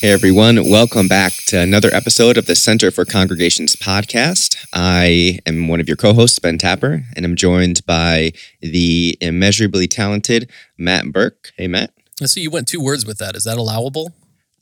Hey 0.00 0.12
everyone, 0.12 0.68
welcome 0.68 1.08
back 1.08 1.32
to 1.46 1.58
another 1.58 1.88
episode 1.90 2.36
of 2.36 2.44
the 2.44 2.54
Center 2.54 2.90
for 2.90 3.06
Congregations 3.06 3.74
podcast. 3.76 4.54
I 4.74 5.38
am 5.46 5.68
one 5.68 5.80
of 5.80 5.88
your 5.88 5.96
co 5.96 6.12
hosts, 6.12 6.38
Ben 6.38 6.58
Tapper, 6.58 7.02
and 7.16 7.24
I'm 7.24 7.34
joined 7.34 7.80
by 7.86 8.32
the 8.60 9.16
immeasurably 9.22 9.86
talented 9.86 10.50
Matt 10.76 11.06
Burke. 11.12 11.52
Hey, 11.56 11.66
Matt. 11.66 11.94
I 12.20 12.26
see 12.26 12.42
you 12.42 12.50
went 12.50 12.68
two 12.68 12.82
words 12.82 13.06
with 13.06 13.16
that. 13.18 13.36
Is 13.36 13.44
that 13.44 13.56
allowable? 13.56 14.12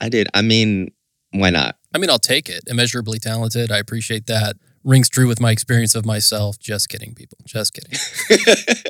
I 0.01 0.09
did. 0.09 0.29
I 0.35 0.43
mean, 0.43 0.93
why 1.33 1.51
not? 1.51 1.79
I 1.93 1.99
mean, 1.99 2.11
I'll 2.11 2.19
take 2.21 2.49
it. 2.49 2.63
Immeasurably 2.69 3.19
talented. 3.19 3.73
I 3.73 3.79
appreciate 3.79 4.29
that. 4.29 4.55
Rings 4.85 5.09
true 5.09 5.27
with 5.27 5.41
my 5.41 5.51
experience 5.51 5.95
of 5.95 6.05
myself. 6.05 6.59
Just 6.59 6.91
kidding, 6.91 7.15
people. 7.15 7.39
Just 7.47 7.73
kidding. 7.73 7.99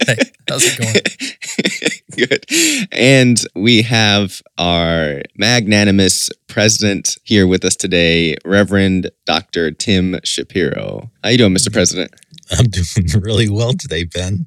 hey, 0.07 0.17
how's 0.49 0.65
it 0.65 0.79
going? 0.79 2.27
Good. 2.29 2.45
And 2.91 3.41
we 3.55 3.83
have 3.83 4.43
our 4.59 5.23
magnanimous 5.37 6.31
president 6.49 7.17
here 7.23 7.47
with 7.47 7.65
us 7.65 7.77
today, 7.77 8.37
Reverend 8.45 9.11
Dr. 9.25 9.71
Tim 9.71 10.19
Shapiro. 10.25 11.11
How 11.23 11.31
you 11.31 11.39
doing, 11.39 11.55
Mr. 11.55 11.73
President? 11.73 12.13
I'm 12.51 12.67
doing 12.67 13.07
really 13.23 13.49
well 13.49 13.73
today, 13.73 14.03
Ben. 14.03 14.47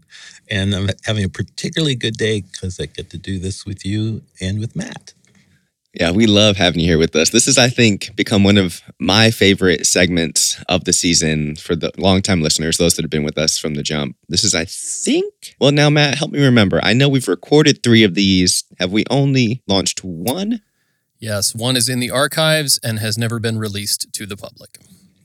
And 0.50 0.76
I'm 0.76 0.90
having 1.06 1.24
a 1.24 1.30
particularly 1.30 1.96
good 1.96 2.16
day 2.16 2.42
because 2.42 2.80
I 2.80 2.88
get 2.88 3.10
to 3.12 3.18
do 3.18 3.40
this 3.40 3.66
with 3.66 3.86
you 3.86 4.22
and 4.42 4.60
with 4.60 4.76
Matt. 4.76 5.14
Yeah, 6.00 6.12
we 6.12 6.28
love 6.28 6.58
having 6.58 6.80
you 6.80 6.86
here 6.86 7.00
with 7.00 7.16
us. 7.16 7.32
This 7.32 7.48
has, 7.48 7.58
I 7.58 7.70
think, 7.70 8.16
become 8.16 8.44
one 8.44 8.58
of 8.58 8.84
my 9.00 9.32
favorite 9.32 9.88
segments 9.88 10.64
of 10.70 10.84
the 10.84 10.94
season 10.94 11.56
for 11.56 11.76
the 11.76 11.92
longtime 11.98 12.44
listeners, 12.44 12.78
those 12.78 12.96
that 12.96 13.02
have 13.02 13.10
been 13.10 13.24
with 13.24 13.38
us 13.38 13.58
from 13.58 13.74
the 13.74 13.82
jump. 13.82 14.16
This 14.30 14.44
is, 14.44 14.54
I 14.54 14.66
think, 14.66 15.56
well, 15.60 15.72
now, 15.72 15.90
Matt, 15.90 16.20
help 16.20 16.30
me 16.30 16.44
remember. 16.44 16.80
I 16.84 16.94
know 16.94 17.10
we've 17.10 17.28
recorded 17.28 17.82
three 17.82 18.04
of 18.04 18.14
these. 18.14 18.64
Have 18.80 18.92
we 18.92 19.06
only 19.10 19.64
launched 19.68 20.04
one? 20.04 20.62
Yes, 21.18 21.56
one 21.56 21.76
is 21.76 21.90
in 21.90 22.00
the 22.00 22.12
archives 22.12 22.80
and 22.84 23.00
has 23.00 23.18
never 23.18 23.40
been 23.40 23.58
released 23.58 24.14
to 24.14 24.28
the 24.28 24.38
public. 24.38 24.78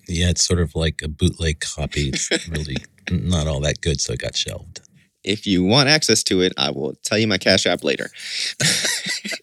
Yeah, 0.08 0.30
it's 0.30 0.44
sort 0.44 0.60
of 0.60 0.74
like 0.74 1.02
a 1.04 1.08
bootleg 1.08 1.60
copy. 1.60 2.08
It's 2.08 2.30
really 2.48 2.78
not 3.10 3.46
all 3.46 3.60
that 3.60 3.82
good, 3.82 4.00
so 4.00 4.14
it 4.14 4.20
got 4.20 4.36
shelved. 4.36 4.80
If 5.22 5.46
you 5.46 5.62
want 5.62 5.88
access 5.88 6.22
to 6.24 6.40
it, 6.40 6.52
I 6.56 6.70
will 6.70 6.94
tell 7.04 7.18
you 7.18 7.28
my 7.28 7.38
Cash 7.38 7.66
App 7.66 7.84
later. 7.84 8.10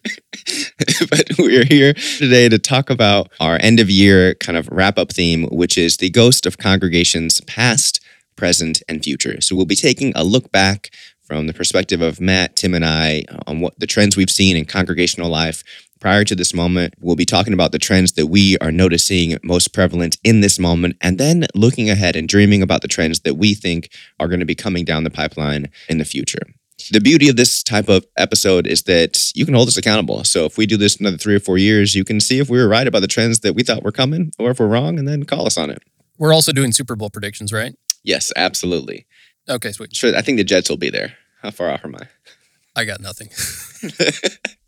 we're 1.44 1.64
here 1.64 1.94
today 1.94 2.50
to 2.50 2.58
talk 2.58 2.90
about 2.90 3.30
our 3.40 3.58
end 3.62 3.80
of 3.80 3.88
year 3.88 4.34
kind 4.34 4.58
of 4.58 4.68
wrap 4.70 4.98
up 4.98 5.10
theme, 5.10 5.44
which 5.44 5.78
is 5.78 5.96
the 5.96 6.10
ghost 6.10 6.44
of 6.44 6.58
congregations 6.58 7.40
past, 7.42 8.04
present, 8.36 8.82
and 8.88 9.02
future. 9.02 9.40
So 9.40 9.56
we'll 9.56 9.64
be 9.64 9.74
taking 9.74 10.12
a 10.14 10.22
look 10.22 10.52
back 10.52 10.90
from 11.22 11.46
the 11.46 11.54
perspective 11.54 12.02
of 12.02 12.20
Matt, 12.20 12.56
Tim, 12.56 12.74
and 12.74 12.84
I 12.84 13.24
on 13.46 13.60
what 13.60 13.78
the 13.78 13.86
trends 13.86 14.18
we've 14.18 14.30
seen 14.30 14.54
in 14.54 14.66
congregational 14.66 15.30
life 15.30 15.64
prior 15.98 16.24
to 16.24 16.34
this 16.34 16.52
moment. 16.52 16.92
We'll 17.00 17.16
be 17.16 17.24
talking 17.24 17.54
about 17.54 17.72
the 17.72 17.78
trends 17.78 18.12
that 18.12 18.26
we 18.26 18.58
are 18.58 18.72
noticing 18.72 19.38
most 19.42 19.72
prevalent 19.72 20.18
in 20.22 20.42
this 20.42 20.58
moment, 20.58 20.96
and 21.00 21.16
then 21.16 21.46
looking 21.54 21.88
ahead 21.88 22.16
and 22.16 22.28
dreaming 22.28 22.60
about 22.60 22.82
the 22.82 22.88
trends 22.88 23.20
that 23.20 23.34
we 23.34 23.54
think 23.54 23.90
are 24.18 24.28
going 24.28 24.40
to 24.40 24.46
be 24.46 24.54
coming 24.54 24.84
down 24.84 25.04
the 25.04 25.10
pipeline 25.10 25.70
in 25.88 25.96
the 25.96 26.04
future. 26.04 26.42
The 26.90 27.00
beauty 27.00 27.28
of 27.28 27.36
this 27.36 27.62
type 27.62 27.88
of 27.88 28.06
episode 28.16 28.66
is 28.66 28.82
that 28.84 29.30
you 29.34 29.44
can 29.44 29.54
hold 29.54 29.68
us 29.68 29.76
accountable. 29.76 30.24
So 30.24 30.44
if 30.44 30.56
we 30.56 30.66
do 30.66 30.76
this 30.76 30.96
another 30.96 31.16
three 31.16 31.34
or 31.34 31.40
four 31.40 31.58
years, 31.58 31.94
you 31.94 32.04
can 32.04 32.20
see 32.20 32.38
if 32.38 32.48
we 32.48 32.58
were 32.58 32.68
right 32.68 32.86
about 32.86 33.00
the 33.00 33.08
trends 33.08 33.40
that 33.40 33.54
we 33.54 33.62
thought 33.62 33.82
were 33.82 33.92
coming 33.92 34.32
or 34.38 34.50
if 34.50 34.60
we're 34.60 34.66
wrong, 34.66 34.98
and 34.98 35.06
then 35.06 35.24
call 35.24 35.46
us 35.46 35.58
on 35.58 35.70
it. 35.70 35.82
We're 36.18 36.34
also 36.34 36.52
doing 36.52 36.72
Super 36.72 36.96
Bowl 36.96 37.10
predictions, 37.10 37.52
right? 37.52 37.74
Yes, 38.02 38.32
absolutely. 38.36 39.06
Okay, 39.48 39.72
sweet. 39.72 39.94
Sure, 39.94 40.16
I 40.16 40.22
think 40.22 40.38
the 40.38 40.44
Jets 40.44 40.70
will 40.70 40.76
be 40.76 40.90
there. 40.90 41.14
How 41.42 41.50
far 41.50 41.70
off 41.70 41.84
am 41.84 41.96
I? 41.96 42.06
I 42.76 42.84
got 42.84 43.00
nothing. 43.00 43.28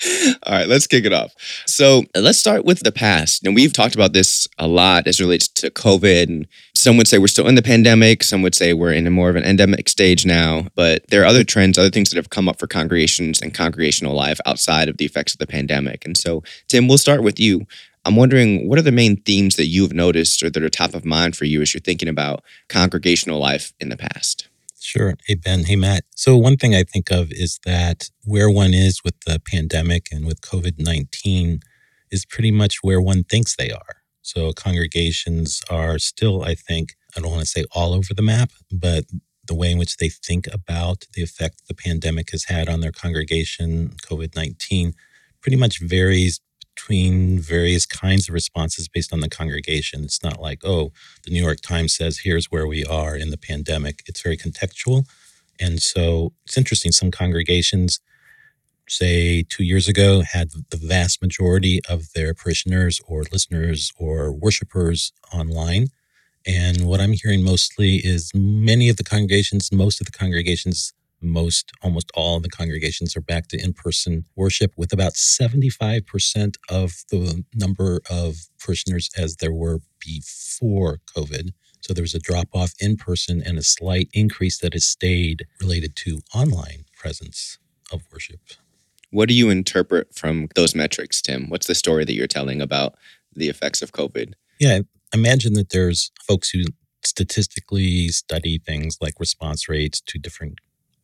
All 0.44 0.54
right, 0.54 0.68
let's 0.68 0.86
kick 0.86 1.04
it 1.04 1.12
off. 1.12 1.34
So 1.66 2.04
let's 2.14 2.38
start 2.38 2.64
with 2.64 2.80
the 2.80 2.92
past. 2.92 3.44
And 3.44 3.54
we've 3.54 3.72
talked 3.72 3.94
about 3.94 4.12
this 4.12 4.48
a 4.58 4.66
lot 4.66 5.06
as 5.06 5.20
relates 5.20 5.48
to 5.48 5.70
COVID. 5.70 6.24
And 6.24 6.46
some 6.74 6.96
would 6.96 7.08
say 7.08 7.18
we're 7.18 7.26
still 7.26 7.48
in 7.48 7.54
the 7.54 7.62
pandemic. 7.62 8.22
Some 8.22 8.42
would 8.42 8.54
say 8.54 8.72
we're 8.72 8.92
in 8.92 9.06
a 9.06 9.10
more 9.10 9.28
of 9.28 9.36
an 9.36 9.44
endemic 9.44 9.88
stage 9.88 10.24
now. 10.24 10.68
But 10.74 11.06
there 11.08 11.22
are 11.22 11.26
other 11.26 11.44
trends, 11.44 11.78
other 11.78 11.90
things 11.90 12.10
that 12.10 12.16
have 12.16 12.30
come 12.30 12.48
up 12.48 12.58
for 12.58 12.66
congregations 12.66 13.40
and 13.42 13.52
congregational 13.52 14.14
life 14.14 14.40
outside 14.46 14.88
of 14.88 14.96
the 14.96 15.04
effects 15.04 15.34
of 15.34 15.38
the 15.38 15.46
pandemic. 15.46 16.04
And 16.04 16.16
so, 16.16 16.42
Tim, 16.68 16.88
we'll 16.88 16.98
start 16.98 17.22
with 17.22 17.38
you. 17.38 17.66
I'm 18.06 18.16
wondering 18.16 18.68
what 18.68 18.78
are 18.78 18.82
the 18.82 18.92
main 18.92 19.16
themes 19.18 19.56
that 19.56 19.66
you've 19.66 19.92
noticed 19.92 20.42
or 20.42 20.48
that 20.48 20.62
are 20.62 20.70
top 20.70 20.94
of 20.94 21.04
mind 21.04 21.36
for 21.36 21.44
you 21.44 21.60
as 21.60 21.74
you're 21.74 21.82
thinking 21.82 22.08
about 22.08 22.42
congregational 22.68 23.38
life 23.38 23.74
in 23.78 23.90
the 23.90 23.96
past? 23.98 24.49
Sure. 24.82 25.14
Hey, 25.26 25.34
Ben. 25.34 25.64
Hey, 25.64 25.76
Matt. 25.76 26.04
So, 26.16 26.38
one 26.38 26.56
thing 26.56 26.74
I 26.74 26.84
think 26.84 27.10
of 27.10 27.30
is 27.32 27.60
that 27.66 28.08
where 28.24 28.50
one 28.50 28.72
is 28.72 29.04
with 29.04 29.14
the 29.26 29.38
pandemic 29.38 30.06
and 30.10 30.24
with 30.24 30.40
COVID 30.40 30.78
19 30.78 31.60
is 32.10 32.24
pretty 32.24 32.50
much 32.50 32.78
where 32.82 33.00
one 33.00 33.22
thinks 33.24 33.54
they 33.54 33.70
are. 33.70 33.96
So, 34.22 34.52
congregations 34.54 35.60
are 35.68 35.98
still, 35.98 36.42
I 36.42 36.54
think, 36.54 36.94
I 37.14 37.20
don't 37.20 37.30
want 37.30 37.42
to 37.42 37.46
say 37.46 37.64
all 37.72 37.92
over 37.92 38.14
the 38.14 38.22
map, 38.22 38.52
but 38.72 39.04
the 39.46 39.54
way 39.54 39.70
in 39.70 39.76
which 39.76 39.98
they 39.98 40.08
think 40.08 40.46
about 40.50 41.04
the 41.12 41.22
effect 41.22 41.62
the 41.68 41.74
pandemic 41.74 42.30
has 42.30 42.44
had 42.44 42.70
on 42.70 42.80
their 42.80 42.92
congregation, 42.92 43.90
COVID 44.06 44.34
19, 44.34 44.94
pretty 45.42 45.56
much 45.56 45.78
varies 45.80 46.40
between 46.80 47.38
various 47.38 47.84
kinds 47.84 48.28
of 48.28 48.34
responses 48.34 48.88
based 48.88 49.12
on 49.12 49.20
the 49.20 49.28
congregation. 49.28 50.04
It's 50.04 50.22
not 50.22 50.40
like, 50.40 50.60
oh, 50.64 50.92
the 51.24 51.30
New 51.30 51.42
York 51.42 51.60
Times 51.60 51.94
says 51.94 52.18
here's 52.18 52.46
where 52.46 52.66
we 52.66 52.84
are 52.84 53.16
in 53.16 53.30
the 53.30 53.36
pandemic. 53.36 54.02
It's 54.06 54.22
very 54.22 54.36
contextual. 54.36 55.04
And 55.60 55.82
so 55.82 56.32
it's 56.46 56.56
interesting. 56.56 56.90
Some 56.92 57.10
congregations, 57.10 58.00
say 58.88 59.42
two 59.42 59.62
years 59.62 59.88
ago, 59.88 60.22
had 60.22 60.50
the 60.70 60.78
vast 60.78 61.20
majority 61.20 61.80
of 61.88 62.12
their 62.14 62.32
parishioners 62.32 63.00
or 63.06 63.24
listeners 63.30 63.92
or 63.98 64.32
worshipers 64.32 65.12
online. 65.34 65.88
And 66.46 66.86
what 66.86 67.00
I'm 67.00 67.12
hearing 67.12 67.42
mostly 67.42 67.96
is 67.96 68.32
many 68.34 68.88
of 68.88 68.96
the 68.96 69.04
congregations, 69.04 69.70
most 69.70 70.00
of 70.00 70.06
the 70.06 70.18
congregations 70.18 70.94
most, 71.22 71.72
almost 71.82 72.10
all 72.14 72.36
of 72.36 72.42
the 72.42 72.48
congregations 72.48 73.16
are 73.16 73.20
back 73.20 73.48
to 73.48 73.62
in 73.62 73.72
person 73.72 74.24
worship 74.36 74.72
with 74.76 74.92
about 74.92 75.14
75% 75.14 76.56
of 76.68 77.04
the 77.10 77.44
number 77.54 78.00
of 78.10 78.36
parishioners 78.58 79.10
as 79.16 79.36
there 79.36 79.52
were 79.52 79.80
before 79.98 81.00
COVID. 81.16 81.50
So 81.80 81.94
there 81.94 82.02
was 82.02 82.14
a 82.14 82.18
drop 82.18 82.48
off 82.52 82.72
in 82.78 82.96
person 82.96 83.42
and 83.44 83.58
a 83.58 83.62
slight 83.62 84.08
increase 84.12 84.58
that 84.58 84.74
has 84.74 84.84
stayed 84.84 85.46
related 85.60 85.96
to 85.96 86.20
online 86.34 86.84
presence 86.96 87.58
of 87.92 88.02
worship. 88.12 88.40
What 89.10 89.28
do 89.28 89.34
you 89.34 89.50
interpret 89.50 90.14
from 90.14 90.48
those 90.54 90.74
metrics, 90.74 91.20
Tim? 91.20 91.48
What's 91.48 91.66
the 91.66 91.74
story 91.74 92.04
that 92.04 92.12
you're 92.12 92.26
telling 92.26 92.60
about 92.60 92.94
the 93.34 93.48
effects 93.48 93.82
of 93.82 93.92
COVID? 93.92 94.34
Yeah, 94.60 94.80
imagine 95.12 95.54
that 95.54 95.70
there's 95.70 96.12
folks 96.26 96.50
who 96.50 96.64
statistically 97.04 98.08
study 98.08 98.58
things 98.58 98.98
like 99.00 99.14
response 99.18 99.68
rates 99.68 100.00
to 100.02 100.18
different 100.18 100.58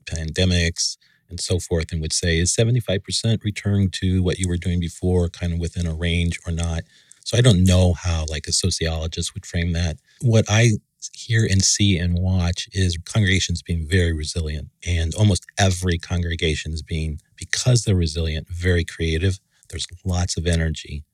pandemics 0.06 0.96
and 1.28 1.40
so 1.40 1.58
forth 1.58 1.92
and 1.92 2.00
would 2.00 2.12
say 2.12 2.38
is 2.38 2.54
75% 2.54 3.42
return 3.44 3.90
to 3.90 4.22
what 4.22 4.38
you 4.38 4.48
were 4.48 4.56
doing 4.56 4.80
before 4.80 5.28
kind 5.28 5.52
of 5.52 5.58
within 5.58 5.86
a 5.86 5.94
range 5.94 6.38
or 6.46 6.52
not? 6.52 6.82
So 7.24 7.36
i 7.36 7.40
don't 7.40 7.64
know 7.64 7.92
how 7.92 8.24
like 8.30 8.46
a 8.46 8.52
sociologist 8.52 9.34
would 9.34 9.44
frame 9.46 9.72
that. 9.72 9.98
What 10.20 10.44
i 10.48 10.72
hear 11.14 11.46
and 11.48 11.62
see 11.62 11.98
and 11.98 12.18
watch 12.18 12.68
is 12.72 12.98
congregations 13.04 13.62
being 13.62 13.86
very 13.86 14.12
resilient 14.12 14.68
and 14.86 15.14
almost 15.14 15.46
every 15.58 15.98
congregation 15.98 16.72
is 16.72 16.82
being 16.82 17.20
because 17.36 17.84
they're 17.84 17.94
resilient 17.94 18.48
very 18.48 18.84
creative. 18.84 19.38
There's 19.68 19.86
lots 20.04 20.36
of 20.36 20.46
energy. 20.46 21.04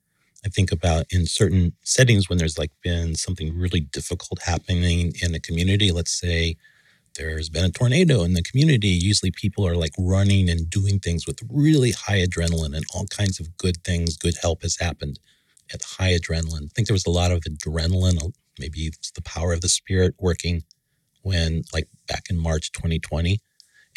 I 0.45 0.49
think 0.49 0.73
about 0.73 1.07
in 1.11 1.27
certain 1.27 1.73
settings 1.85 2.29
when 2.29 2.39
there's 2.39 2.59
like 2.59 2.73
been 2.83 3.15
something 3.15 3.57
really 3.57 3.81
difficult 3.81 4.43
happening 4.43 5.13
in 5.23 5.35
a 5.35 5.41
community, 5.41 5.93
let's 5.93 6.13
say 6.13 6.57
there's 7.17 7.49
been 7.49 7.65
a 7.65 7.71
tornado 7.71 8.23
in 8.23 8.35
the 8.35 8.43
community, 8.43 8.89
usually 8.89 9.31
people 9.31 9.67
are 9.67 9.77
like 9.77 9.93
running 9.99 10.49
and 10.49 10.71
doing 10.71 10.99
things 10.99 11.27
with 11.27 11.41
really 11.51 11.93
high 11.93 12.21
adrenaline 12.25 12.75
and 12.77 12.85
all 12.95 13.07
kinds 13.07 13.41
of 13.41 13.57
good 13.57 13.83
things, 13.85 14.17
good 14.17 14.37
help 14.41 14.63
has 14.63 14.79
happened 14.79 15.19
at 15.73 15.83
high 15.83 16.13
adrenaline. 16.13 16.65
I 16.65 16.69
think 16.75 16.89
there 16.89 16.95
was 16.95 17.07
a 17.07 17.11
lot 17.11 17.33
of 17.33 17.41
adrenaline, 17.41 18.23
uh, 18.23 18.29
maybe 18.59 18.81
it's 18.83 19.11
the 19.13 19.23
power 19.23 19.53
of 19.53 19.61
the 19.61 19.69
spirit 19.69 20.15
working 20.19 20.63
when, 21.23 21.63
like 21.73 21.89
back 22.09 22.25
in 22.31 22.39
March 22.39 22.73
2020. 22.73 23.39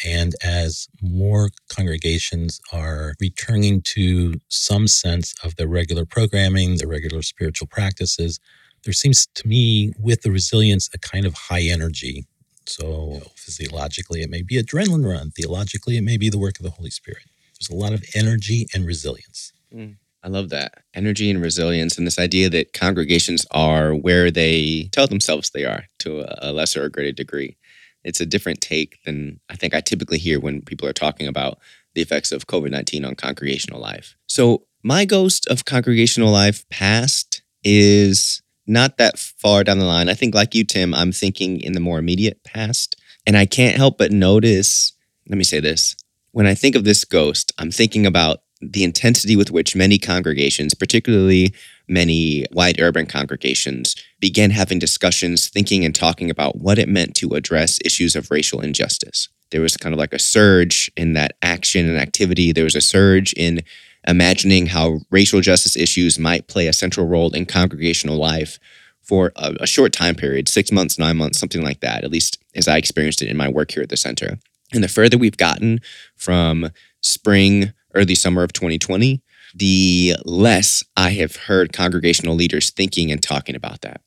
And 0.04 0.34
as 0.44 0.88
more 1.00 1.50
congregations 1.70 2.60
are 2.72 3.14
returning 3.20 3.80
to 3.82 4.34
some 4.48 4.88
sense 4.88 5.34
of 5.42 5.56
the 5.56 5.66
regular 5.66 6.04
programming, 6.04 6.76
the 6.76 6.86
regular 6.86 7.22
spiritual 7.22 7.66
practices, 7.66 8.38
there 8.84 8.92
seems 8.92 9.26
to 9.34 9.48
me, 9.48 9.92
with 9.98 10.22
the 10.22 10.30
resilience, 10.30 10.90
a 10.94 10.98
kind 10.98 11.24
of 11.26 11.34
high 11.34 11.62
energy 11.62 12.26
so, 12.68 13.20
physiologically, 13.34 14.22
it 14.22 14.30
may 14.30 14.42
be 14.42 14.62
adrenaline 14.62 15.08
run. 15.08 15.30
Theologically, 15.30 15.96
it 15.96 16.02
may 16.02 16.16
be 16.16 16.28
the 16.28 16.38
work 16.38 16.58
of 16.58 16.64
the 16.64 16.70
Holy 16.70 16.90
Spirit. 16.90 17.24
There's 17.58 17.70
a 17.70 17.74
lot 17.74 17.92
of 17.92 18.04
energy 18.14 18.66
and 18.74 18.86
resilience. 18.86 19.52
Mm, 19.74 19.96
I 20.22 20.28
love 20.28 20.50
that 20.50 20.82
energy 20.94 21.30
and 21.30 21.40
resilience, 21.40 21.96
and 21.96 22.06
this 22.06 22.18
idea 22.18 22.50
that 22.50 22.72
congregations 22.72 23.46
are 23.50 23.94
where 23.94 24.30
they 24.30 24.88
tell 24.92 25.06
themselves 25.06 25.50
they 25.50 25.64
are 25.64 25.84
to 26.00 26.24
a 26.38 26.52
lesser 26.52 26.84
or 26.84 26.88
greater 26.88 27.12
degree. 27.12 27.56
It's 28.04 28.20
a 28.20 28.26
different 28.26 28.60
take 28.60 29.02
than 29.04 29.40
I 29.48 29.56
think 29.56 29.74
I 29.74 29.80
typically 29.80 30.18
hear 30.18 30.38
when 30.38 30.62
people 30.62 30.88
are 30.88 30.92
talking 30.92 31.26
about 31.26 31.58
the 31.94 32.02
effects 32.02 32.30
of 32.30 32.46
COVID 32.46 32.70
19 32.70 33.04
on 33.04 33.14
congregational 33.14 33.80
life. 33.80 34.16
So, 34.26 34.66
my 34.82 35.04
ghost 35.04 35.46
of 35.48 35.64
congregational 35.64 36.30
life 36.30 36.68
past 36.68 37.42
is 37.64 38.42
not 38.66 38.98
that 38.98 39.18
far 39.18 39.64
down 39.64 39.78
the 39.78 39.84
line. 39.84 40.08
I 40.08 40.14
think, 40.14 40.34
like 40.34 40.54
you, 40.54 40.64
Tim, 40.64 40.94
I'm 40.94 41.12
thinking 41.12 41.60
in 41.60 41.72
the 41.72 41.80
more 41.80 41.98
immediate 41.98 42.42
past. 42.44 42.96
And 43.26 43.36
I 43.36 43.46
can't 43.46 43.76
help 43.76 43.98
but 43.98 44.12
notice, 44.12 44.92
let 45.28 45.38
me 45.38 45.44
say 45.44 45.60
this. 45.60 45.96
When 46.32 46.46
I 46.46 46.54
think 46.54 46.76
of 46.76 46.84
this 46.84 47.04
ghost, 47.04 47.52
I'm 47.58 47.70
thinking 47.70 48.06
about 48.06 48.40
the 48.60 48.84
intensity 48.84 49.36
with 49.36 49.50
which 49.50 49.76
many 49.76 49.98
congregations, 49.98 50.74
particularly 50.74 51.54
many 51.88 52.44
white 52.52 52.80
urban 52.80 53.06
congregations, 53.06 53.94
began 54.20 54.50
having 54.50 54.78
discussions, 54.78 55.48
thinking 55.48 55.84
and 55.84 55.94
talking 55.94 56.30
about 56.30 56.58
what 56.58 56.78
it 56.78 56.88
meant 56.88 57.14
to 57.16 57.34
address 57.34 57.78
issues 57.84 58.16
of 58.16 58.30
racial 58.30 58.60
injustice. 58.60 59.28
There 59.50 59.60
was 59.60 59.76
kind 59.76 59.92
of 59.92 59.98
like 59.98 60.12
a 60.12 60.18
surge 60.18 60.90
in 60.96 61.12
that 61.12 61.36
action 61.42 61.88
and 61.88 61.98
activity. 61.98 62.52
There 62.52 62.64
was 62.64 62.74
a 62.74 62.80
surge 62.80 63.32
in 63.34 63.62
imagining 64.06 64.66
how 64.66 65.00
racial 65.10 65.40
justice 65.40 65.76
issues 65.76 66.18
might 66.18 66.48
play 66.48 66.66
a 66.66 66.72
central 66.72 67.06
role 67.06 67.34
in 67.34 67.46
congregational 67.46 68.16
life 68.16 68.58
for 69.02 69.32
a, 69.36 69.54
a, 69.60 69.66
short 69.66 69.92
time 69.92 70.14
period 70.14 70.48
six 70.48 70.72
months, 70.72 70.98
nine 70.98 71.16
months, 71.16 71.38
something 71.38 71.62
like 71.62 71.80
that, 71.80 72.02
at 72.02 72.10
least 72.10 72.42
as 72.54 72.66
I 72.66 72.76
experienced 72.76 73.22
it 73.22 73.28
in 73.28 73.36
my 73.36 73.48
work 73.48 73.70
here 73.70 73.82
at 73.82 73.88
the 73.88 73.96
center. 73.96 74.38
And 74.72 74.82
the 74.82 74.88
further 74.88 75.16
we've 75.16 75.36
gotten 75.36 75.80
from 76.16 76.70
spring, 77.02 77.72
early 77.94 78.16
summer 78.16 78.42
of 78.42 78.52
2020, 78.52 79.22
the 79.54 80.16
less 80.24 80.84
I 80.96 81.10
have 81.12 81.36
heard 81.36 81.72
congregational 81.72 82.34
leaders 82.34 82.70
thinking 82.70 83.10
and 83.12 83.22
talking 83.22 83.54
about 83.54 83.82
that. 83.82 84.00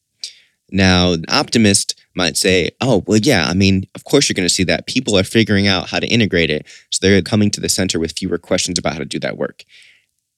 Now, 0.71 1.13
an 1.13 1.25
optimist 1.29 1.99
might 2.15 2.37
say, 2.37 2.69
oh, 2.81 3.03
well, 3.07 3.17
yeah, 3.17 3.47
I 3.47 3.53
mean, 3.53 3.87
of 3.95 4.03
course 4.03 4.29
you're 4.29 4.35
going 4.35 4.47
to 4.47 4.53
see 4.53 4.65
that. 4.65 4.85
People 4.85 5.17
are 5.17 5.23
figuring 5.23 5.67
out 5.67 5.89
how 5.89 5.99
to 5.99 6.07
integrate 6.07 6.49
it. 6.49 6.67
So 6.91 6.99
they're 7.01 7.21
coming 7.21 7.49
to 7.51 7.61
the 7.61 7.69
center 7.69 7.99
with 7.99 8.17
fewer 8.17 8.37
questions 8.37 8.77
about 8.77 8.93
how 8.93 8.99
to 8.99 9.05
do 9.05 9.19
that 9.19 9.37
work. 9.37 9.63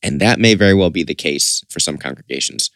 And 0.04 0.20
that 0.20 0.40
may 0.40 0.56
very 0.56 0.74
well 0.74 0.90
be 0.90 1.04
the 1.04 1.16
case 1.16 1.64
for 1.70 1.80
some 1.80 1.98
congregations. 1.98 2.72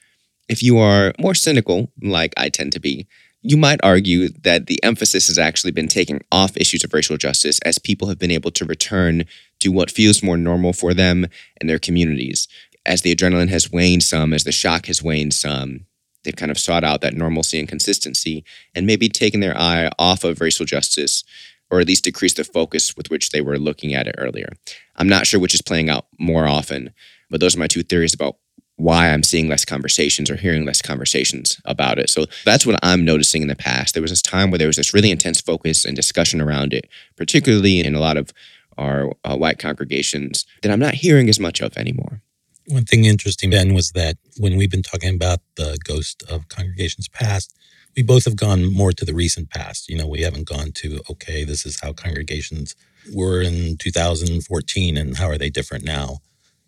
If 0.48 0.62
you 0.62 0.77
are 0.77 1.13
more 1.19 1.33
cynical, 1.33 1.92
like 2.01 2.33
I 2.38 2.50
tend 2.50 2.72
to 2.74 2.80
be, 2.80 3.07
you 3.42 3.57
might 3.57 3.80
argue 3.83 4.30
that 4.30 4.66
the 4.68 4.83
emphasis 4.83 5.27
has 5.27 5.38
actually 5.38 5.72
been 5.72 5.88
taken 5.88 6.19
off 6.31 6.57
issues 6.57 6.83
of 6.83 6.94
racial 6.94 7.18
justice 7.18 7.60
as 7.60 7.77
people 7.77 8.07
have 8.07 8.18
been 8.18 8.31
able 8.31 8.51
to 8.51 8.66
return 8.66 9.25
to 9.60 9.69
what 9.69 9.92
feels 9.92 10.24
more 10.24 10.38
normal 10.38 10.74
for 10.74 10.94
them 10.94 11.27
and 11.62 11.69
their 11.69 11.80
communities. 11.80 12.48
As 12.86 13.01
the 13.01 13.16
adrenaline 13.16 13.50
has 13.50 13.71
waned 13.71 14.04
some, 14.04 14.33
as 14.33 14.44
the 14.44 14.51
shock 14.51 14.88
has 14.88 15.04
waned 15.04 15.33
some, 15.33 15.86
they've 16.24 16.36
kind 16.36 16.51
of 16.51 16.57
sought 16.57 16.83
out 16.83 17.01
that 17.01 17.13
normalcy 17.13 17.60
and 17.60 17.69
consistency 17.69 18.44
and 18.74 18.88
maybe 18.88 19.07
taken 19.10 19.42
their 19.42 19.57
eye 19.57 19.92
off 20.00 20.24
of 20.24 20.42
racial 20.42 20.66
justice 20.66 21.24
or 21.69 21.80
at 21.80 21.88
least 21.88 22.04
decreased 22.04 22.38
the 22.38 22.44
focus 22.44 22.95
with 22.95 23.10
which 23.10 23.30
they 23.30 23.42
were 23.42 23.57
looking 23.57 23.94
at 23.94 24.07
it 24.07 24.16
earlier. 24.18 24.50
I'm 24.95 25.10
not 25.10 25.28
sure 25.28 25.39
which 25.39 25.54
is 25.54 25.62
playing 25.62 25.89
out 25.89 26.07
more 26.19 26.48
often, 26.48 26.94
but 27.30 27.39
those 27.39 27.56
are 27.56 27.60
my 27.60 27.68
two 27.68 27.83
theories 27.83 28.13
about 28.13 28.38
why 28.77 29.10
I'm 29.10 29.24
seeing 29.24 29.48
less 29.48 29.63
conversations 29.63 30.30
or 30.30 30.36
hearing 30.36 30.66
less 30.66 30.81
conversations 30.81 31.62
about 31.66 31.98
it. 31.98 32.10
So 32.10 32.25
that's 32.44 32.66
what 32.66 32.77
I'm 32.83 33.06
noticing 33.06 33.42
in 33.42 33.48
the 33.48 33.56
past. 33.56 33.94
There 33.94 34.01
was 34.01 34.12
this 34.12 34.22
time 34.22 34.51
where 34.51 34.57
there 34.57 34.68
was 34.68 34.75
this 34.75 34.94
really 34.94 35.12
intense 35.12 35.39
focus 35.39 35.86
and 35.86 35.95
discussion 35.95 36.42
around 36.42 36.74
it, 36.74 36.89
particularly 37.16 37.80
in 37.80 37.95
a 37.95 38.00
lot 38.00 38.18
of 38.18 38.33
our 38.77 39.12
uh, 39.24 39.38
white 39.38 39.60
congregations, 39.60 40.45
that 40.62 40.72
I'm 40.72 40.80
not 40.80 40.95
hearing 40.95 41.30
as 41.30 41.39
much 41.39 41.62
of 41.62 41.77
anymore. 41.77 42.22
One 42.68 42.83
thing 42.83 43.06
interesting, 43.06 43.51
Ben, 43.51 43.74
was 43.74 43.92
that 43.92 44.18
when 44.38 44.57
we've 44.57 44.71
been 44.71 44.83
talking 44.83 45.13
about 45.13 45.39
the 45.56 45.78
ghost 45.86 46.24
of 46.30 46.50
congregations 46.50 47.07
past, 47.07 47.56
we 47.95 48.04
both 48.04 48.25
have 48.25 48.36
gone 48.36 48.74
more 48.74 48.92
to 48.92 49.06
the 49.06 49.13
recent 49.13 49.50
past. 49.50 49.88
You 49.88 49.98
know, 49.98 50.07
we 50.07 50.21
haven't 50.21 50.50
gone 50.50 50.71
to, 50.74 51.00
okay, 51.10 51.45
this 51.45 51.66
is 51.66 51.80
how 51.80 51.94
congregations 51.94 52.75
were 53.13 53.42
in 53.42 53.78
2014 53.78 54.98
and 54.98 55.18
how 55.18 55.28
are 55.28 55.38
they 55.38 55.50
different 55.50 55.86
now. 55.86 56.19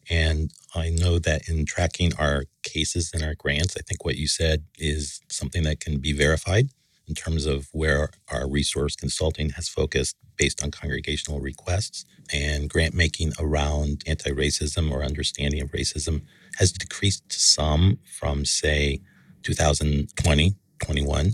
And 0.10 0.52
I 0.76 0.90
know 0.90 1.20
that 1.20 1.50
in 1.50 1.66
tracking 1.66 2.14
our 2.18 2.46
cases 2.64 3.12
and 3.14 3.24
our 3.24 3.36
grants, 3.36 3.76
I 3.78 3.82
think 3.82 4.06
what 4.06 4.18
you 4.18 4.28
said 4.28 4.64
is 4.78 5.22
something 5.30 5.64
that 5.64 5.80
can 5.80 6.00
be 6.00 6.14
verified 6.14 6.70
in 7.08 7.16
terms 7.16 7.46
of 7.46 7.68
where 7.72 8.10
our 8.32 8.50
resource 8.50 8.96
consulting 8.96 9.52
has 9.52 9.70
focused 9.70 10.16
based 10.38 10.64
on 10.64 10.72
congregational 10.72 11.40
requests 11.40 12.06
and 12.34 12.70
grant 12.70 12.94
making 12.94 13.34
around 13.40 14.04
anti 14.06 14.32
racism 14.32 14.92
or 14.92 15.04
understanding 15.04 15.62
of 15.62 15.72
racism 15.72 16.22
has 16.58 16.72
decreased 16.72 17.28
to 17.30 17.40
some 17.40 18.00
from, 18.20 18.46
say, 18.46 19.02
2020, 19.44 20.56
21. 20.84 21.32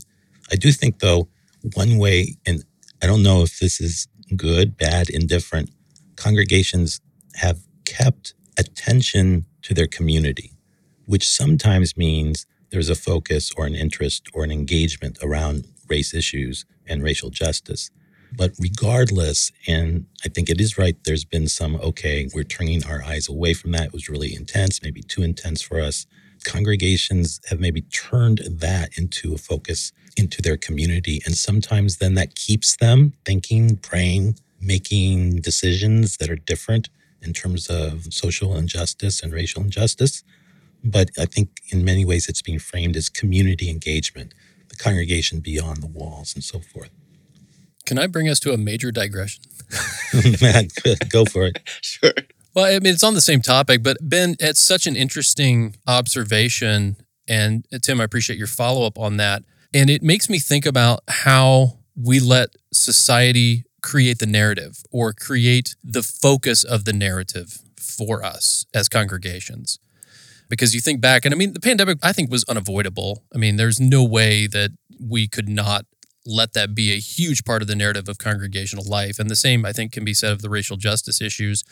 I 0.52 0.56
do 0.56 0.72
think, 0.72 1.00
though, 1.00 1.28
one 1.74 1.98
way, 1.98 2.38
and 2.46 2.64
I 3.02 3.08
don't 3.08 3.24
know 3.24 3.42
if 3.42 3.60
this 3.60 3.82
is 3.82 4.08
good, 4.36 4.78
bad, 4.78 5.10
indifferent, 5.10 5.72
congregations 6.16 7.02
have 7.36 7.60
kept 7.86 8.36
attention 8.58 9.46
to 9.64 9.74
their 9.74 9.88
community, 9.88 10.52
which 11.06 11.28
sometimes 11.28 11.98
means 11.98 12.46
there's 12.72 12.90
a 12.90 12.96
focus 12.96 13.52
or 13.56 13.66
an 13.66 13.76
interest 13.76 14.28
or 14.34 14.44
an 14.44 14.52
engagement 14.52 15.18
around 15.22 15.66
race 15.88 16.14
issues 16.14 16.66
and 16.88 17.04
racial 17.04 17.30
justice. 17.30 17.92
But 18.36 18.54
regardless, 18.60 19.52
and 19.68 20.08
I 20.26 20.30
think 20.30 20.50
it 20.50 20.60
is 20.60 20.78
right, 20.78 20.98
there's 21.06 21.26
been 21.26 21.48
some, 21.48 21.76
okay, 21.76 22.28
we're 22.34 22.44
turning 22.44 22.84
our 22.86 23.04
eyes 23.04 23.30
away 23.30 23.54
from 23.54 23.72
that. 23.72 23.88
It 23.88 23.94
was 23.94 24.10
really 24.10 24.34
intense, 24.34 24.82
maybe 24.82 25.02
too 25.02 25.22
intense 25.22 25.62
for 25.62 25.80
us. 25.80 26.08
Congregations 26.44 27.40
have 27.50 27.60
maybe 27.60 27.82
turned 27.82 28.40
that 28.50 28.98
into 28.98 29.34
a 29.34 29.38
focus 29.38 29.92
into 30.18 30.42
their 30.42 30.58
community. 30.58 31.22
And 31.26 31.36
sometimes 31.36 31.98
then 31.98 32.16
that 32.16 32.36
keeps 32.36 32.76
them 32.76 33.14
thinking, 33.24 33.78
praying, 33.78 34.40
making 34.60 35.38
decisions 35.42 36.18
that 36.18 36.30
are 36.30 36.36
different 36.36 36.90
in 37.24 37.34
terms 37.34 37.70
of 37.70 38.14
social 38.14 38.56
injustice 38.56 39.22
and 39.22 39.34
racial 39.34 39.64
injustice. 39.64 40.24
But 40.84 41.10
I 41.18 41.26
think 41.26 41.50
in 41.70 41.86
many 41.86 42.04
ways 42.06 42.28
it's 42.28 42.42
being 42.42 42.60
framed 42.60 42.98
as 42.98 43.10
community 43.10 43.70
engagement, 43.70 44.34
the 44.70 44.76
congregation 44.76 45.40
beyond 45.40 45.82
the 45.82 45.88
walls 45.88 46.36
and 46.36 46.44
so 46.44 46.60
forth. 46.60 46.90
Can 47.86 47.98
I 47.98 48.08
bring 48.08 48.30
us 48.30 48.40
to 48.42 48.54
a 48.54 48.58
major 48.58 48.92
digression? 48.92 49.44
Man, 50.42 50.68
go 51.10 51.26
for 51.26 51.46
it. 51.46 51.60
sure. 51.82 52.14
Well, 52.54 52.66
I 52.66 52.80
mean, 52.80 52.94
it's 52.94 53.04
on 53.04 53.16
the 53.16 53.22
same 53.22 53.42
topic, 53.42 53.82
but 53.82 53.98
Ben, 54.02 54.36
it's 54.40 54.60
such 54.60 54.86
an 54.86 54.96
interesting 54.96 55.76
observation. 55.88 56.98
And 57.28 57.66
uh, 57.74 57.80
Tim, 57.82 58.00
I 58.00 58.04
appreciate 58.04 58.38
your 58.38 58.48
follow 58.48 58.86
up 58.86 59.00
on 59.00 59.18
that. 59.18 59.44
And 59.74 59.90
it 59.90 60.04
makes 60.04 60.30
me 60.30 60.38
think 60.38 60.66
about 60.66 61.00
how 61.08 61.80
we 61.96 62.20
let 62.20 62.50
society 62.72 63.64
create 63.84 64.20
the 64.20 64.26
narrative 64.26 64.84
or 64.92 65.14
create 65.14 65.76
the 65.84 66.02
focus 66.02 66.64
of 66.64 66.86
the 66.86 66.94
narrative 66.94 67.60
for 67.78 68.24
us 68.24 68.66
as 68.74 68.90
congregations. 68.90 69.78
Because 70.50 70.74
you 70.74 70.82
think 70.82 71.02
back, 71.02 71.26
and 71.26 71.34
I 71.34 71.38
mean, 71.38 71.54
the 71.54 71.60
pandemic, 71.60 72.00
I 72.02 72.14
think, 72.14 72.32
was 72.32 72.44
unavoidable. 72.46 73.24
I 73.34 73.38
mean, 73.38 73.58
there's 73.58 73.80
no 73.80 74.04
way 74.04 74.48
that 74.48 74.72
we 75.00 75.28
could 75.28 75.50
not 75.50 75.86
let 76.26 76.54
that 76.54 76.74
be 76.74 76.94
a 76.94 77.00
huge 77.00 77.44
part 77.44 77.62
of 77.62 77.68
the 77.68 77.76
narrative 77.76 78.08
of 78.08 78.18
congregational 78.18 78.86
life. 78.86 79.20
And 79.20 79.30
the 79.30 79.36
same, 79.36 79.66
I 79.66 79.74
think, 79.74 79.92
can 79.92 80.06
be 80.06 80.14
said 80.14 80.32
of 80.32 80.42
the 80.42 80.50
racial 80.50 80.78
justice 80.78 81.22
issues. 81.22 81.64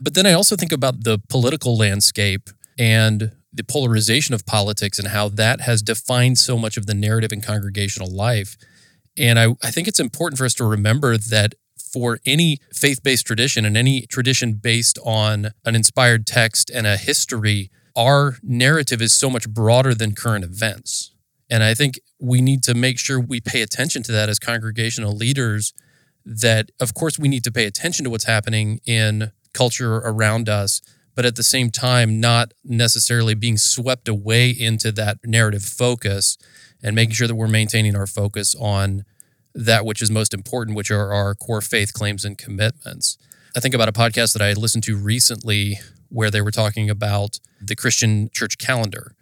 But 0.00 0.14
then 0.14 0.26
I 0.26 0.32
also 0.32 0.56
think 0.56 0.72
about 0.72 1.04
the 1.04 1.20
political 1.28 1.76
landscape 1.76 2.50
and 2.78 3.32
the 3.52 3.64
polarization 3.64 4.34
of 4.34 4.46
politics 4.46 4.98
and 4.98 5.08
how 5.08 5.28
that 5.28 5.60
has 5.62 5.82
defined 5.82 6.38
so 6.38 6.56
much 6.56 6.76
of 6.76 6.86
the 6.86 6.94
narrative 6.94 7.32
in 7.32 7.40
congregational 7.40 8.10
life. 8.10 8.56
And 9.16 9.38
I, 9.38 9.54
I 9.62 9.70
think 9.70 9.88
it's 9.88 10.00
important 10.00 10.38
for 10.38 10.44
us 10.44 10.54
to 10.54 10.64
remember 10.64 11.16
that 11.16 11.54
for 11.92 12.20
any 12.24 12.58
faith 12.72 13.02
based 13.02 13.26
tradition 13.26 13.64
and 13.64 13.76
any 13.76 14.06
tradition 14.06 14.54
based 14.54 14.98
on 15.04 15.50
an 15.64 15.74
inspired 15.74 16.26
text 16.26 16.70
and 16.70 16.86
a 16.86 16.96
history, 16.96 17.70
our 17.96 18.36
narrative 18.42 19.02
is 19.02 19.12
so 19.12 19.28
much 19.28 19.48
broader 19.48 19.94
than 19.94 20.14
current 20.14 20.44
events. 20.44 21.12
And 21.50 21.62
I 21.64 21.74
think 21.74 21.98
we 22.20 22.40
need 22.40 22.62
to 22.64 22.74
make 22.74 22.98
sure 22.98 23.18
we 23.18 23.40
pay 23.40 23.62
attention 23.62 24.02
to 24.04 24.12
that 24.12 24.28
as 24.28 24.38
congregational 24.38 25.14
leaders. 25.14 25.72
That, 26.24 26.70
of 26.78 26.94
course, 26.94 27.18
we 27.18 27.28
need 27.28 27.44
to 27.44 27.50
pay 27.50 27.64
attention 27.64 28.04
to 28.04 28.10
what's 28.10 28.24
happening 28.24 28.80
in 28.86 29.32
culture 29.52 29.96
around 29.96 30.48
us, 30.48 30.80
but 31.16 31.24
at 31.24 31.34
the 31.34 31.42
same 31.42 31.70
time, 31.70 32.20
not 32.20 32.52
necessarily 32.62 33.34
being 33.34 33.56
swept 33.56 34.06
away 34.06 34.50
into 34.50 34.92
that 34.92 35.18
narrative 35.24 35.64
focus 35.64 36.38
and 36.82 36.94
making 36.94 37.14
sure 37.14 37.26
that 37.26 37.34
we're 37.34 37.48
maintaining 37.48 37.96
our 37.96 38.06
focus 38.06 38.54
on 38.54 39.04
that 39.54 39.84
which 39.84 40.02
is 40.02 40.10
most 40.10 40.32
important, 40.32 40.76
which 40.76 40.90
are 40.90 41.12
our 41.12 41.34
core 41.34 41.60
faith 41.60 41.92
claims 41.92 42.24
and 42.24 42.38
commitments. 42.38 43.18
I 43.56 43.60
think 43.60 43.74
about 43.74 43.88
a 43.88 43.92
podcast 43.92 44.32
that 44.34 44.42
I 44.42 44.52
listened 44.52 44.84
to 44.84 44.96
recently 44.96 45.78
where 46.08 46.30
they 46.30 46.40
were 46.40 46.50
talking 46.50 46.90
about 46.90 47.40
the 47.60 47.76
Christian 47.76 48.30
church 48.32 48.58
calendar. 48.58 49.14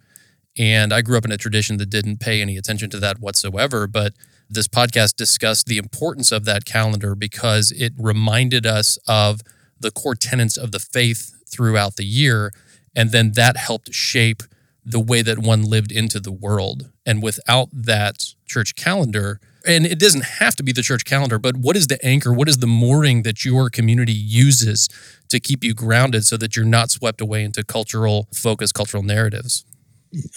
And 0.57 0.93
I 0.93 1.01
grew 1.01 1.17
up 1.17 1.25
in 1.25 1.31
a 1.31 1.37
tradition 1.37 1.77
that 1.77 1.89
didn't 1.89 2.19
pay 2.19 2.41
any 2.41 2.57
attention 2.57 2.89
to 2.91 2.99
that 2.99 3.19
whatsoever. 3.19 3.87
But 3.87 4.13
this 4.49 4.67
podcast 4.67 5.15
discussed 5.15 5.67
the 5.67 5.77
importance 5.77 6.31
of 6.31 6.45
that 6.45 6.65
calendar 6.65 7.15
because 7.15 7.71
it 7.71 7.93
reminded 7.97 8.65
us 8.65 8.97
of 9.07 9.41
the 9.79 9.91
core 9.91 10.15
tenets 10.15 10.57
of 10.57 10.71
the 10.71 10.79
faith 10.79 11.33
throughout 11.49 11.95
the 11.95 12.05
year. 12.05 12.51
And 12.95 13.11
then 13.11 13.31
that 13.33 13.57
helped 13.57 13.93
shape 13.93 14.43
the 14.83 14.99
way 14.99 15.21
that 15.21 15.39
one 15.39 15.63
lived 15.63 15.91
into 15.91 16.19
the 16.19 16.31
world. 16.31 16.89
And 17.05 17.21
without 17.21 17.69
that 17.71 18.33
church 18.45 18.75
calendar, 18.75 19.39
And 19.65 19.85
it 19.85 19.99
doesn't 19.99 20.23
have 20.25 20.55
to 20.57 20.63
be 20.63 20.71
the 20.71 20.81
church 20.81 21.05
calendar, 21.05 21.37
but 21.39 21.57
what 21.57 21.75
is 21.75 21.87
the 21.87 22.03
anchor? 22.05 22.33
What 22.33 22.49
is 22.49 22.59
the 22.59 22.67
mooring 22.67 23.23
that 23.23 23.45
your 23.45 23.69
community 23.69 24.13
uses 24.13 24.89
to 25.29 25.39
keep 25.39 25.63
you 25.63 25.73
grounded 25.73 26.25
so 26.25 26.37
that 26.37 26.55
you're 26.55 26.65
not 26.65 26.91
swept 26.91 27.21
away 27.21 27.43
into 27.43 27.63
cultural 27.63 28.27
focus, 28.33 28.71
cultural 28.71 29.03
narratives? 29.03 29.65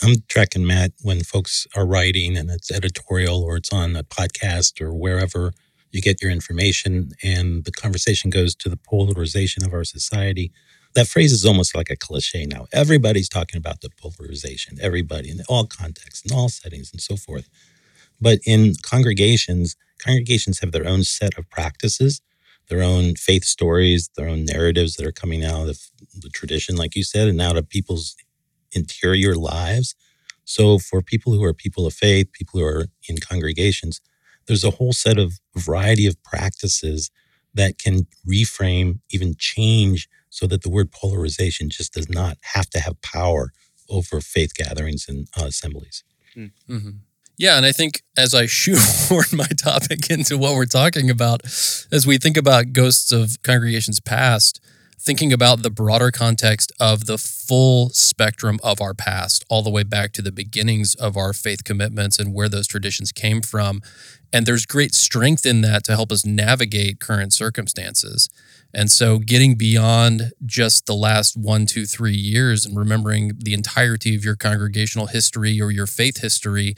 I'm 0.02 0.16
tracking 0.28 0.66
Matt 0.66 0.92
when 1.02 1.22
folks 1.22 1.66
are 1.76 1.86
writing 1.86 2.36
and 2.36 2.50
it's 2.50 2.70
editorial 2.70 3.42
or 3.42 3.56
it's 3.56 3.72
on 3.72 3.96
a 3.96 4.04
podcast 4.04 4.80
or 4.80 4.92
wherever 4.92 5.52
you 5.92 6.02
get 6.02 6.22
your 6.22 6.30
information 6.30 7.12
and 7.22 7.64
the 7.64 7.72
conversation 7.72 8.30
goes 8.30 8.54
to 8.56 8.68
the 8.68 8.76
polarization 8.78 9.64
of 9.64 9.72
our 9.72 9.84
society. 9.84 10.52
That 10.94 11.08
phrase 11.08 11.32
is 11.32 11.46
almost 11.46 11.74
like 11.74 11.90
a 11.90 11.96
cliche 11.96 12.44
now. 12.46 12.66
Everybody's 12.72 13.28
talking 13.28 13.58
about 13.58 13.80
the 13.80 13.90
polarization, 13.90 14.78
everybody 14.80 15.30
in 15.30 15.40
all 15.48 15.66
contexts, 15.66 16.30
in 16.30 16.36
all 16.36 16.50
settings, 16.50 16.92
and 16.92 17.00
so 17.00 17.16
forth. 17.16 17.48
But 18.22 18.38
in 18.46 18.74
congregations, 18.82 19.74
congregations 19.98 20.60
have 20.60 20.70
their 20.70 20.86
own 20.86 21.02
set 21.02 21.36
of 21.36 21.50
practices, 21.50 22.20
their 22.68 22.82
own 22.82 23.16
faith 23.16 23.44
stories, 23.44 24.08
their 24.16 24.28
own 24.28 24.44
narratives 24.44 24.94
that 24.94 25.06
are 25.06 25.12
coming 25.12 25.44
out 25.44 25.68
of 25.68 25.78
the 26.16 26.28
tradition, 26.28 26.76
like 26.76 26.94
you 26.94 27.02
said, 27.02 27.26
and 27.26 27.42
out 27.42 27.56
of 27.56 27.68
people's 27.68 28.14
interior 28.70 29.34
lives. 29.34 29.96
So 30.44 30.78
for 30.78 31.02
people 31.02 31.32
who 31.32 31.42
are 31.42 31.52
people 31.52 31.84
of 31.84 31.94
faith, 31.94 32.32
people 32.32 32.60
who 32.60 32.66
are 32.66 32.86
in 33.08 33.18
congregations, 33.18 34.00
there's 34.46 34.64
a 34.64 34.70
whole 34.70 34.92
set 34.92 35.18
of 35.18 35.40
variety 35.56 36.06
of 36.06 36.22
practices 36.22 37.10
that 37.54 37.78
can 37.78 38.06
reframe, 38.26 39.00
even 39.10 39.34
change, 39.36 40.08
so 40.30 40.46
that 40.46 40.62
the 40.62 40.70
word 40.70 40.92
polarization 40.92 41.70
just 41.70 41.92
does 41.92 42.08
not 42.08 42.38
have 42.54 42.70
to 42.70 42.78
have 42.78 43.02
power 43.02 43.50
over 43.90 44.20
faith 44.20 44.54
gatherings 44.54 45.06
and 45.08 45.28
uh, 45.38 45.46
assemblies. 45.46 46.04
Mm-hmm. 46.36 46.90
Yeah, 47.38 47.56
and 47.56 47.66
I 47.66 47.72
think 47.72 48.02
as 48.16 48.34
I 48.34 48.46
shoehorn 48.46 49.26
my 49.32 49.48
topic 49.58 50.10
into 50.10 50.38
what 50.38 50.54
we're 50.54 50.64
talking 50.66 51.10
about, 51.10 51.44
as 51.44 52.06
we 52.06 52.18
think 52.18 52.36
about 52.36 52.72
ghosts 52.72 53.12
of 53.12 53.42
congregations 53.42 54.00
past, 54.00 54.60
thinking 55.02 55.32
about 55.32 55.62
the 55.62 55.70
broader 55.70 56.12
context 56.12 56.70
of 56.78 57.06
the 57.06 57.18
full 57.18 57.90
spectrum 57.90 58.60
of 58.62 58.80
our 58.80 58.94
past, 58.94 59.44
all 59.48 59.62
the 59.62 59.70
way 59.70 59.82
back 59.82 60.12
to 60.12 60.22
the 60.22 60.30
beginnings 60.30 60.94
of 60.94 61.16
our 61.16 61.32
faith 61.32 61.64
commitments 61.64 62.20
and 62.20 62.32
where 62.32 62.48
those 62.48 62.68
traditions 62.68 63.10
came 63.10 63.42
from. 63.42 63.80
And 64.32 64.46
there's 64.46 64.64
great 64.64 64.94
strength 64.94 65.44
in 65.44 65.60
that 65.62 65.82
to 65.84 65.92
help 65.96 66.12
us 66.12 66.24
navigate 66.24 67.00
current 67.00 67.32
circumstances. 67.32 68.28
And 68.72 68.90
so, 68.90 69.18
getting 69.18 69.56
beyond 69.56 70.32
just 70.46 70.86
the 70.86 70.94
last 70.94 71.36
one, 71.36 71.66
two, 71.66 71.84
three 71.84 72.14
years 72.14 72.64
and 72.64 72.78
remembering 72.78 73.32
the 73.38 73.52
entirety 73.52 74.14
of 74.14 74.24
your 74.24 74.36
congregational 74.36 75.08
history 75.08 75.60
or 75.60 75.70
your 75.70 75.86
faith 75.86 76.22
history 76.22 76.74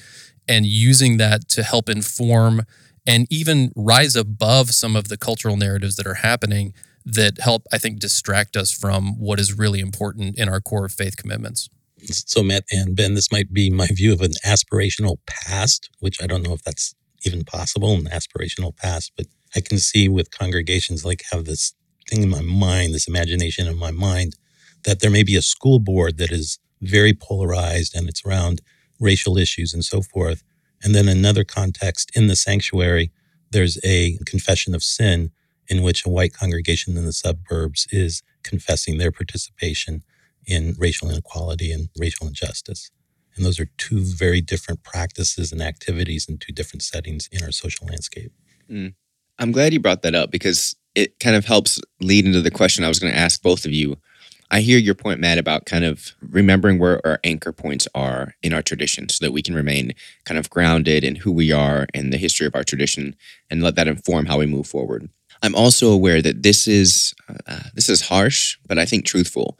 and 0.48 0.66
using 0.66 1.16
that 1.18 1.48
to 1.50 1.62
help 1.62 1.88
inform 1.88 2.62
and 3.06 3.26
even 3.30 3.72
rise 3.76 4.16
above 4.16 4.70
some 4.70 4.96
of 4.96 5.08
the 5.08 5.16
cultural 5.16 5.56
narratives 5.56 5.96
that 5.96 6.06
are 6.06 6.14
happening 6.14 6.72
that 7.04 7.38
help, 7.40 7.66
I 7.72 7.78
think, 7.78 7.98
distract 7.98 8.56
us 8.56 8.72
from 8.72 9.18
what 9.18 9.38
is 9.38 9.56
really 9.56 9.80
important 9.80 10.38
in 10.38 10.48
our 10.48 10.60
core 10.60 10.88
faith 10.88 11.16
commitments. 11.16 11.68
So, 12.10 12.42
Matt 12.42 12.64
and 12.70 12.96
Ben, 12.96 13.14
this 13.14 13.30
might 13.30 13.52
be 13.52 13.70
my 13.70 13.88
view 13.88 14.12
of 14.12 14.20
an 14.20 14.32
aspirational 14.44 15.18
past, 15.26 15.90
which 16.00 16.22
I 16.22 16.26
don't 16.26 16.42
know 16.42 16.54
if 16.54 16.62
that's 16.62 16.94
even 17.24 17.44
possible, 17.44 17.94
an 17.94 18.04
aspirational 18.06 18.76
past, 18.76 19.12
but 19.16 19.26
I 19.56 19.60
can 19.60 19.78
see 19.78 20.08
with 20.08 20.30
congregations 20.30 21.04
like 21.04 21.22
have 21.30 21.44
this 21.44 21.74
thing 22.08 22.22
in 22.22 22.28
my 22.30 22.42
mind, 22.42 22.94
this 22.94 23.08
imagination 23.08 23.66
in 23.66 23.78
my 23.78 23.90
mind, 23.90 24.34
that 24.84 25.00
there 25.00 25.10
may 25.10 25.22
be 25.22 25.36
a 25.36 25.42
school 25.42 25.78
board 25.78 26.18
that 26.18 26.30
is 26.30 26.58
very 26.82 27.14
polarized 27.14 27.96
and 27.96 28.08
it's 28.08 28.24
around 28.26 28.60
racial 29.00 29.38
issues 29.38 29.72
and 29.74 29.84
so 29.84 30.02
forth. 30.02 30.42
And 30.82 30.94
then 30.94 31.08
another 31.08 31.44
context 31.44 32.10
in 32.14 32.26
the 32.26 32.36
sanctuary, 32.36 33.10
there's 33.50 33.78
a 33.84 34.18
confession 34.26 34.74
of 34.74 34.82
sin 34.82 35.30
in 35.68 35.82
which 35.82 36.04
a 36.04 36.10
white 36.10 36.34
congregation 36.34 36.96
in 36.96 37.06
the 37.06 37.12
suburbs 37.12 37.86
is 37.90 38.22
confessing 38.42 38.98
their 38.98 39.12
participation 39.12 40.02
in 40.46 40.74
racial 40.78 41.10
inequality 41.10 41.72
and 41.72 41.88
racial 41.98 42.26
injustice. 42.26 42.90
And 43.36 43.44
those 43.44 43.58
are 43.58 43.68
two 43.78 44.00
very 44.00 44.40
different 44.40 44.82
practices 44.82 45.50
and 45.52 45.62
activities 45.62 46.26
in 46.28 46.38
two 46.38 46.52
different 46.52 46.82
settings 46.82 47.28
in 47.32 47.42
our 47.42 47.50
social 47.50 47.86
landscape. 47.86 48.32
Mm. 48.70 48.94
I'm 49.38 49.52
glad 49.52 49.72
you 49.72 49.80
brought 49.80 50.02
that 50.02 50.14
up 50.14 50.30
because 50.30 50.76
it 50.94 51.18
kind 51.18 51.34
of 51.34 51.44
helps 51.44 51.80
lead 52.00 52.24
into 52.24 52.40
the 52.40 52.50
question 52.50 52.84
I 52.84 52.88
was 52.88 53.00
going 53.00 53.12
to 53.12 53.18
ask 53.18 53.42
both 53.42 53.64
of 53.64 53.72
you. 53.72 53.96
I 54.50 54.60
hear 54.60 54.78
your 54.78 54.94
point, 54.94 55.20
Matt, 55.20 55.38
about 55.38 55.66
kind 55.66 55.84
of 55.84 56.12
remembering 56.20 56.78
where 56.78 57.04
our 57.06 57.18
anchor 57.24 57.52
points 57.52 57.88
are 57.94 58.34
in 58.42 58.52
our 58.52 58.62
tradition 58.62 59.08
so 59.08 59.24
that 59.24 59.32
we 59.32 59.42
can 59.42 59.54
remain 59.54 59.94
kind 60.24 60.38
of 60.38 60.50
grounded 60.50 61.02
in 61.02 61.16
who 61.16 61.32
we 61.32 61.50
are 61.50 61.86
and 61.94 62.12
the 62.12 62.18
history 62.18 62.46
of 62.46 62.54
our 62.54 62.64
tradition 62.64 63.16
and 63.50 63.62
let 63.62 63.74
that 63.76 63.88
inform 63.88 64.26
how 64.26 64.38
we 64.38 64.46
move 64.46 64.66
forward. 64.66 65.08
I'm 65.42 65.54
also 65.54 65.90
aware 65.90 66.22
that 66.22 66.42
this 66.42 66.68
is 66.68 67.14
uh, 67.46 67.64
this 67.74 67.88
is 67.88 68.08
harsh, 68.08 68.56
but 68.66 68.78
I 68.78 68.86
think 68.86 69.04
truthful. 69.04 69.58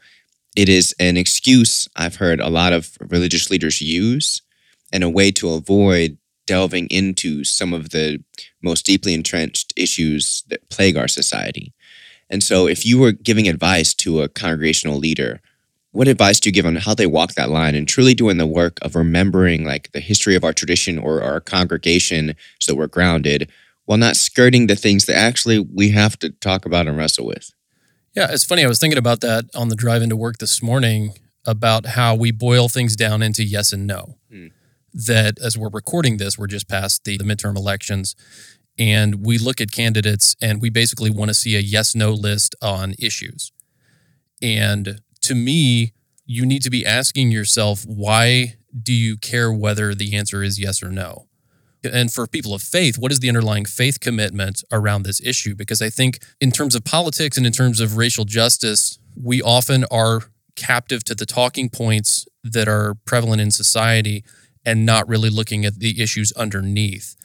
It 0.57 0.69
is 0.69 0.95
an 1.01 1.17
excuse 1.17 1.89
I've 1.97 2.17
heard 2.17 2.41
a 2.41 2.49
lot 2.49 2.73
of 2.73 2.97
religious 3.01 3.51
leaders 3.51 3.81
use 3.81 4.43
and 4.93 5.03
a 5.03 5.11
way 5.11 5.33
to 5.33 5.51
avoid 5.51 6.19
delving 6.47 6.87
into 6.89 7.43
some 7.43 7.73
of 7.73 7.91
the 7.91 8.23
most 8.63 8.87
deeply 8.87 9.15
entrenched 9.15 9.73
issues 9.77 10.45
that 10.49 10.69
plague 10.69 10.97
our 10.97 11.09
society. 11.09 11.73
And 12.31 12.43
so, 12.43 12.67
if 12.67 12.85
you 12.87 12.99
were 12.99 13.13
giving 13.13 13.49
advice 13.49 13.95
to 13.95 14.23
a 14.23 14.29
congregational 14.29 14.99
leader, 14.99 15.41
what 15.93 16.09
advice 16.09 16.41
do 16.41 16.49
you 16.49 16.53
give 16.53 16.67
on 16.67 16.77
how 16.77 16.95
they 16.95 17.07
walk 17.07 17.35
that 17.35 17.51
line 17.51 17.77
and 17.77 17.87
truly 17.87 18.15
doing 18.15 18.37
the 18.37 18.47
work 18.47 18.79
of 18.83 18.97
remembering 18.97 19.65
like 19.65 19.93
the 19.93 20.01
history 20.01 20.35
of 20.35 20.43
our 20.43 20.53
tradition 20.53 20.99
or 20.99 21.23
our 21.23 21.41
congregation 21.41 22.35
so 22.59 22.73
that 22.73 22.77
we're 22.77 22.89
grounded 22.89 23.49
while 23.85 23.99
not 23.99 24.17
skirting 24.17 24.67
the 24.67 24.75
things 24.75 25.07
that 25.07 25.17
actually 25.17 25.59
we 25.59 25.91
have 25.91 26.19
to 26.19 26.31
talk 26.31 26.67
about 26.67 26.89
and 26.89 26.97
wrestle 26.97 27.27
with. 27.27 27.53
Yeah, 28.15 28.29
it's 28.31 28.45
funny. 28.45 28.65
I 28.65 28.69
was 28.69 28.79
thinking 28.79 28.99
about 28.99 29.21
that 29.21 29.45
on 29.55 29.69
the 29.69 29.77
drive 29.77 30.03
into 30.03 30.17
work 30.17 30.39
this 30.39 30.63
morning 30.63 31.13
about 31.47 31.87
how 31.87 32.15
we 32.15 32.33
boil 32.33 32.69
things 32.69 32.97
down 32.97 33.23
into 33.23 33.45
yes 33.45 33.73
and 33.73 33.87
no. 33.87 34.17
Hmm. 34.31 34.49
That 34.93 35.39
as 35.41 35.59
we're 35.59 35.71
recording 35.71 36.17
this, 36.17 36.39
we're 36.39 36.47
just 36.47 36.69
past 36.69 37.05
the, 37.05 37.19
the 37.19 37.25
midterm 37.25 37.57
elections. 37.57 38.15
And 38.79 39.25
we 39.25 39.39
look 39.39 39.61
at 39.61 39.71
candidates 39.71 40.35
and 40.43 40.61
we 40.61 40.69
basically 40.69 41.11
want 41.11 41.29
to 41.29 41.35
see 41.35 41.57
a 41.57 41.61
yes 41.61 41.95
no 41.95 42.13
list 42.13 42.55
on 42.61 42.95
issues. 42.99 43.53
And 44.43 45.01
to 45.23 45.35
me, 45.35 45.93
you 46.27 46.45
need 46.45 46.63
to 46.63 46.71
be 46.71 46.85
asking 46.85 47.31
yourself, 47.31 47.85
why 47.87 48.57
do 48.83 48.93
you 48.93 49.17
care 49.17 49.53
whether 49.53 49.95
the 49.95 50.17
answer 50.17 50.43
is 50.43 50.59
yes 50.59 50.83
or 50.83 50.91
no? 50.91 51.27
and 51.93 52.13
for 52.13 52.27
people 52.27 52.55
of 52.55 52.63
faith, 52.63 52.99
what 52.99 53.13
is 53.13 53.21
the 53.21 53.29
underlying 53.29 53.65
faith 53.65 54.01
commitment 54.01 54.63
around 54.73 55.03
this 55.03 55.21
issue? 55.21 55.55
Because 55.55 55.83
I 55.83 55.91
think, 55.91 56.19
in 56.41 56.51
terms 56.51 56.75
of 56.75 56.85
politics 56.85 57.37
and 57.37 57.47
in 57.47 57.53
terms 57.53 57.81
of 57.81 57.97
racial 57.97 58.25
justice, 58.25 58.99
we 59.21 59.43
often 59.43 59.85
are 59.91 60.23
captive 60.57 61.05
to 61.05 61.15
the 61.15 61.27
talking 61.27 61.69
points 61.69 62.27
that 62.43 62.69
are 62.69 62.95
prevalent 63.05 63.41
in 63.41 63.51
society 63.51 64.25
and 64.65 64.87
not 64.87 65.09
really 65.09 65.31
looking 65.31 65.65
at 65.65 65.79
the 65.79 66.01
issues 66.01 66.33
underneath. 66.33 67.17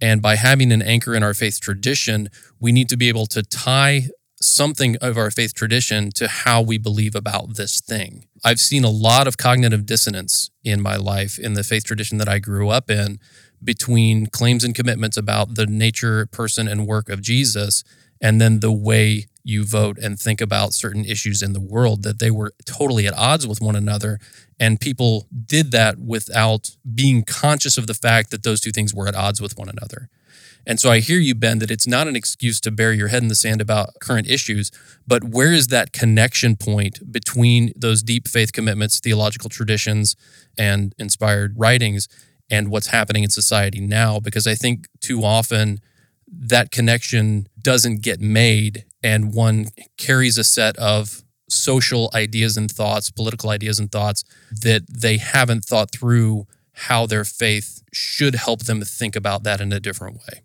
And 0.00 0.20
by 0.20 0.36
having 0.36 0.72
an 0.72 0.82
anchor 0.82 1.14
in 1.14 1.22
our 1.22 1.34
faith 1.34 1.60
tradition, 1.60 2.28
we 2.60 2.72
need 2.72 2.88
to 2.90 2.96
be 2.96 3.08
able 3.08 3.26
to 3.26 3.42
tie 3.42 4.08
something 4.40 4.96
of 4.96 5.16
our 5.16 5.30
faith 5.30 5.54
tradition 5.54 6.10
to 6.10 6.28
how 6.28 6.60
we 6.60 6.76
believe 6.76 7.14
about 7.14 7.56
this 7.56 7.80
thing. 7.80 8.26
I've 8.44 8.60
seen 8.60 8.84
a 8.84 8.90
lot 8.90 9.26
of 9.26 9.38
cognitive 9.38 9.86
dissonance 9.86 10.50
in 10.62 10.80
my 10.82 10.96
life 10.96 11.38
in 11.38 11.54
the 11.54 11.64
faith 11.64 11.84
tradition 11.84 12.18
that 12.18 12.28
I 12.28 12.38
grew 12.38 12.68
up 12.68 12.90
in 12.90 13.18
between 13.64 14.26
claims 14.26 14.62
and 14.62 14.74
commitments 14.74 15.16
about 15.16 15.54
the 15.54 15.66
nature, 15.66 16.26
person, 16.26 16.68
and 16.68 16.86
work 16.86 17.08
of 17.08 17.22
Jesus, 17.22 17.82
and 18.20 18.40
then 18.40 18.60
the 18.60 18.72
way 18.72 19.26
you 19.46 19.64
vote 19.64 19.96
and 19.98 20.18
think 20.18 20.40
about 20.40 20.74
certain 20.74 21.04
issues 21.04 21.40
in 21.40 21.52
the 21.52 21.60
world, 21.60 22.02
that 22.02 22.18
they 22.18 22.30
were 22.30 22.52
totally 22.64 23.06
at 23.06 23.16
odds 23.16 23.46
with 23.46 23.60
one 23.60 23.76
another. 23.76 24.18
And 24.58 24.80
people 24.80 25.28
did 25.46 25.70
that 25.70 25.98
without 25.98 26.70
being 26.94 27.22
conscious 27.22 27.78
of 27.78 27.86
the 27.86 27.94
fact 27.94 28.30
that 28.32 28.42
those 28.42 28.60
two 28.60 28.72
things 28.72 28.92
were 28.92 29.06
at 29.06 29.14
odds 29.14 29.40
with 29.40 29.56
one 29.56 29.68
another. 29.68 30.08
And 30.66 30.80
so 30.80 30.90
I 30.90 30.98
hear 30.98 31.20
you, 31.20 31.36
Ben, 31.36 31.60
that 31.60 31.70
it's 31.70 31.86
not 31.86 32.08
an 32.08 32.16
excuse 32.16 32.60
to 32.62 32.72
bury 32.72 32.96
your 32.96 33.06
head 33.06 33.22
in 33.22 33.28
the 33.28 33.36
sand 33.36 33.60
about 33.60 34.00
current 34.00 34.28
issues, 34.28 34.72
but 35.06 35.22
where 35.22 35.52
is 35.52 35.68
that 35.68 35.92
connection 35.92 36.56
point 36.56 37.12
between 37.12 37.72
those 37.76 38.02
deep 38.02 38.26
faith 38.26 38.52
commitments, 38.52 38.98
theological 38.98 39.48
traditions, 39.48 40.16
and 40.58 40.92
inspired 40.98 41.54
writings 41.56 42.08
and 42.50 42.68
what's 42.68 42.88
happening 42.88 43.22
in 43.22 43.30
society 43.30 43.80
now 43.80 44.18
because 44.18 44.46
I 44.46 44.56
think 44.56 44.88
too 45.00 45.22
often 45.22 45.78
that 46.28 46.72
connection 46.72 47.46
doesn't 47.60 48.02
get 48.02 48.20
made 48.20 48.84
and 49.06 49.32
one 49.32 49.68
carries 49.96 50.36
a 50.36 50.42
set 50.42 50.76
of 50.78 51.22
social 51.48 52.10
ideas 52.12 52.56
and 52.56 52.68
thoughts, 52.68 53.08
political 53.08 53.50
ideas 53.50 53.78
and 53.78 53.92
thoughts 53.92 54.24
that 54.50 54.82
they 54.88 55.16
haven't 55.16 55.64
thought 55.64 55.92
through 55.92 56.44
how 56.72 57.06
their 57.06 57.22
faith 57.22 57.84
should 57.92 58.34
help 58.34 58.64
them 58.64 58.82
think 58.82 59.14
about 59.14 59.44
that 59.44 59.60
in 59.60 59.72
a 59.72 59.78
different 59.78 60.16
way. 60.16 60.42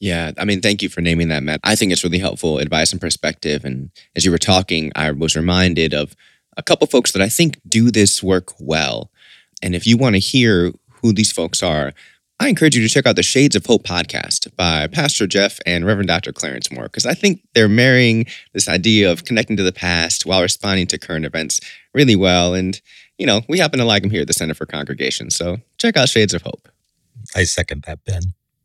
Yeah, 0.00 0.32
I 0.36 0.44
mean, 0.44 0.60
thank 0.60 0.82
you 0.82 0.88
for 0.88 1.00
naming 1.00 1.28
that, 1.28 1.44
Matt. 1.44 1.60
I 1.62 1.76
think 1.76 1.92
it's 1.92 2.02
really 2.02 2.18
helpful 2.18 2.58
advice 2.58 2.90
and 2.90 3.00
perspective. 3.00 3.64
And 3.64 3.90
as 4.16 4.24
you 4.24 4.32
were 4.32 4.36
talking, 4.36 4.90
I 4.96 5.12
was 5.12 5.36
reminded 5.36 5.94
of 5.94 6.16
a 6.56 6.64
couple 6.64 6.88
folks 6.88 7.12
that 7.12 7.22
I 7.22 7.28
think 7.28 7.60
do 7.68 7.92
this 7.92 8.20
work 8.20 8.52
well. 8.58 9.12
And 9.62 9.76
if 9.76 9.86
you 9.86 9.96
want 9.96 10.16
to 10.16 10.20
hear 10.20 10.72
who 10.90 11.12
these 11.12 11.30
folks 11.30 11.62
are, 11.62 11.92
I 12.38 12.48
encourage 12.48 12.76
you 12.76 12.82
to 12.86 12.92
check 12.92 13.06
out 13.06 13.16
the 13.16 13.22
Shades 13.22 13.56
of 13.56 13.64
Hope 13.64 13.84
podcast 13.84 14.54
by 14.56 14.86
Pastor 14.88 15.26
Jeff 15.26 15.58
and 15.64 15.86
Reverend 15.86 16.08
Dr. 16.08 16.32
Clarence 16.32 16.70
Moore, 16.70 16.84
because 16.84 17.06
I 17.06 17.14
think 17.14 17.40
they're 17.54 17.68
marrying 17.68 18.26
this 18.52 18.68
idea 18.68 19.10
of 19.10 19.24
connecting 19.24 19.56
to 19.56 19.62
the 19.62 19.72
past 19.72 20.26
while 20.26 20.42
responding 20.42 20.86
to 20.88 20.98
current 20.98 21.24
events 21.24 21.60
really 21.94 22.14
well. 22.14 22.52
And, 22.52 22.78
you 23.16 23.26
know, 23.26 23.40
we 23.48 23.58
happen 23.58 23.78
to 23.78 23.86
like 23.86 24.02
them 24.02 24.10
here 24.10 24.20
at 24.20 24.26
the 24.26 24.34
Center 24.34 24.52
for 24.52 24.66
Congregation. 24.66 25.30
So 25.30 25.58
check 25.78 25.96
out 25.96 26.10
Shades 26.10 26.34
of 26.34 26.42
Hope. 26.42 26.68
I 27.34 27.44
second 27.44 27.84
that, 27.86 28.04
Ben. 28.04 28.22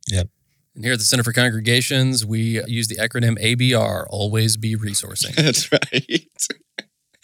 Yep. 0.08 0.28
And 0.74 0.84
here 0.84 0.92
at 0.92 0.98
the 0.98 1.04
Center 1.04 1.22
for 1.22 1.32
Congregations, 1.32 2.26
we 2.26 2.62
use 2.66 2.88
the 2.88 2.96
acronym 2.96 3.42
ABR, 3.42 4.06
always 4.10 4.58
be 4.58 4.76
resourcing. 4.76 5.34
That's 5.36 5.72
right. 5.72 6.28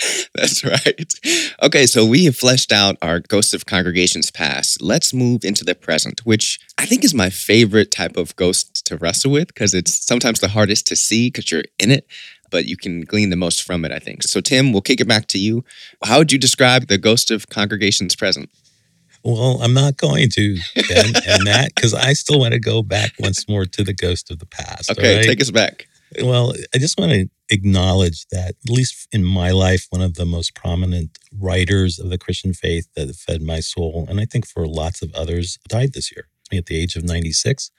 That's 0.34 0.64
right. 0.64 1.12
Okay, 1.62 1.86
so 1.86 2.04
we 2.04 2.24
have 2.26 2.36
fleshed 2.36 2.72
out 2.72 2.96
our 3.02 3.20
Ghosts 3.20 3.54
of 3.54 3.66
Congregations 3.66 4.30
past. 4.30 4.80
Let's 4.80 5.12
move 5.12 5.44
into 5.44 5.64
the 5.64 5.74
present, 5.74 6.20
which 6.24 6.58
I 6.76 6.86
think 6.86 7.04
is 7.04 7.14
my 7.14 7.30
favorite 7.30 7.90
type 7.90 8.16
of 8.16 8.36
ghost 8.36 8.86
to 8.86 8.96
wrestle 8.96 9.32
with 9.32 9.48
because 9.48 9.74
it's 9.74 10.04
sometimes 10.04 10.40
the 10.40 10.48
hardest 10.48 10.86
to 10.88 10.96
see 10.96 11.28
because 11.28 11.50
you're 11.50 11.64
in 11.78 11.90
it, 11.90 12.06
but 12.50 12.66
you 12.66 12.76
can 12.76 13.02
glean 13.02 13.30
the 13.30 13.36
most 13.36 13.62
from 13.62 13.84
it, 13.84 13.92
I 13.92 13.98
think. 13.98 14.22
So, 14.22 14.40
Tim, 14.40 14.72
we'll 14.72 14.82
kick 14.82 15.00
it 15.00 15.08
back 15.08 15.26
to 15.28 15.38
you. 15.38 15.64
How 16.04 16.18
would 16.18 16.32
you 16.32 16.38
describe 16.38 16.86
the 16.86 16.98
Ghost 16.98 17.30
of 17.30 17.48
Congregations 17.48 18.14
present? 18.14 18.50
Well, 19.24 19.60
I'm 19.62 19.74
not 19.74 19.96
going 19.96 20.30
to, 20.30 20.58
Ben, 20.88 21.06
and 21.26 21.46
that 21.48 21.72
because 21.74 21.92
I 21.92 22.12
still 22.12 22.38
want 22.38 22.54
to 22.54 22.60
go 22.60 22.82
back 22.82 23.14
once 23.18 23.48
more 23.48 23.64
to 23.64 23.82
the 23.82 23.92
ghost 23.92 24.30
of 24.30 24.38
the 24.38 24.46
past. 24.46 24.90
Okay, 24.90 25.16
right? 25.16 25.24
take 25.24 25.40
us 25.40 25.50
back. 25.50 25.88
Well, 26.22 26.54
I 26.74 26.78
just 26.78 26.98
want 26.98 27.10
to 27.12 27.28
acknowledge 27.50 28.26
that, 28.30 28.54
at 28.62 28.70
least 28.70 29.08
in 29.12 29.24
my 29.24 29.50
life, 29.50 29.86
one 29.90 30.02
of 30.02 30.14
the 30.14 30.26
most 30.26 30.54
prominent 30.54 31.18
writers 31.36 31.98
of 31.98 32.10
the 32.10 32.18
Christian 32.18 32.52
faith 32.52 32.88
that 32.94 33.14
fed 33.14 33.42
my 33.42 33.60
soul, 33.60 34.06
and 34.08 34.20
I 34.20 34.24
think 34.24 34.46
for 34.46 34.66
lots 34.66 35.02
of 35.02 35.12
others, 35.14 35.58
died 35.68 35.92
this 35.94 36.12
year 36.12 36.28
at 36.52 36.66
the 36.66 36.78
age 36.78 36.96
of 36.96 37.04
96. 37.04 37.70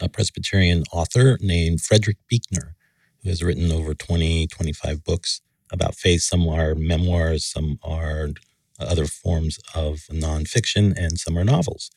A 0.00 0.08
Presbyterian 0.08 0.84
author 0.92 1.38
named 1.40 1.80
Frederick 1.80 2.18
Buechner, 2.28 2.76
who 3.22 3.30
has 3.30 3.42
written 3.42 3.72
over 3.72 3.94
20, 3.94 4.46
25 4.46 5.02
books 5.04 5.40
about 5.72 5.96
faith. 5.96 6.22
Some 6.22 6.48
are 6.48 6.74
memoirs, 6.74 7.44
some 7.44 7.78
are 7.82 8.30
other 8.78 9.06
forms 9.06 9.58
of 9.74 10.02
nonfiction, 10.10 10.96
and 10.96 11.18
some 11.18 11.36
are 11.36 11.44
novels. 11.44 11.90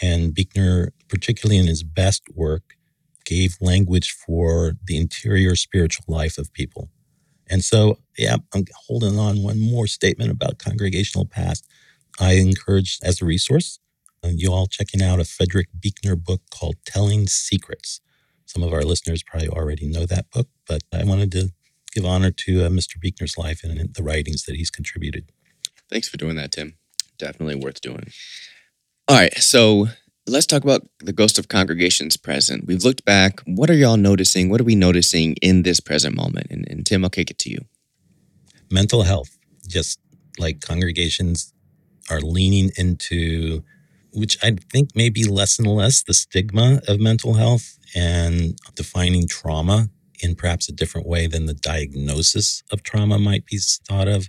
And 0.00 0.32
Buechner, 0.32 0.92
particularly 1.08 1.58
in 1.58 1.66
his 1.66 1.82
best 1.82 2.22
work, 2.34 2.76
gave 3.24 3.56
language 3.60 4.12
for 4.12 4.74
the 4.84 4.96
interior 4.96 5.56
spiritual 5.56 6.04
life 6.08 6.38
of 6.38 6.52
people. 6.52 6.88
And 7.48 7.64
so, 7.64 7.98
yeah, 8.16 8.36
I'm 8.54 8.64
holding 8.86 9.18
on 9.18 9.42
one 9.42 9.58
more 9.58 9.86
statement 9.86 10.30
about 10.30 10.58
congregational 10.58 11.26
past. 11.26 11.66
I 12.20 12.34
encourage 12.34 12.98
as 13.02 13.20
a 13.20 13.24
resource, 13.24 13.80
uh, 14.22 14.28
you 14.34 14.52
all 14.52 14.66
checking 14.66 15.02
out 15.02 15.20
a 15.20 15.24
Frederick 15.24 15.68
Buechner 15.78 16.16
book 16.16 16.42
called 16.50 16.76
Telling 16.84 17.26
Secrets. 17.26 18.00
Some 18.46 18.62
of 18.62 18.72
our 18.72 18.82
listeners 18.82 19.22
probably 19.22 19.48
already 19.48 19.86
know 19.86 20.06
that 20.06 20.30
book, 20.30 20.48
but 20.66 20.82
I 20.92 21.04
wanted 21.04 21.32
to 21.32 21.50
give 21.92 22.04
honor 22.04 22.30
to 22.30 22.64
uh, 22.64 22.68
Mr. 22.68 23.00
Buechner's 23.00 23.36
life 23.38 23.64
and 23.64 23.94
the 23.94 24.02
writings 24.02 24.44
that 24.44 24.56
he's 24.56 24.70
contributed. 24.70 25.30
Thanks 25.88 26.08
for 26.08 26.16
doing 26.16 26.36
that, 26.36 26.52
Tim. 26.52 26.74
Definitely 27.18 27.56
worth 27.56 27.80
doing. 27.80 28.10
All 29.08 29.16
right, 29.16 29.34
so 29.38 29.88
let's 30.26 30.46
talk 30.46 30.62
about 30.62 30.82
the 31.00 31.12
ghost 31.12 31.38
of 31.38 31.48
congregations 31.48 32.16
present. 32.16 32.66
We've 32.66 32.84
looked 32.84 33.04
back. 33.04 33.40
What 33.46 33.70
are 33.70 33.74
y'all 33.74 33.96
noticing? 33.96 34.48
What 34.48 34.60
are 34.60 34.64
we 34.64 34.74
noticing 34.74 35.34
in 35.42 35.62
this 35.62 35.80
present 35.80 36.16
moment? 36.16 36.48
And, 36.50 36.66
and 36.68 36.86
Tim, 36.86 37.04
I'll 37.04 37.10
kick 37.10 37.30
it 37.30 37.38
to 37.38 37.50
you. 37.50 37.58
Mental 38.70 39.02
health, 39.02 39.36
just 39.66 39.98
like 40.38 40.60
congregations 40.60 41.52
are 42.10 42.20
leaning 42.20 42.70
into, 42.76 43.64
which 44.12 44.36
I 44.42 44.56
think 44.72 44.90
maybe 44.94 45.24
less 45.24 45.58
and 45.58 45.68
less 45.68 46.02
the 46.02 46.14
stigma 46.14 46.80
of 46.86 47.00
mental 47.00 47.34
health 47.34 47.78
and 47.94 48.58
defining 48.74 49.26
trauma 49.26 49.88
in 50.22 50.34
perhaps 50.34 50.68
a 50.68 50.72
different 50.72 51.06
way 51.06 51.26
than 51.26 51.46
the 51.46 51.54
diagnosis 51.54 52.62
of 52.70 52.82
trauma 52.82 53.18
might 53.18 53.46
be 53.46 53.58
thought 53.58 54.08
of. 54.08 54.28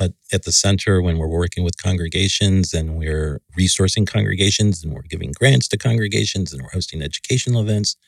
But 0.00 0.14
at 0.32 0.44
the 0.44 0.52
center, 0.52 1.02
when 1.02 1.18
we're 1.18 1.28
working 1.28 1.62
with 1.62 1.76
congregations 1.76 2.72
and 2.72 2.96
we're 2.96 3.42
resourcing 3.58 4.06
congregations 4.06 4.82
and 4.82 4.94
we're 4.94 5.02
giving 5.02 5.30
grants 5.32 5.68
to 5.68 5.76
congregations 5.76 6.54
and 6.54 6.62
we're 6.62 6.70
hosting 6.70 7.02
educational 7.02 7.60
events, 7.60 7.98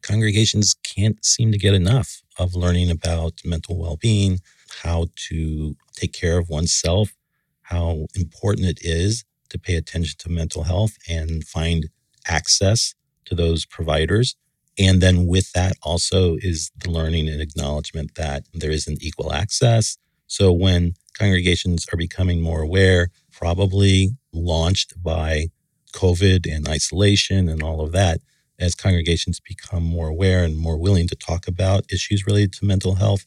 congregations 0.00 0.76
can't 0.84 1.24
seem 1.24 1.50
to 1.50 1.58
get 1.58 1.74
enough 1.74 2.22
of 2.38 2.54
learning 2.54 2.88
about 2.88 3.40
mental 3.44 3.76
well 3.76 3.96
being, 3.96 4.38
how 4.84 5.08
to 5.28 5.74
take 5.92 6.12
care 6.12 6.38
of 6.38 6.48
oneself, 6.48 7.16
how 7.62 8.06
important 8.14 8.68
it 8.68 8.78
is 8.82 9.24
to 9.48 9.58
pay 9.58 9.74
attention 9.74 10.14
to 10.20 10.28
mental 10.28 10.62
health 10.62 10.96
and 11.08 11.42
find 11.42 11.88
access 12.28 12.94
to 13.24 13.34
those 13.34 13.66
providers. 13.66 14.36
And 14.78 15.00
then 15.00 15.26
with 15.26 15.50
that 15.50 15.72
also 15.82 16.36
is 16.36 16.70
the 16.78 16.92
learning 16.92 17.28
and 17.28 17.40
acknowledgement 17.42 18.14
that 18.14 18.44
there 18.54 18.70
isn't 18.70 19.02
equal 19.02 19.32
access. 19.32 19.98
So 20.28 20.52
when 20.52 20.94
congregations 21.18 21.86
are 21.92 21.96
becoming 21.96 22.40
more 22.40 22.62
aware, 22.62 23.08
probably 23.32 24.10
launched 24.32 25.02
by 25.02 25.48
COVID 25.92 26.52
and 26.52 26.68
isolation 26.68 27.48
and 27.48 27.62
all 27.62 27.80
of 27.80 27.92
that. 27.92 28.20
As 28.58 28.74
congregations 28.74 29.40
become 29.40 29.82
more 29.82 30.08
aware 30.08 30.44
and 30.44 30.56
more 30.56 30.78
willing 30.78 31.08
to 31.08 31.16
talk 31.16 31.48
about 31.48 31.92
issues 31.92 32.26
related 32.26 32.52
to 32.54 32.64
mental 32.64 32.96
health, 32.96 33.26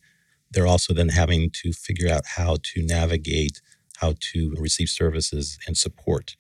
they're 0.52 0.67
also 0.67 0.93
then 0.93 1.10
having 1.10 1.50
to 1.63 1.73
figure 1.73 2.10
out 2.10 2.23
how 2.36 2.58
to 2.63 2.84
navigate, 2.84 3.62
how 3.97 4.13
to 4.32 4.56
receive 4.58 4.89
services 4.89 5.58
and 5.67 5.78
support. 5.78 6.36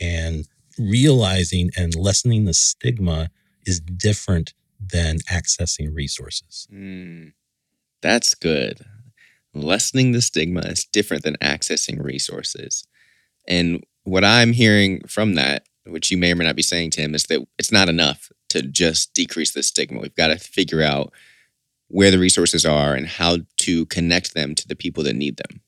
And 0.00 0.48
realizing 0.78 1.70
and 1.76 1.94
lessening 1.94 2.46
the 2.46 2.54
stigma 2.54 3.30
is 3.66 3.80
different 3.80 4.54
than 4.80 5.18
accessing 5.30 5.94
resources. 5.94 6.66
Mm, 6.72 7.32
that's 8.00 8.34
good 8.34 8.84
lessening 9.54 10.12
the 10.12 10.22
stigma 10.22 10.60
is 10.60 10.84
different 10.84 11.22
than 11.22 11.36
accessing 11.36 12.02
resources. 12.02 12.86
And 13.46 13.84
what 14.04 14.24
I'm 14.24 14.52
hearing 14.52 15.02
from 15.06 15.34
that, 15.34 15.66
which 15.86 16.10
you 16.10 16.18
may 16.18 16.32
or 16.32 16.36
may 16.36 16.44
not 16.44 16.56
be 16.56 16.62
saying, 16.62 16.90
Tim, 16.90 17.14
is 17.14 17.24
that 17.24 17.46
it's 17.58 17.72
not 17.72 17.88
enough 17.88 18.30
to 18.50 18.62
just 18.62 19.14
decrease 19.14 19.52
the 19.52 19.62
stigma. 19.62 20.00
We've 20.00 20.14
got 20.14 20.28
to 20.28 20.38
figure 20.38 20.82
out 20.82 21.12
where 21.88 22.10
the 22.10 22.18
resources 22.18 22.64
are 22.64 22.94
and 22.94 23.06
how 23.06 23.38
to 23.58 23.86
connect 23.86 24.34
them 24.34 24.54
to 24.54 24.66
the 24.66 24.76
people 24.76 25.04
that 25.04 25.16
need 25.16 25.36
them. 25.36 25.60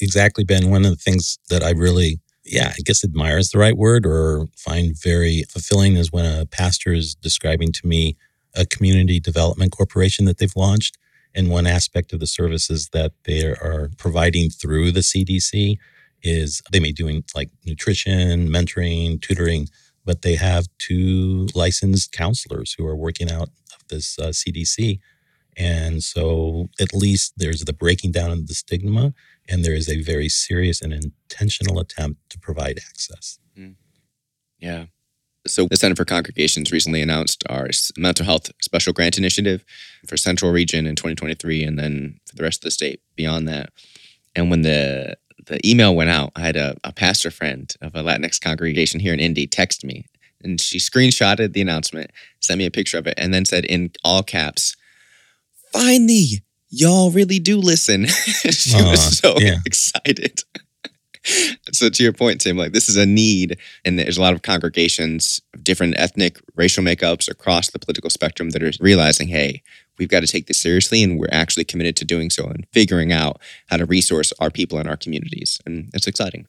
Exactly, 0.00 0.44
Ben. 0.44 0.70
One 0.70 0.84
of 0.84 0.90
the 0.90 0.96
things 0.96 1.38
that 1.50 1.62
I 1.62 1.70
really, 1.70 2.20
yeah, 2.44 2.72
I 2.76 2.80
guess 2.84 3.04
admire 3.04 3.38
is 3.38 3.50
the 3.50 3.58
right 3.58 3.76
word 3.76 4.06
or 4.06 4.46
find 4.56 4.96
very 5.00 5.44
fulfilling 5.48 5.96
is 5.96 6.12
when 6.12 6.24
a 6.24 6.46
pastor 6.46 6.92
is 6.92 7.14
describing 7.14 7.72
to 7.72 7.86
me 7.86 8.16
a 8.54 8.64
community 8.64 9.20
development 9.20 9.72
corporation 9.72 10.24
that 10.24 10.38
they've 10.38 10.56
launched 10.56 10.98
and 11.36 11.50
one 11.50 11.66
aspect 11.66 12.12
of 12.12 12.20
the 12.20 12.26
services 12.26 12.88
that 12.92 13.12
they 13.24 13.44
are 13.44 13.90
providing 13.98 14.48
through 14.48 14.90
the 14.90 15.00
CDC 15.00 15.76
is 16.22 16.62
they 16.72 16.80
may 16.80 16.88
be 16.88 16.94
doing 16.94 17.22
like 17.34 17.50
nutrition, 17.64 18.48
mentoring, 18.48 19.20
tutoring, 19.20 19.68
but 20.04 20.22
they 20.22 20.36
have 20.36 20.66
two 20.78 21.46
licensed 21.54 22.12
counselors 22.12 22.72
who 22.72 22.86
are 22.86 22.96
working 22.96 23.30
out 23.30 23.50
of 23.74 23.88
this 23.88 24.18
uh, 24.18 24.28
CDC. 24.28 24.98
And 25.58 26.02
so 26.02 26.68
at 26.80 26.94
least 26.94 27.34
there's 27.36 27.64
the 27.64 27.72
breaking 27.72 28.12
down 28.12 28.30
of 28.30 28.46
the 28.46 28.54
stigma, 28.54 29.14
and 29.48 29.64
there 29.64 29.74
is 29.74 29.88
a 29.88 30.02
very 30.02 30.28
serious 30.28 30.82
and 30.82 30.92
intentional 30.92 31.78
attempt 31.78 32.20
to 32.30 32.38
provide 32.38 32.78
access. 32.78 33.38
Mm. 33.58 33.76
Yeah. 34.58 34.86
So, 35.46 35.66
the 35.66 35.76
Center 35.76 35.94
for 35.94 36.04
Congregations 36.04 36.72
recently 36.72 37.02
announced 37.02 37.44
our 37.48 37.68
mental 37.96 38.24
health 38.24 38.50
special 38.60 38.92
grant 38.92 39.18
initiative 39.18 39.64
for 40.06 40.16
Central 40.16 40.52
Region 40.52 40.86
in 40.86 40.96
2023, 40.96 41.64
and 41.64 41.78
then 41.78 42.20
for 42.26 42.36
the 42.36 42.42
rest 42.42 42.60
of 42.60 42.64
the 42.64 42.70
state 42.70 43.00
beyond 43.16 43.48
that. 43.48 43.70
And 44.34 44.50
when 44.50 44.62
the 44.62 45.16
the 45.46 45.60
email 45.68 45.94
went 45.94 46.10
out, 46.10 46.32
I 46.34 46.40
had 46.40 46.56
a, 46.56 46.76
a 46.82 46.92
pastor 46.92 47.30
friend 47.30 47.72
of 47.80 47.94
a 47.94 48.02
Latinx 48.02 48.40
congregation 48.40 49.00
here 49.00 49.14
in 49.14 49.20
Indy 49.20 49.46
text 49.46 49.84
me, 49.84 50.06
and 50.42 50.60
she 50.60 50.78
screenshotted 50.78 51.52
the 51.52 51.60
announcement, 51.60 52.10
sent 52.40 52.58
me 52.58 52.66
a 52.66 52.70
picture 52.70 52.98
of 52.98 53.06
it, 53.06 53.14
and 53.16 53.32
then 53.32 53.44
said 53.44 53.64
in 53.64 53.92
all 54.04 54.22
caps, 54.22 54.76
"Finally, 55.72 56.42
y'all 56.68 57.10
really 57.10 57.38
do 57.38 57.58
listen." 57.58 58.06
she 58.06 58.76
uh, 58.76 58.90
was 58.90 59.18
so 59.18 59.36
yeah. 59.38 59.58
excited 59.66 60.42
so 61.72 61.88
to 61.88 62.02
your 62.02 62.12
point, 62.12 62.40
Tim, 62.40 62.56
like 62.56 62.72
this 62.72 62.88
is 62.88 62.96
a 62.96 63.06
need, 63.06 63.58
and 63.84 63.98
there's 63.98 64.18
a 64.18 64.22
lot 64.22 64.34
of 64.34 64.42
congregations 64.42 65.40
of 65.54 65.64
different 65.64 65.98
ethnic, 65.98 66.40
racial 66.54 66.84
makeups 66.84 67.28
across 67.28 67.70
the 67.70 67.78
political 67.78 68.10
spectrum 68.10 68.50
that 68.50 68.62
are 68.62 68.72
realizing, 68.80 69.28
hey, 69.28 69.62
we've 69.98 70.08
got 70.08 70.20
to 70.20 70.26
take 70.26 70.46
this 70.46 70.60
seriously, 70.60 71.02
and 71.02 71.18
we're 71.18 71.26
actually 71.32 71.64
committed 71.64 71.96
to 71.96 72.04
doing 72.04 72.30
so 72.30 72.44
and 72.46 72.66
figuring 72.72 73.12
out 73.12 73.40
how 73.68 73.76
to 73.76 73.84
resource 73.84 74.32
our 74.38 74.50
people 74.50 74.78
and 74.78 74.88
our 74.88 74.96
communities, 74.96 75.60
and 75.66 75.90
it's 75.94 76.06
exciting. 76.06 76.46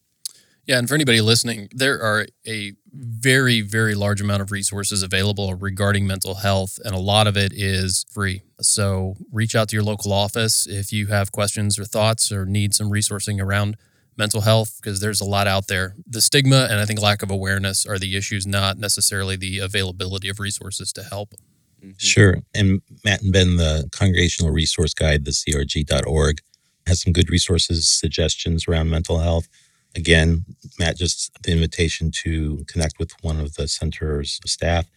Yeah, 0.67 0.79
and 0.79 0.89
for 0.89 0.95
anybody 0.95 1.21
listening, 1.21 1.69
there 1.71 2.01
are 2.01 2.27
a 2.45 2.73
very, 2.91 3.61
very 3.61 3.95
large 3.95 4.19
amount 4.19 4.41
of 4.41 4.51
resources 4.51 5.01
available 5.01 5.55
regarding 5.55 6.05
mental 6.05 6.35
health, 6.35 6.77
and 6.83 6.93
a 6.93 6.99
lot 6.99 7.25
of 7.25 7.37
it 7.37 7.53
is 7.55 8.05
free. 8.11 8.41
So 8.59 9.15
reach 9.31 9.55
out 9.55 9.69
to 9.69 9.77
your 9.77 9.83
local 9.83 10.11
office 10.11 10.67
if 10.67 10.91
you 10.91 11.07
have 11.07 11.31
questions 11.31 11.79
or 11.79 11.85
thoughts 11.85 12.33
or 12.33 12.45
need 12.45 12.73
some 12.73 12.89
resourcing 12.89 13.41
around 13.41 13.77
mental 14.17 14.41
health 14.41 14.79
because 14.81 14.99
there's 14.99 15.21
a 15.21 15.25
lot 15.25 15.47
out 15.47 15.67
there. 15.67 15.95
The 16.07 16.21
stigma 16.21 16.67
and 16.69 16.79
I 16.79 16.85
think 16.85 17.01
lack 17.01 17.21
of 17.23 17.31
awareness 17.31 17.85
are 17.85 17.99
the 17.99 18.15
issues, 18.15 18.47
not 18.47 18.77
necessarily 18.77 19.35
the 19.35 19.59
availability 19.59 20.29
of 20.29 20.39
resources 20.39 20.91
to 20.93 21.03
help. 21.03 21.33
Mm-hmm. 21.81 21.91
Sure. 21.97 22.37
And 22.55 22.81
Matt 23.05 23.21
and 23.21 23.31
Ben, 23.31 23.57
the 23.57 23.89
Congregational 23.91 24.51
Resource 24.51 24.93
Guide, 24.93 25.25
the 25.25 25.31
crg.org, 25.31 26.41
has 26.87 27.01
some 27.01 27.13
good 27.13 27.29
resources, 27.29 27.87
suggestions 27.87 28.67
around 28.67 28.89
mental 28.89 29.19
health. 29.19 29.47
Again, 29.95 30.45
Matt, 30.79 30.97
just 30.97 31.31
the 31.43 31.51
invitation 31.51 32.11
to 32.23 32.63
connect 32.67 32.99
with 32.99 33.11
one 33.21 33.39
of 33.39 33.55
the 33.55 33.67
center's 33.67 34.39
staff. 34.45 34.87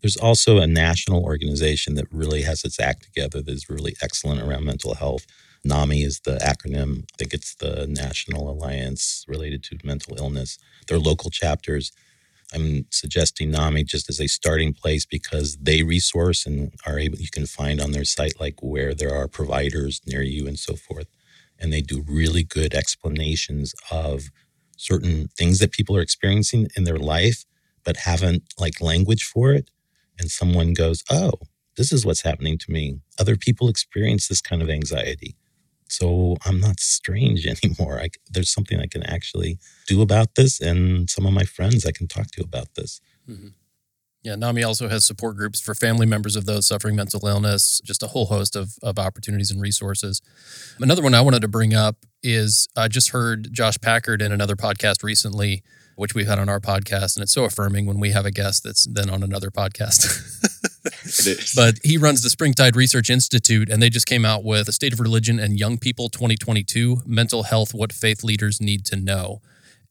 There's 0.00 0.16
also 0.16 0.58
a 0.58 0.66
national 0.66 1.24
organization 1.24 1.94
that 1.94 2.06
really 2.12 2.42
has 2.42 2.64
its 2.64 2.78
act 2.78 3.04
together 3.04 3.40
that 3.40 3.52
is 3.52 3.70
really 3.70 3.96
excellent 4.02 4.42
around 4.42 4.64
mental 4.64 4.94
health. 4.94 5.26
NAMI 5.64 6.02
is 6.02 6.20
the 6.20 6.36
acronym. 6.36 7.02
I 7.02 7.16
think 7.18 7.34
it's 7.34 7.54
the 7.54 7.86
National 7.88 8.50
Alliance 8.50 9.24
related 9.26 9.62
to 9.64 9.78
mental 9.84 10.16
illness. 10.18 10.58
Their 10.88 10.98
local 10.98 11.30
chapters. 11.30 11.92
I'm 12.52 12.86
suggesting 12.90 13.50
NAMI 13.50 13.84
just 13.84 14.08
as 14.08 14.20
a 14.20 14.28
starting 14.28 14.74
place 14.74 15.06
because 15.06 15.56
they 15.56 15.82
resource 15.82 16.46
and 16.46 16.72
are 16.86 16.98
able, 16.98 17.18
you 17.18 17.30
can 17.32 17.46
find 17.46 17.80
on 17.80 17.92
their 17.92 18.04
site 18.04 18.38
like 18.38 18.62
where 18.62 18.94
there 18.94 19.14
are 19.14 19.26
providers 19.26 20.00
near 20.06 20.22
you 20.22 20.46
and 20.46 20.58
so 20.58 20.76
forth. 20.76 21.06
And 21.58 21.72
they 21.72 21.80
do 21.80 22.04
really 22.06 22.44
good 22.44 22.74
explanations 22.74 23.74
of 23.90 24.24
certain 24.76 25.28
things 25.36 25.58
that 25.60 25.72
people 25.72 25.96
are 25.96 26.02
experiencing 26.02 26.68
in 26.76 26.84
their 26.84 26.98
life, 26.98 27.44
but 27.84 27.98
haven't 27.98 28.42
like 28.58 28.80
language 28.80 29.24
for 29.24 29.52
it. 29.52 29.70
And 30.18 30.30
someone 30.30 30.74
goes, 30.74 31.02
Oh, 31.10 31.32
this 31.76 31.92
is 31.92 32.04
what's 32.06 32.22
happening 32.22 32.58
to 32.58 32.70
me. 32.70 33.00
Other 33.18 33.36
people 33.36 33.68
experience 33.68 34.28
this 34.28 34.40
kind 34.40 34.62
of 34.62 34.70
anxiety. 34.70 35.36
So 35.88 36.36
I'm 36.44 36.60
not 36.60 36.80
strange 36.80 37.46
anymore. 37.64 38.00
I, 38.00 38.08
there's 38.30 38.50
something 38.52 38.80
I 38.80 38.86
can 38.86 39.02
actually 39.04 39.58
do 39.86 40.02
about 40.02 40.34
this, 40.34 40.60
and 40.60 41.08
some 41.08 41.26
of 41.26 41.32
my 41.32 41.44
friends 41.44 41.86
I 41.86 41.92
can 41.92 42.08
talk 42.08 42.28
to 42.32 42.42
about 42.42 42.74
this. 42.74 43.00
Mm-hmm. 43.28 43.48
Yeah, 44.24 44.36
NAMI 44.36 44.64
also 44.64 44.88
has 44.88 45.04
support 45.04 45.36
groups 45.36 45.60
for 45.60 45.74
family 45.74 46.06
members 46.06 46.34
of 46.34 46.46
those 46.46 46.66
suffering 46.66 46.96
mental 46.96 47.26
illness, 47.26 47.82
just 47.84 48.02
a 48.02 48.06
whole 48.06 48.24
host 48.24 48.56
of, 48.56 48.78
of 48.82 48.98
opportunities 48.98 49.50
and 49.50 49.60
resources. 49.60 50.22
Another 50.80 51.02
one 51.02 51.12
I 51.12 51.20
wanted 51.20 51.42
to 51.42 51.48
bring 51.48 51.74
up 51.74 51.96
is 52.22 52.66
I 52.74 52.88
just 52.88 53.10
heard 53.10 53.52
Josh 53.52 53.78
Packard 53.82 54.22
in 54.22 54.32
another 54.32 54.56
podcast 54.56 55.02
recently, 55.02 55.62
which 55.96 56.14
we've 56.14 56.26
had 56.26 56.38
on 56.38 56.48
our 56.48 56.58
podcast, 56.58 57.16
and 57.16 57.22
it's 57.22 57.32
so 57.32 57.44
affirming 57.44 57.84
when 57.84 58.00
we 58.00 58.12
have 58.12 58.24
a 58.24 58.30
guest 58.30 58.64
that's 58.64 58.86
then 58.86 59.10
on 59.10 59.22
another 59.22 59.50
podcast. 59.50 60.06
but 61.54 61.78
he 61.84 61.96
runs 61.96 62.22
the 62.22 62.30
Springtide 62.30 62.76
Research 62.76 63.10
Institute, 63.10 63.70
and 63.70 63.82
they 63.82 63.90
just 63.90 64.06
came 64.06 64.24
out 64.24 64.44
with 64.44 64.68
a 64.68 64.72
State 64.72 64.92
of 64.92 65.00
Religion 65.00 65.38
and 65.38 65.58
Young 65.58 65.78
People 65.78 66.08
2022 66.08 67.02
Mental 67.06 67.44
Health 67.44 67.74
What 67.74 67.92
Faith 67.92 68.24
Leaders 68.24 68.60
Need 68.60 68.84
to 68.86 68.96
Know. 68.96 69.40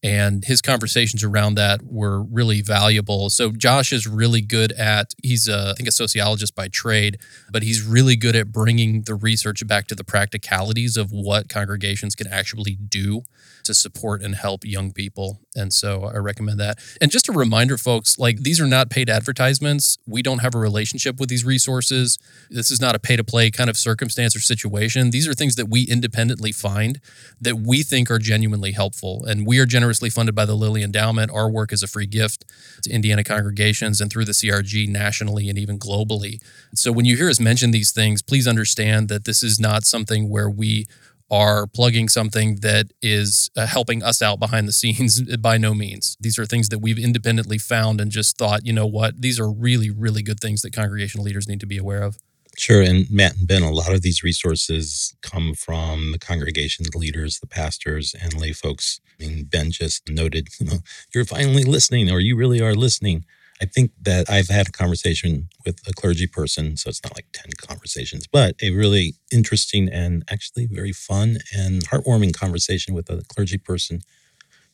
And 0.06 0.44
his 0.44 0.62
conversations 0.62 1.24
around 1.24 1.56
that 1.56 1.82
were 1.82 2.22
really 2.22 2.62
valuable. 2.62 3.30
So, 3.30 3.52
Josh 3.52 3.94
is 3.94 4.06
really 4.06 4.42
good 4.42 4.74
at, 4.74 5.14
he's, 5.24 5.48
a, 5.48 5.70
I 5.70 5.74
think, 5.76 5.88
a 5.88 5.94
sociologist 5.94 6.56
by 6.56 6.68
trade, 6.68 7.20
but 7.50 7.64
he's 7.64 7.82
really 7.82 8.18
good 8.18 8.36
at 8.36 8.52
bringing 8.52 9.04
the 9.04 9.16
research 9.16 9.66
back 9.66 9.88
to 9.88 9.96
the 9.96 10.04
practicalities 10.04 10.98
of 10.98 11.12
what 11.14 11.48
congregations 11.48 12.16
can 12.16 12.28
actually 12.28 12.76
do 12.76 13.24
to 13.64 13.74
support 13.74 14.22
and 14.22 14.36
help 14.36 14.66
young 14.66 14.92
people. 14.92 15.40
And 15.56 15.72
so 15.74 16.06
I 16.06 16.18
recommend 16.18 16.60
that. 16.60 16.80
And 17.00 17.12
just 17.12 17.30
a 17.30 17.32
reminder, 17.32 17.78
folks, 17.78 18.18
like 18.18 18.44
these 18.44 18.60
are 18.60 18.68
not 18.68 18.90
paid 18.90 19.10
advertisements. 19.10 19.98
We 20.08 20.22
don't 20.22 20.40
have 20.40 20.56
a 20.56 20.60
relationship 20.60 21.20
with 21.20 21.30
these 21.30 21.46
resources. 21.46 22.18
This 22.50 22.72
is 22.72 22.82
not 22.82 22.96
a 22.96 23.00
pay 23.00 23.16
to 23.16 23.24
play 23.24 23.52
kind 23.52 23.70
of 23.70 23.78
circumstance 23.78 24.36
or 24.36 24.40
situation. 24.40 25.12
These 25.12 25.28
are 25.28 25.34
things 25.34 25.56
that 25.56 25.70
we 25.70 25.84
independently 25.84 26.52
find 26.52 27.00
that 27.40 27.58
we 27.58 27.84
think 27.84 28.10
are 28.10 28.20
genuinely 28.20 28.72
helpful. 28.72 29.24
And 29.26 29.46
we 29.46 29.60
are 29.60 29.66
generously 29.66 30.10
funded 30.10 30.36
by 30.36 30.46
the 30.46 30.56
Lilly 30.56 30.84
Endowment. 30.84 31.32
Our 31.32 31.50
work 31.50 31.72
is 31.72 31.84
a 31.84 31.88
free 31.88 32.08
gift 32.08 32.46
to 32.84 32.92
Indiana 32.92 33.24
congregations 33.24 34.02
and 34.02 34.12
through 34.12 34.26
the 34.26 34.32
CRG 34.32 34.90
nationally 34.90 35.50
and 35.50 35.58
even 35.58 35.78
globally. 35.78 36.42
So 36.74 36.92
when 36.92 37.06
you 37.06 37.16
hear 37.18 37.30
us 37.30 37.40
mention 37.40 37.72
these 37.72 37.92
things, 37.92 38.22
please 38.22 38.48
understand 38.48 39.08
that 39.10 39.26
this 39.26 39.44
is 39.44 39.60
not 39.60 39.86
something 39.86 40.30
where 40.30 40.50
we 40.50 40.86
are 41.34 41.66
plugging 41.66 42.08
something 42.08 42.58
that 42.58 42.94
is 43.02 43.50
uh, 43.58 43.66
helping 43.66 44.04
us 44.04 44.22
out 44.22 44.40
behind 44.40 44.68
the 44.68 44.72
scenes 44.72 45.20
by 45.40 45.58
no 45.58 45.74
means. 45.74 46.16
These 46.20 46.38
are 46.38 46.46
things 46.46 46.70
that 46.70 46.78
we've 46.78 47.00
independently 47.00 47.58
found 47.58 48.00
and 48.00 48.12
just 48.12 48.38
thought, 48.38 48.68
you 48.68 48.72
know 48.72 48.86
what, 48.86 49.20
these 49.20 49.40
are 49.40 49.50
really, 49.50 49.90
really 49.90 50.22
good 50.22 50.40
things 50.40 50.62
that 50.62 50.74
congregational 50.74 51.26
leaders 51.26 51.48
need 51.48 51.60
to 51.60 51.66
be 51.66 51.80
aware 51.80 52.04
of. 52.04 52.20
Sure. 52.56 52.84
And 52.84 53.10
Matt 53.10 53.36
and 53.36 53.48
Ben, 53.48 53.64
a 53.64 53.72
lot 53.72 53.92
of 53.92 54.04
these 54.04 54.22
resources 54.22 55.16
come 55.24 55.56
from 55.56 56.12
the 56.12 56.20
congregation 56.20 56.86
leaders, 56.94 57.40
the 57.40 57.48
pastors, 57.48 58.16
and 58.22 58.40
lay 58.40 58.52
folks. 58.52 59.02
I 59.20 59.24
mean, 59.24 59.46
Ben 59.46 59.72
just 59.72 60.08
noted, 60.08 60.50
you 60.60 60.68
know, 60.68 60.78
you're 61.16 61.26
finally 61.26 61.64
listening, 61.64 62.12
or 62.12 62.20
you 62.20 62.36
really 62.36 62.62
are 62.62 62.76
listening. 62.76 63.26
I 63.62 63.66
think 63.66 63.92
that 64.02 64.30
I've 64.30 64.50
had 64.50 64.68
a 64.68 64.72
conversation 64.72 65.50
with 65.66 65.80
a 65.88 65.94
clergy 65.94 66.28
person, 66.28 66.76
so 66.78 66.90
it's 66.90 67.04
not 67.04 67.16
like 67.16 67.28
10 67.34 67.52
conversations, 67.66 68.28
but 68.28 68.56
a 68.62 68.72
really 68.72 69.16
interesting 69.32 69.90
and 69.90 70.24
actually 70.30 70.66
very 70.66 70.92
fun 70.92 71.38
and 71.56 71.88
heartwarming 71.88 72.34
conversation 72.34 72.94
with 72.94 73.10
a 73.10 73.24
clergy 73.30 73.58
person 73.58 74.02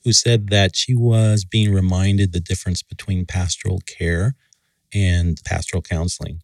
who 0.04 0.14
said 0.14 0.50
that 0.50 0.76
she 0.76 0.96
was 0.96 1.46
being 1.46 1.74
reminded 1.74 2.32
the 2.32 2.40
difference 2.40 2.82
between 2.82 3.26
pastoral 3.26 3.82
care 3.86 4.36
and 4.94 5.40
pastoral 5.46 5.82
counseling 5.82 6.42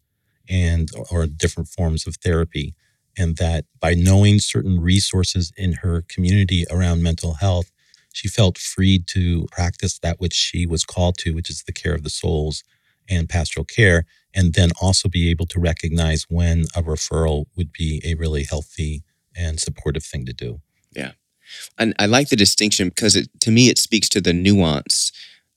and 0.48 0.90
or 1.10 1.26
different 1.26 1.68
forms 1.68 2.06
of 2.06 2.16
therapy 2.16 2.74
and 3.18 3.36
that 3.38 3.64
by 3.80 3.94
knowing 3.94 4.38
certain 4.38 4.80
resources 4.80 5.52
in 5.56 5.74
her 5.74 6.04
community 6.08 6.64
around 6.70 7.02
mental 7.02 7.34
health 7.34 7.70
she 8.16 8.28
felt 8.28 8.56
freed 8.56 9.06
to 9.08 9.46
practice 9.52 9.98
that 9.98 10.18
which 10.18 10.32
she 10.32 10.64
was 10.64 10.84
called 10.84 11.18
to, 11.18 11.34
which 11.34 11.50
is 11.50 11.62
the 11.64 11.72
care 11.72 11.94
of 11.94 12.02
the 12.02 12.08
souls 12.08 12.64
and 13.10 13.28
pastoral 13.28 13.66
care, 13.66 14.06
and 14.34 14.54
then 14.54 14.70
also 14.80 15.06
be 15.06 15.28
able 15.28 15.44
to 15.44 15.60
recognize 15.60 16.24
when 16.30 16.62
a 16.74 16.82
referral 16.82 17.44
would 17.56 17.74
be 17.74 18.00
a 18.06 18.14
really 18.14 18.44
healthy 18.44 19.02
and 19.36 19.60
supportive 19.60 20.02
thing 20.02 20.24
to 20.24 20.32
do. 20.32 20.62
Yeah. 20.92 21.12
And 21.76 21.92
I 21.98 22.06
like 22.06 22.30
the 22.30 22.36
distinction 22.36 22.88
because 22.88 23.16
it, 23.16 23.28
to 23.40 23.50
me, 23.50 23.68
it 23.68 23.76
speaks 23.76 24.08
to 24.08 24.22
the 24.22 24.32
nuance 24.32 25.12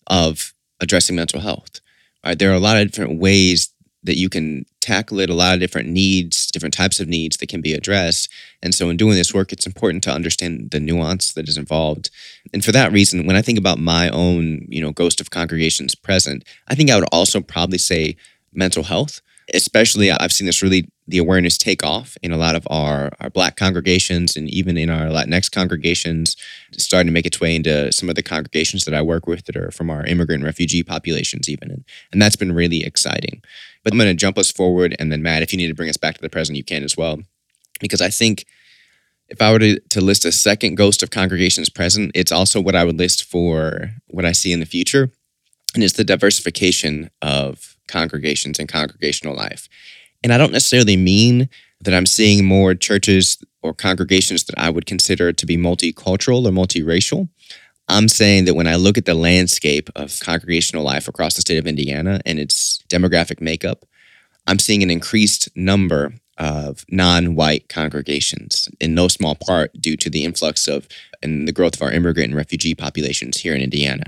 of 0.07 0.53
addressing 0.81 1.15
mental 1.15 1.39
health. 1.39 1.79
Right? 2.25 2.37
There 2.37 2.51
are 2.51 2.55
a 2.55 2.59
lot 2.59 2.75
of 2.75 2.91
different 2.91 3.21
ways 3.21 3.73
that 4.03 4.17
you 4.17 4.29
can 4.29 4.65
tackle 4.79 5.19
it, 5.19 5.29
a 5.29 5.33
lot 5.33 5.53
of 5.53 5.59
different 5.59 5.89
needs, 5.89 6.47
different 6.47 6.73
types 6.73 6.99
of 6.99 7.07
needs 7.07 7.37
that 7.37 7.49
can 7.49 7.61
be 7.61 7.73
addressed. 7.73 8.31
And 8.61 8.73
so, 8.73 8.89
in 8.89 8.97
doing 8.97 9.15
this 9.15 9.33
work, 9.33 9.51
it's 9.51 9.67
important 9.67 10.03
to 10.03 10.11
understand 10.11 10.71
the 10.71 10.79
nuance 10.79 11.33
that 11.33 11.49
is 11.49 11.57
involved. 11.57 12.09
And 12.53 12.63
for 12.63 12.71
that 12.71 12.91
reason, 12.91 13.25
when 13.25 13.35
I 13.35 13.41
think 13.41 13.59
about 13.59 13.79
my 13.79 14.09
own, 14.09 14.65
you 14.69 14.81
know, 14.81 14.91
ghost 14.91 15.21
of 15.21 15.29
congregations 15.29 15.95
present, 15.95 16.43
I 16.67 16.75
think 16.75 16.89
I 16.89 16.95
would 16.95 17.09
also 17.11 17.41
probably 17.41 17.77
say 17.77 18.15
mental 18.53 18.83
health. 18.83 19.21
Especially, 19.51 20.11
I've 20.11 20.31
seen 20.31 20.45
this 20.45 20.61
really 20.61 20.87
the 21.07 21.17
awareness 21.17 21.57
take 21.57 21.83
off 21.83 22.15
in 22.21 22.31
a 22.31 22.37
lot 22.37 22.55
of 22.55 22.67
our, 22.69 23.11
our 23.19 23.31
Black 23.31 23.55
congregations 23.55 24.35
and 24.35 24.47
even 24.47 24.77
in 24.77 24.91
our 24.91 25.07
Latinx 25.07 25.49
congregations, 25.49 26.37
starting 26.73 27.07
to 27.07 27.11
make 27.11 27.25
its 27.25 27.41
way 27.41 27.55
into 27.55 27.91
some 27.91 28.09
of 28.09 28.15
the 28.15 28.21
congregations 28.21 28.85
that 28.85 28.93
I 28.93 29.01
work 29.01 29.25
with 29.25 29.45
that 29.45 29.55
are 29.55 29.71
from 29.71 29.89
our 29.89 30.05
immigrant 30.05 30.43
refugee 30.43 30.83
populations, 30.83 31.49
even. 31.49 31.71
And, 31.71 31.83
and 32.11 32.21
that's 32.21 32.35
been 32.35 32.51
really 32.51 32.83
exciting. 32.83 33.41
But 33.83 33.93
I'm 33.93 33.97
going 33.97 34.11
to 34.11 34.13
jump 34.13 34.37
us 34.37 34.51
forward. 34.51 34.95
And 34.99 35.11
then, 35.11 35.23
Matt, 35.23 35.41
if 35.41 35.51
you 35.51 35.57
need 35.57 35.67
to 35.67 35.75
bring 35.75 35.89
us 35.89 35.97
back 35.97 36.13
to 36.15 36.21
the 36.21 36.29
present, 36.29 36.55
you 36.55 36.63
can 36.63 36.83
as 36.83 36.95
well. 36.95 37.17
Because 37.79 38.01
I 38.01 38.09
think 38.09 38.45
if 39.29 39.41
I 39.41 39.51
were 39.51 39.59
to, 39.59 39.79
to 39.79 40.01
list 40.01 40.25
a 40.25 40.31
second 40.31 40.75
ghost 40.75 41.03
of 41.03 41.11
congregations 41.11 41.69
present, 41.69 42.11
it's 42.15 42.31
also 42.31 42.59
what 42.59 42.75
I 42.75 42.83
would 42.83 42.97
list 42.97 43.23
for 43.23 43.91
what 44.07 44.25
I 44.25 44.31
see 44.31 44.51
in 44.51 44.59
the 44.59 44.65
future. 44.65 45.11
And 45.75 45.83
it's 45.83 45.93
the 45.93 46.03
diversification 46.03 47.09
of 47.21 47.77
congregations 47.87 48.59
and 48.59 48.67
congregational 48.67 49.35
life. 49.35 49.69
And 50.23 50.33
I 50.33 50.37
don't 50.37 50.51
necessarily 50.51 50.97
mean 50.97 51.49
that 51.81 51.93
I'm 51.93 52.05
seeing 52.05 52.45
more 52.45 52.73
churches 52.75 53.37
or 53.61 53.73
congregations 53.73 54.45
that 54.45 54.57
I 54.57 54.69
would 54.69 54.85
consider 54.85 55.31
to 55.31 55.45
be 55.45 55.57
multicultural 55.57 56.45
or 56.45 56.51
multiracial. 56.51 57.29
I'm 57.87 58.07
saying 58.07 58.45
that 58.45 58.53
when 58.53 58.67
I 58.67 58.75
look 58.75 58.97
at 58.97 59.05
the 59.05 59.13
landscape 59.13 59.89
of 59.95 60.19
congregational 60.21 60.83
life 60.83 61.07
across 61.07 61.35
the 61.35 61.41
state 61.41 61.57
of 61.57 61.67
Indiana 61.67 62.19
and 62.25 62.39
its 62.39 62.83
demographic 62.89 63.41
makeup, 63.41 63.85
I'm 64.47 64.59
seeing 64.59 64.83
an 64.83 64.91
increased 64.91 65.49
number 65.55 66.13
of 66.39 66.85
non-white 66.89 67.69
congregations, 67.69 68.69
in 68.79 68.95
no 68.95 69.07
small 69.07 69.35
part 69.35 69.73
due 69.79 69.97
to 69.97 70.09
the 70.09 70.23
influx 70.23 70.67
of 70.67 70.87
and 71.21 71.47
the 71.47 71.51
growth 71.51 71.75
of 71.75 71.81
our 71.81 71.91
immigrant 71.91 72.29
and 72.29 72.37
refugee 72.37 72.73
populations 72.73 73.37
here 73.37 73.53
in 73.53 73.61
Indiana. 73.61 74.05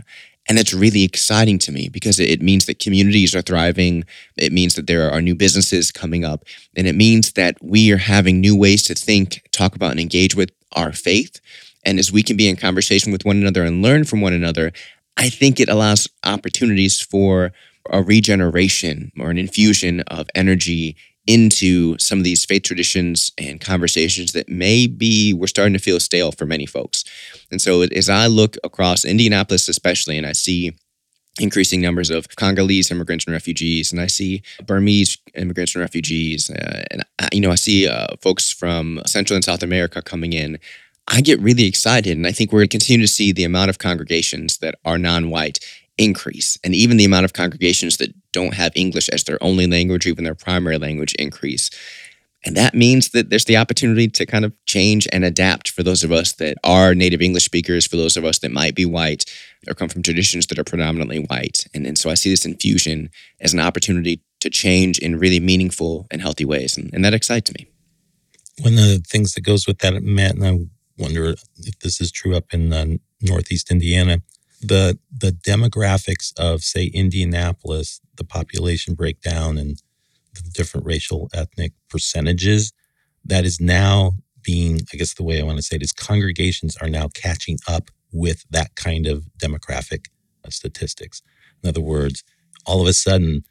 And 0.48 0.58
it's 0.58 0.74
really 0.74 1.04
exciting 1.04 1.60
to 1.60 1.72
me 1.72 1.90
because 1.90 2.20
it 2.20 2.42
means 2.42 2.66
that 2.66 2.80
communities 2.80 3.36
are 3.36 3.42
thriving. 3.42 4.06
It 4.38 4.52
means 4.52 4.76
that 4.76 4.88
there 4.88 5.12
are 5.12 5.22
new 5.22 5.36
businesses 5.36 5.92
coming 5.92 6.26
up. 6.26 6.46
And 6.76 6.88
it 6.88 6.96
means 6.96 7.34
that 7.34 7.58
we 7.62 7.92
are 7.92 7.98
having 7.98 8.42
new 8.42 8.58
ways 8.58 8.84
to 8.86 8.96
think, 8.96 9.48
talk 9.52 9.76
about, 9.76 9.92
and 9.92 10.00
engage 10.00 10.36
with 10.36 10.52
our 10.76 10.94
faith 10.94 11.40
and 11.84 12.00
as 12.00 12.12
we 12.12 12.24
can 12.24 12.38
be 12.38 12.48
in 12.48 12.56
conversation 12.56 13.12
with 13.12 13.26
one 13.26 13.38
another 13.38 13.64
and 13.64 13.82
learn 13.82 14.04
from 14.04 14.22
one 14.22 14.34
another, 14.34 14.72
I 15.18 15.30
think 15.30 15.60
it 15.60 15.70
allows 15.70 16.08
opportunities 16.24 17.02
for 17.02 17.52
a 17.90 18.02
regeneration 18.02 19.12
or 19.20 19.32
an 19.32 19.38
infusion 19.38 20.02
of 20.02 20.30
energy 20.36 20.96
into 21.28 21.98
some 22.00 22.18
of 22.18 22.24
these 22.24 22.46
faith 22.46 22.64
traditions 22.64 23.32
and 23.38 23.62
conversations 23.62 24.32
that 24.32 24.50
maybe 24.50 25.34
we're 25.34 25.48
starting 25.48 25.74
to 25.74 25.80
feel 25.80 26.00
stale 26.00 26.32
for 26.32 26.46
many 26.46 26.66
folks. 26.66 27.04
And 27.52 27.62
so 27.62 27.82
as 27.82 28.10
I 28.10 28.28
look 28.28 28.58
across 28.64 29.06
Indianapolis, 29.06 29.70
especially, 29.70 30.18
and 30.18 30.26
I 30.26 30.32
see 30.32 30.74
increasing 31.40 31.80
numbers 31.80 32.10
of 32.10 32.36
Congolese 32.36 32.92
immigrants 32.92 33.26
and 33.26 33.34
refugees, 33.34 33.92
and 33.92 34.02
I 34.02 34.08
see 34.08 34.42
Burmese 34.66 35.18
immigrants 35.36 35.76
and 35.76 35.82
refugees, 35.82 36.50
uh, 36.50 36.84
and 36.92 37.04
I, 37.20 37.30
you 37.32 37.42
know 37.42 37.52
I 37.52 37.56
see 37.56 37.88
uh, 37.88 38.08
folks 38.22 38.52
from 38.52 39.02
Central 39.06 39.36
and 39.36 39.46
South 39.46 39.64
America 39.64 40.02
coming 40.02 40.34
in. 40.34 40.60
I 41.08 41.22
get 41.22 41.40
really 41.40 41.66
excited, 41.66 42.18
and 42.18 42.28
I 42.28 42.32
think 42.32 42.52
we're 42.52 42.60
going 42.60 42.70
to 42.70 42.78
continue 42.78 43.06
to 43.06 43.12
see 43.12 43.32
the 43.32 43.44
amount 43.44 43.70
of 43.70 43.80
congregations 43.80 44.58
that 44.58 44.76
are 44.86 44.98
non-white 44.98 45.60
increase, 45.98 46.58
and 46.64 46.74
even 46.74 46.98
the 46.98 47.06
amount 47.06 47.26
of 47.26 47.34
congregations 47.34 47.98
that 47.98 48.14
don't 48.32 48.54
have 48.54 48.72
English 48.76 49.10
as 49.10 49.24
their 49.24 49.42
only 49.44 49.68
language, 49.68 50.08
even 50.08 50.24
their 50.24 50.36
primary 50.36 50.78
language, 50.78 51.14
increase. 51.16 51.70
And 52.44 52.58
that 52.58 52.74
means 52.74 53.10
that 53.10 53.30
there's 53.30 53.46
the 53.46 53.58
opportunity 53.58 54.08
to 54.08 54.26
kind 54.26 54.46
of 54.46 54.54
change 54.66 55.08
and 55.12 55.24
adapt 55.24 55.70
for 55.70 55.84
those 55.84 56.04
of 56.04 56.12
us 56.12 56.34
that 56.34 56.58
are 56.64 56.96
native 56.96 57.22
English 57.22 57.46
speakers, 57.46 57.86
for 57.86 57.98
those 57.98 58.18
of 58.18 58.26
us 58.26 58.40
that 58.40 58.52
might 58.52 58.74
be 58.74 58.86
white 58.86 59.26
or 59.68 59.76
come 59.76 59.90
from 59.90 60.02
traditions 60.02 60.48
that 60.48 60.58
are 60.58 60.64
predominantly 60.64 61.20
white. 61.20 61.68
And, 61.74 61.86
and 61.86 61.98
so 61.98 62.10
I 62.10 62.16
see 62.16 62.32
this 62.32 62.46
infusion 62.46 63.12
as 63.40 63.54
an 63.54 63.60
opportunity 63.60 64.24
to 64.40 64.50
change 64.50 64.98
in 64.98 65.20
really 65.20 65.40
meaningful 65.40 66.08
and 66.10 66.20
healthy 66.20 66.46
ways. 66.46 66.78
And, 66.78 66.92
and 66.94 67.06
that 67.06 67.14
excites 67.14 67.54
me. 67.54 67.68
One 68.62 68.74
of 68.74 68.80
the 68.80 69.04
things 69.08 69.34
that 69.34 69.42
goes 69.42 69.68
with 69.68 69.78
that, 69.80 70.02
Matt, 70.02 70.34
and 70.34 70.46
I 70.46 70.60
wonder 70.98 71.26
if 71.26 71.80
this 71.80 72.02
is 72.02 72.12
true 72.12 72.36
up 72.36 72.54
in 72.54 72.74
uh, 72.74 72.86
Northeast 73.22 73.70
Indiana, 73.70 74.22
the 74.62 75.00
the 75.16 75.32
demographics 75.32 76.38
of 76.40 76.64
say 76.64 76.86
Indianapolis, 76.86 78.00
the 78.16 78.24
population 78.24 78.94
breakdown 78.94 79.58
and 79.58 79.82
the 80.34 80.50
different 80.54 80.86
racial 80.86 81.30
ethnic 81.34 81.74
percentages, 81.90 82.72
that 83.26 83.46
is 83.46 83.60
now 83.60 84.14
being, 84.44 84.82
I 84.94 84.98
guess 84.98 85.14
the 85.14 85.24
way 85.24 85.40
I 85.40 85.44
want 85.44 85.58
to 85.58 85.64
say 85.64 85.76
it 85.76 85.84
is 85.84 85.92
congregations 85.92 86.78
are 86.78 86.90
now 86.90 87.10
catching 87.14 87.60
up 87.68 87.92
with 88.12 88.46
that 88.50 88.76
kind 88.76 89.08
of 89.08 89.26
demographic 89.38 90.06
statistics. 90.50 91.22
In 91.64 91.70
other 91.70 91.82
words, 91.82 92.24
all 92.66 92.82
of 92.82 92.88
a 92.88 92.94
sudden, 92.94 93.44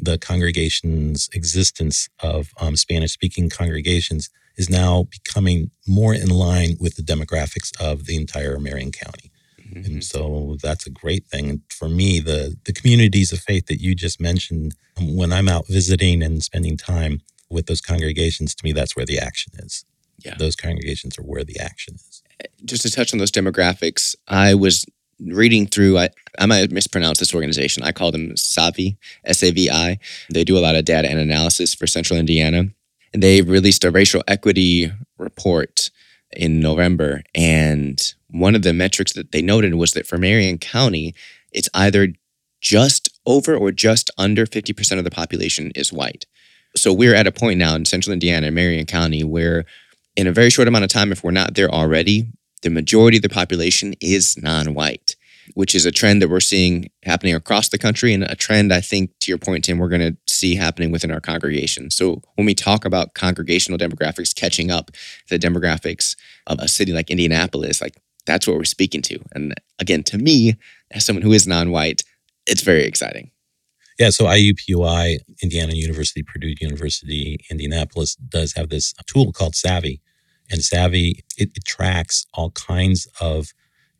the 0.00 0.18
congregation's 0.18 1.28
existence 1.34 2.08
of 2.20 2.52
um, 2.60 2.76
Spanish 2.76 3.12
speaking 3.12 3.50
congregations 3.50 4.30
is 4.56 4.70
now 4.70 5.04
becoming 5.04 5.70
more 5.86 6.14
in 6.14 6.28
line 6.28 6.76
with 6.80 6.96
the 6.96 7.02
demographics 7.02 7.78
of 7.80 8.06
the 8.06 8.16
entire 8.16 8.58
Marion 8.58 8.92
County. 8.92 9.29
Mm-hmm. 9.70 9.92
And 9.92 10.04
so 10.04 10.56
that's 10.62 10.86
a 10.86 10.90
great 10.90 11.26
thing. 11.26 11.48
And 11.48 11.60
for 11.70 11.88
me, 11.88 12.20
the 12.20 12.56
the 12.64 12.72
communities 12.72 13.32
of 13.32 13.40
faith 13.40 13.66
that 13.66 13.80
you 13.80 13.94
just 13.94 14.20
mentioned, 14.20 14.74
um, 14.98 15.16
when 15.16 15.32
I'm 15.32 15.48
out 15.48 15.66
visiting 15.68 16.22
and 16.22 16.42
spending 16.42 16.76
time 16.76 17.20
with 17.48 17.66
those 17.66 17.80
congregations, 17.80 18.54
to 18.54 18.64
me, 18.64 18.72
that's 18.72 18.96
where 18.96 19.06
the 19.06 19.18
action 19.18 19.52
is. 19.58 19.84
Yeah. 20.18 20.34
Those 20.38 20.56
congregations 20.56 21.18
are 21.18 21.22
where 21.22 21.44
the 21.44 21.58
action 21.58 21.94
is. 21.94 22.22
Eh, 22.40 22.46
just 22.64 22.82
to 22.82 22.90
touch 22.90 23.12
on 23.12 23.18
those 23.18 23.32
demographics, 23.32 24.14
I 24.28 24.54
was 24.54 24.84
reading 25.18 25.66
through, 25.66 25.98
I, 25.98 26.08
I 26.38 26.46
might 26.46 26.70
mispronounce 26.70 27.18
this 27.18 27.34
organization. 27.34 27.82
I 27.82 27.92
call 27.92 28.10
them 28.10 28.32
SAVI, 28.36 28.96
S 29.24 29.42
A 29.42 29.50
V 29.50 29.70
I. 29.70 29.98
They 30.32 30.44
do 30.44 30.56
a 30.56 30.60
lot 30.60 30.76
of 30.76 30.84
data 30.84 31.08
and 31.08 31.18
analysis 31.18 31.74
for 31.74 31.86
Central 31.86 32.18
Indiana. 32.18 32.64
And 33.12 33.22
they 33.22 33.42
released 33.42 33.84
a 33.84 33.90
racial 33.90 34.22
equity 34.28 34.92
report 35.18 35.90
in 36.32 36.60
November. 36.60 37.22
And 37.34 38.00
one 38.32 38.54
of 38.54 38.62
the 38.62 38.72
metrics 38.72 39.12
that 39.14 39.32
they 39.32 39.42
noted 39.42 39.74
was 39.74 39.92
that 39.92 40.06
for 40.06 40.18
Marion 40.18 40.58
County, 40.58 41.14
it's 41.52 41.68
either 41.74 42.08
just 42.60 43.08
over 43.26 43.56
or 43.56 43.72
just 43.72 44.10
under 44.18 44.46
50% 44.46 44.98
of 44.98 45.04
the 45.04 45.10
population 45.10 45.72
is 45.74 45.92
white. 45.92 46.26
So 46.76 46.92
we're 46.92 47.14
at 47.14 47.26
a 47.26 47.32
point 47.32 47.58
now 47.58 47.74
in 47.74 47.84
central 47.84 48.12
Indiana, 48.12 48.50
Marion 48.50 48.86
County, 48.86 49.24
where 49.24 49.64
in 50.16 50.26
a 50.26 50.32
very 50.32 50.50
short 50.50 50.68
amount 50.68 50.84
of 50.84 50.90
time, 50.90 51.12
if 51.12 51.24
we're 51.24 51.30
not 51.30 51.54
there 51.54 51.70
already, 51.70 52.30
the 52.62 52.70
majority 52.70 53.16
of 53.16 53.22
the 53.22 53.28
population 53.28 53.94
is 54.00 54.36
non 54.36 54.74
white, 54.74 55.16
which 55.54 55.74
is 55.74 55.86
a 55.86 55.92
trend 55.92 56.20
that 56.20 56.28
we're 56.28 56.40
seeing 56.40 56.90
happening 57.04 57.34
across 57.34 57.70
the 57.70 57.78
country 57.78 58.12
and 58.12 58.24
a 58.24 58.36
trend 58.36 58.72
I 58.72 58.80
think, 58.80 59.10
to 59.20 59.30
your 59.30 59.38
point, 59.38 59.64
Tim, 59.64 59.78
we're 59.78 59.88
going 59.88 60.12
to 60.12 60.16
see 60.32 60.54
happening 60.54 60.92
within 60.92 61.10
our 61.10 61.20
congregation. 61.20 61.90
So 61.90 62.22
when 62.34 62.46
we 62.46 62.54
talk 62.54 62.84
about 62.84 63.14
congregational 63.14 63.78
demographics 63.78 64.34
catching 64.34 64.70
up 64.70 64.90
the 65.28 65.38
demographics 65.38 66.16
of 66.46 66.58
a 66.60 66.68
city 66.68 66.92
like 66.92 67.10
Indianapolis, 67.10 67.80
like 67.80 67.96
that's 68.26 68.46
what 68.46 68.56
we're 68.56 68.64
speaking 68.64 69.02
to. 69.02 69.18
And 69.32 69.54
again, 69.78 70.02
to 70.04 70.18
me, 70.18 70.56
as 70.90 71.04
someone 71.04 71.22
who 71.22 71.32
is 71.32 71.46
non-white, 71.46 72.02
it's 72.46 72.62
very 72.62 72.84
exciting. 72.84 73.30
Yeah, 73.98 74.10
so 74.10 74.24
IUPUI, 74.24 75.18
Indiana 75.42 75.74
University, 75.74 76.22
Purdue 76.22 76.54
University, 76.58 77.38
Indianapolis 77.50 78.16
does 78.16 78.54
have 78.54 78.70
this 78.70 78.94
tool 79.06 79.32
called 79.32 79.52
SAVI. 79.54 80.00
And 80.50 80.62
SAVI, 80.62 81.20
it, 81.36 81.50
it 81.54 81.64
tracks 81.66 82.26
all 82.32 82.50
kinds 82.52 83.06
of 83.20 83.52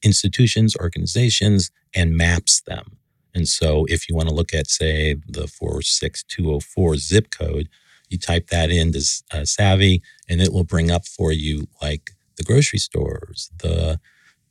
institutions, 0.02 0.74
organizations, 0.76 1.70
and 1.94 2.16
maps 2.16 2.62
them. 2.62 2.96
And 3.34 3.46
so 3.46 3.84
if 3.88 4.08
you 4.08 4.14
want 4.14 4.28
to 4.28 4.34
look 4.34 4.54
at, 4.54 4.68
say, 4.68 5.16
the 5.28 5.46
46204 5.46 6.96
zip 6.96 7.30
code, 7.30 7.68
you 8.08 8.18
type 8.18 8.48
that 8.48 8.70
into 8.70 8.98
uh, 9.32 9.44
SAVI, 9.44 10.00
and 10.28 10.40
it 10.40 10.52
will 10.52 10.64
bring 10.64 10.90
up 10.90 11.06
for 11.06 11.30
you 11.30 11.68
like 11.80 12.12
the 12.40 12.52
grocery 12.52 12.78
stores, 12.78 13.50
the 13.58 14.00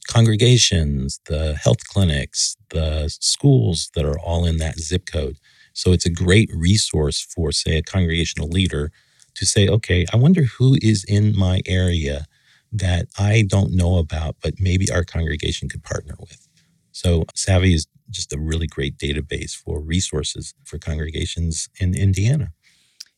congregations, 0.07 1.19
the 1.25 1.55
health 1.55 1.87
clinics, 1.87 2.55
the 2.69 3.09
schools 3.09 3.89
that 3.95 4.05
are 4.05 4.19
all 4.19 4.45
in 4.45 4.57
that 4.57 4.79
zip 4.79 5.05
code. 5.11 5.37
So 5.73 5.91
it's 5.91 6.05
a 6.05 6.11
great 6.11 6.49
resource 6.53 7.19
for, 7.21 7.51
say, 7.51 7.77
a 7.77 7.81
congregational 7.81 8.47
leader 8.47 8.91
to 9.35 9.45
say, 9.45 9.67
okay, 9.67 10.05
I 10.13 10.17
wonder 10.17 10.43
who 10.43 10.77
is 10.81 11.03
in 11.03 11.35
my 11.35 11.61
area 11.65 12.25
that 12.71 13.07
I 13.17 13.45
don't 13.47 13.73
know 13.75 13.97
about, 13.97 14.35
but 14.43 14.55
maybe 14.59 14.91
our 14.91 15.03
congregation 15.03 15.67
could 15.67 15.83
partner 15.83 16.15
with. 16.19 16.47
So 16.91 17.23
SAVI 17.35 17.73
is 17.73 17.87
just 18.09 18.33
a 18.33 18.39
really 18.39 18.67
great 18.67 18.97
database 18.97 19.55
for 19.55 19.79
resources 19.81 20.53
for 20.63 20.77
congregations 20.77 21.69
in 21.79 21.95
Indiana. 21.95 22.51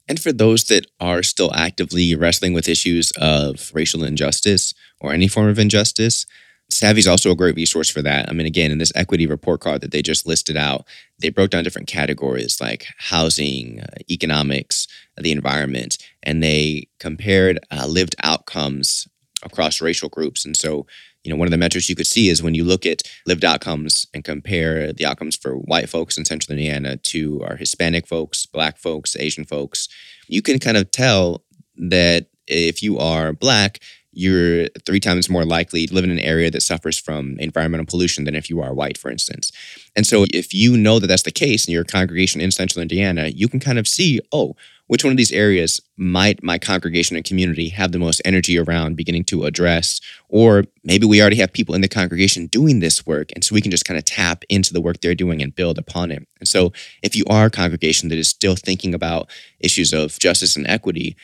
And 0.08 0.20
for 0.20 0.32
those 0.32 0.66
that 0.66 0.88
are 1.00 1.24
still 1.24 1.54
actively 1.54 2.16
wrestling 2.16 2.54
with 2.54 2.68
issues 2.68 3.12
of 3.18 3.72
racial 3.74 4.04
injustice 4.04 4.74
or 5.00 5.14
any 5.14 5.28
form 5.28 5.48
of 5.48 5.60
injustice, 5.60 6.26
SAVI 6.72 7.00
is 7.00 7.08
also 7.08 7.32
a 7.32 7.36
great 7.36 7.56
resource 7.56 7.90
for 7.90 8.02
that. 8.02 8.30
I 8.30 8.34
mean, 8.34 8.48
again, 8.48 8.72
in 8.72 8.78
this 8.78 8.94
equity 8.96 9.28
report 9.28 9.60
card 9.60 9.82
that 9.82 9.92
they 9.92 10.02
just 10.02 10.26
listed 10.26 10.56
out, 10.56 10.86
they 11.20 11.30
broke 11.30 11.52
down 11.52 11.64
different 11.64 11.88
categories 11.88 12.60
like 12.62 12.88
housing, 12.98 13.82
uh, 13.82 13.88
economics, 14.10 14.88
the 15.18 15.32
environment, 15.32 15.98
and 16.24 16.42
they 16.42 16.88
compared 17.00 17.60
uh, 17.72 17.86
lived 17.88 18.16
outcomes 18.24 19.08
across 19.44 19.82
racial 19.82 20.10
groups. 20.10 20.46
And 20.46 20.56
so 20.56 20.86
you 21.24 21.32
know, 21.32 21.38
one 21.38 21.48
of 21.48 21.52
the 21.52 21.58
metrics 21.58 21.90
you 21.90 21.96
could 21.96 22.08
see 22.08 22.30
is 22.30 22.42
when 22.42 22.56
you 22.56 22.64
look 22.64 22.86
at 22.86 23.04
lived 23.26 23.46
outcomes 23.46 24.08
and 24.14 24.24
compare 24.24 24.92
the 24.92 25.06
outcomes 25.06 25.36
for 25.36 25.56
white 25.56 25.90
folks 25.90 26.18
in 26.18 26.26
central 26.26 26.56
Indiana 26.58 26.98
to 26.98 27.44
our 27.44 27.56
Hispanic 27.56 28.08
folks, 28.08 28.46
black 28.46 28.78
folks, 28.78 29.16
Asian 29.16 29.46
folks, 29.46 29.88
you 30.28 30.42
can 30.42 30.60
kind 30.60 30.78
of 30.78 30.90
tell 30.92 31.44
that 31.78 32.28
if 32.48 32.82
you 32.82 32.98
are 32.98 33.34
black, 33.34 33.80
you're 34.14 34.68
three 34.86 35.00
times 35.00 35.30
more 35.30 35.46
likely 35.46 35.88
to 35.88 35.94
live 35.94 36.04
in 36.04 36.12
an 36.12 36.20
area 36.20 36.52
that 36.52 36.62
suffers 36.62 37.00
from 37.00 37.38
environmental 37.40 37.86
pollution 37.86 38.26
than 38.26 38.36
if 38.36 38.50
you 38.50 38.60
are 38.60 38.74
white, 38.74 38.98
for 38.98 39.10
instance. 39.10 39.52
And 39.96 40.06
so, 40.06 40.26
if 40.34 40.54
you 40.54 40.76
know 40.76 41.00
that 41.00 41.08
that's 41.08 41.24
the 41.24 41.32
case 41.32 41.66
in 41.66 41.74
your 41.74 41.86
congregation 41.86 42.42
in 42.42 42.52
central 42.52 42.82
Indiana, 42.82 43.28
you 43.28 43.48
can 43.48 43.60
kind 43.60 43.80
of 43.80 43.88
see, 43.88 44.20
oh, 44.34 44.56
which 44.92 45.06
one 45.06 45.12
of 45.12 45.16
these 45.16 45.32
areas 45.32 45.80
might 45.96 46.44
my 46.44 46.58
congregation 46.58 47.16
and 47.16 47.24
community 47.24 47.70
have 47.70 47.94
the 47.94 47.98
most 47.98 48.22
energy 48.26 48.60
around 48.60 48.98
beginning 48.98 49.24
to 49.24 49.46
address? 49.46 50.02
Or 50.28 50.66
maybe 50.84 51.06
we 51.06 51.22
already 51.22 51.38
have 51.38 51.54
people 51.54 51.74
in 51.74 51.80
the 51.80 51.88
congregation 51.88 52.48
doing 52.48 52.82
this 52.82 53.06
work. 53.06 53.32
And 53.34 53.42
so 53.42 53.56
we 53.56 53.62
can 53.62 53.72
just 53.72 53.86
kind 53.86 53.98
of 53.98 54.04
tap 54.04 54.44
into 54.50 54.74
the 54.74 54.82
work 54.82 55.00
they're 55.00 55.16
doing 55.16 55.42
and 55.42 55.56
build 55.56 55.78
upon 55.78 56.12
it. 56.12 56.28
And 56.42 56.48
so 56.50 56.74
if 57.04 57.16
you 57.16 57.24
are 57.30 57.46
a 57.46 57.50
congregation 57.50 58.10
that 58.10 58.18
is 58.18 58.28
still 58.28 58.58
thinking 58.58 58.94
about 58.94 59.30
issues 59.62 59.94
of 59.94 60.20
justice 60.20 60.58
and 60.58 60.68
equity, 60.68 61.16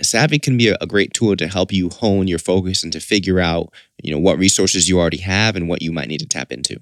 SAVI 0.00 0.40
can 0.40 0.56
be 0.56 0.68
a, 0.68 0.86
great 0.86 1.12
tool 1.12 1.36
to 1.36 1.46
help 1.46 1.74
you 1.74 1.90
hone 1.90 2.26
your 2.26 2.38
focus 2.38 2.82
and 2.82 2.90
to 2.94 3.00
figure 3.00 3.38
out, 3.38 3.70
you 4.02 4.10
know, 4.10 4.18
what 4.18 4.38
resources 4.38 4.88
you 4.88 4.98
already 4.98 5.18
have 5.18 5.56
and 5.56 5.68
what 5.68 5.82
you 5.82 5.92
might 5.92 6.08
need 6.08 6.20
to 6.20 6.26
tap 6.26 6.50
into 6.50 6.78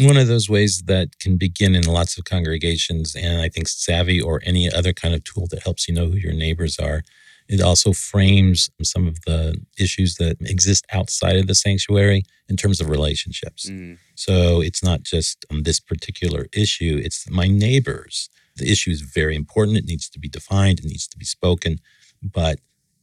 one 0.00 0.16
of 0.16 0.28
those 0.28 0.48
ways 0.48 0.82
that 0.86 1.18
can 1.18 1.36
begin 1.36 1.74
in 1.74 1.84
lots 1.84 2.18
of 2.18 2.24
congregations 2.24 3.14
and 3.14 3.40
i 3.40 3.48
think 3.48 3.66
SAVI 3.68 4.22
or 4.22 4.40
any 4.44 4.70
other 4.70 4.92
kind 4.92 5.14
of 5.14 5.24
tool 5.24 5.46
that 5.50 5.62
helps 5.62 5.88
you 5.88 5.94
know 5.94 6.06
who 6.06 6.16
your 6.16 6.32
neighbors 6.32 6.78
are 6.78 7.02
it 7.48 7.62
also 7.62 7.92
frames 7.94 8.68
some 8.82 9.08
of 9.08 9.22
the 9.22 9.58
issues 9.78 10.16
that 10.16 10.36
exist 10.42 10.84
outside 10.92 11.36
of 11.36 11.46
the 11.46 11.54
sanctuary 11.54 12.22
in 12.48 12.56
terms 12.56 12.80
of 12.80 12.90
relationships 12.90 13.68
mm. 13.68 13.98
so 14.14 14.60
it's 14.60 14.82
not 14.82 15.02
just 15.02 15.44
um, 15.50 15.62
this 15.62 15.80
particular 15.80 16.46
issue 16.52 17.00
it's 17.02 17.28
my 17.30 17.46
neighbors 17.46 18.28
the 18.56 18.70
issue 18.70 18.90
is 18.90 19.00
very 19.00 19.36
important 19.36 19.78
it 19.78 19.86
needs 19.86 20.08
to 20.08 20.18
be 20.18 20.28
defined 20.28 20.78
it 20.78 20.84
needs 20.84 21.06
to 21.08 21.18
be 21.18 21.24
spoken 21.24 21.78
but 22.22 22.58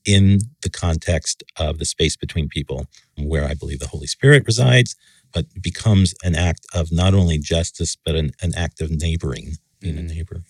in 0.05 0.39
the 0.61 0.69
context 0.69 1.43
of 1.57 1.79
the 1.79 1.85
space 1.85 2.15
between 2.15 2.47
people 2.47 2.85
where 3.17 3.45
i 3.45 3.53
believe 3.53 3.79
the 3.79 3.87
holy 3.87 4.07
spirit 4.07 4.43
resides 4.45 4.95
but 5.35 5.45
it 5.53 5.61
becomes 5.61 6.15
an 6.23 6.33
act 6.33 6.65
of 6.73 6.91
not 6.91 7.13
only 7.13 7.37
justice, 7.37 7.95
but 7.95 8.15
an, 8.15 8.31
an 8.41 8.53
act 8.55 8.81
of 8.81 8.89
neighboring, 8.89 9.57
being 9.81 9.95
mm. 9.95 9.99
a 9.99 10.01
neighbor. 10.01 10.41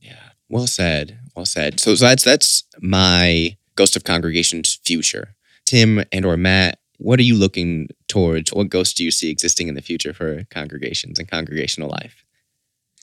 Yeah. 0.00 0.30
Well 0.48 0.66
said. 0.66 1.20
Well 1.36 1.44
said. 1.44 1.78
So, 1.78 1.94
so 1.94 2.06
that's 2.06 2.24
that's 2.24 2.64
my 2.80 3.56
Ghost 3.76 3.94
of 3.94 4.04
Congregation's 4.04 4.80
future. 4.84 5.34
Tim 5.66 6.02
and 6.10 6.24
or 6.24 6.38
Matt, 6.38 6.78
what 6.96 7.18
are 7.18 7.24
you 7.24 7.36
looking 7.36 7.88
towards? 8.08 8.52
What 8.52 8.70
ghosts 8.70 8.94
do 8.94 9.04
you 9.04 9.10
see 9.10 9.30
existing 9.30 9.68
in 9.68 9.74
the 9.74 9.82
future 9.82 10.14
for 10.14 10.44
congregations 10.50 11.18
and 11.18 11.30
congregational 11.30 11.90
life? 11.90 12.24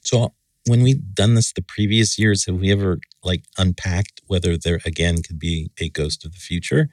So 0.04 0.34
when 0.68 0.82
we've 0.82 1.14
done 1.14 1.36
this 1.36 1.52
the 1.52 1.62
previous 1.62 2.18
years, 2.18 2.46
have 2.46 2.56
we 2.56 2.72
ever 2.72 3.00
like 3.24 3.44
unpacked 3.58 4.22
whether 4.28 4.58
there 4.58 4.80
again 4.86 5.22
could 5.22 5.40
be 5.40 5.72
a 5.80 5.90
ghost 5.90 6.26
of 6.26 6.34
the 6.34 6.40
future? 6.40 6.90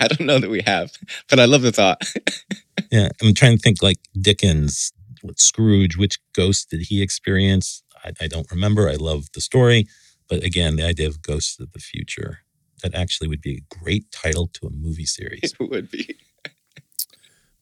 I 0.00 0.08
don't 0.08 0.26
know 0.26 0.38
that 0.38 0.50
we 0.50 0.62
have, 0.66 0.92
but 1.28 1.40
I 1.40 1.44
love 1.46 1.62
the 1.62 1.72
thought. 1.72 2.02
yeah, 2.92 3.08
I'm 3.22 3.34
trying 3.34 3.56
to 3.56 3.62
think 3.62 3.82
like 3.82 3.98
Dickens, 4.20 4.92
what 5.22 5.40
Scrooge, 5.40 5.96
which 5.96 6.18
ghost 6.34 6.70
did 6.70 6.82
he 6.82 7.02
experience? 7.02 7.82
I, 8.04 8.12
I 8.20 8.26
don't 8.28 8.50
remember. 8.50 8.88
I 8.88 8.94
love 8.94 9.26
the 9.34 9.40
story, 9.40 9.86
but 10.28 10.44
again, 10.44 10.76
the 10.76 10.86
idea 10.86 11.08
of 11.08 11.22
ghosts 11.22 11.58
of 11.58 11.72
the 11.72 11.80
future 11.80 12.40
that 12.82 12.94
actually 12.94 13.28
would 13.28 13.40
be 13.40 13.56
a 13.56 13.74
great 13.78 14.10
title 14.12 14.48
to 14.48 14.66
a 14.66 14.70
movie 14.70 15.06
series. 15.06 15.54
It 15.58 15.70
would 15.70 15.90
be. 15.90 16.16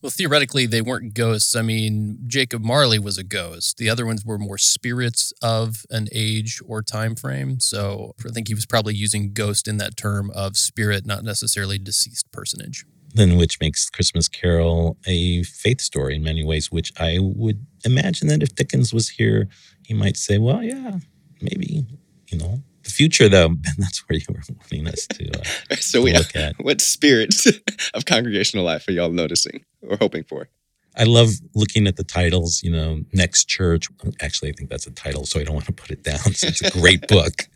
Well, 0.05 0.11
theoretically, 0.11 0.67
they 0.67 0.83
weren't 0.83 1.15
ghosts. 1.15 1.57
I 1.57 1.63
mean, 1.63 2.19
Jacob 2.27 2.63
Marley 2.63 2.99
was 2.99 3.17
a 3.17 3.25
ghost. 3.25 3.79
The 3.79 3.89
other 3.89 4.05
ones 4.05 4.23
were 4.23 4.37
more 4.37 4.59
spirits 4.59 5.33
of 5.41 5.87
an 5.89 6.09
age 6.13 6.61
or 6.67 6.83
time 6.83 7.15
frame. 7.15 7.59
So 7.59 8.15
I 8.23 8.29
think 8.29 8.49
he 8.49 8.55
was 8.55 8.67
probably 8.67 8.95
using 8.95 9.33
ghost 9.33 9.67
in 9.67 9.79
that 9.79 9.97
term 9.97 10.31
of 10.35 10.59
spirit, 10.59 11.07
not 11.07 11.25
necessarily 11.25 11.79
deceased 11.79 12.31
personage. 12.33 12.85
Then, 13.15 13.39
which 13.39 13.59
makes 13.61 13.89
Christmas 13.89 14.29
Carol 14.29 14.99
a 15.07 15.43
faith 15.45 15.81
story 15.81 16.17
in 16.17 16.23
many 16.23 16.45
ways, 16.45 16.71
which 16.71 16.93
I 17.01 17.17
would 17.19 17.65
imagine 17.87 18.29
that 18.29 18.43
if 18.43 18.55
Dickens 18.55 18.93
was 18.93 19.09
here, 19.09 19.49
he 19.87 19.95
might 19.95 20.19
say, 20.19 20.37
well, 20.37 20.63
yeah, 20.63 20.99
maybe, 21.41 21.87
you 22.31 22.37
know, 22.37 22.63
future, 22.95 23.29
though, 23.29 23.49
Ben, 23.65 23.75
that's 23.79 23.99
where 24.09 24.19
you 24.19 24.27
were 24.29 24.41
wanting 24.49 24.89
us 24.89 25.07
to, 25.09 25.41
uh, 25.41 25.77
so 25.81 25.99
to 25.99 26.05
we, 26.05 26.13
look 26.13 26.35
at. 26.37 26.55
what 26.59 26.81
spirits 26.81 27.47
of 27.95 28.05
congregational 28.05 28.65
life 28.65 28.87
are 28.89 28.93
y'all 28.93 29.11
noticing 29.11 29.65
or 29.89 29.97
hoping 29.97 30.25
for? 30.25 30.49
I 30.97 31.05
love 31.05 31.31
looking 31.57 31.89
at 31.89 31.97
the 31.97 32.05
titles, 32.05 32.63
you 32.63 32.71
know, 32.71 33.01
Next 33.13 33.49
Church. 33.49 33.89
Actually, 34.21 34.51
I 34.51 34.53
think 34.53 34.71
that's 34.71 34.87
a 34.87 34.93
title, 34.93 35.27
so 35.27 35.41
I 35.41 35.43
don't 35.43 35.55
want 35.55 35.67
to 35.67 35.73
put 35.73 35.91
it 35.91 36.05
down. 36.05 36.19
So 36.19 36.47
it's 36.47 36.63
a 36.63 36.71
great 36.71 37.09
book. 37.09 37.49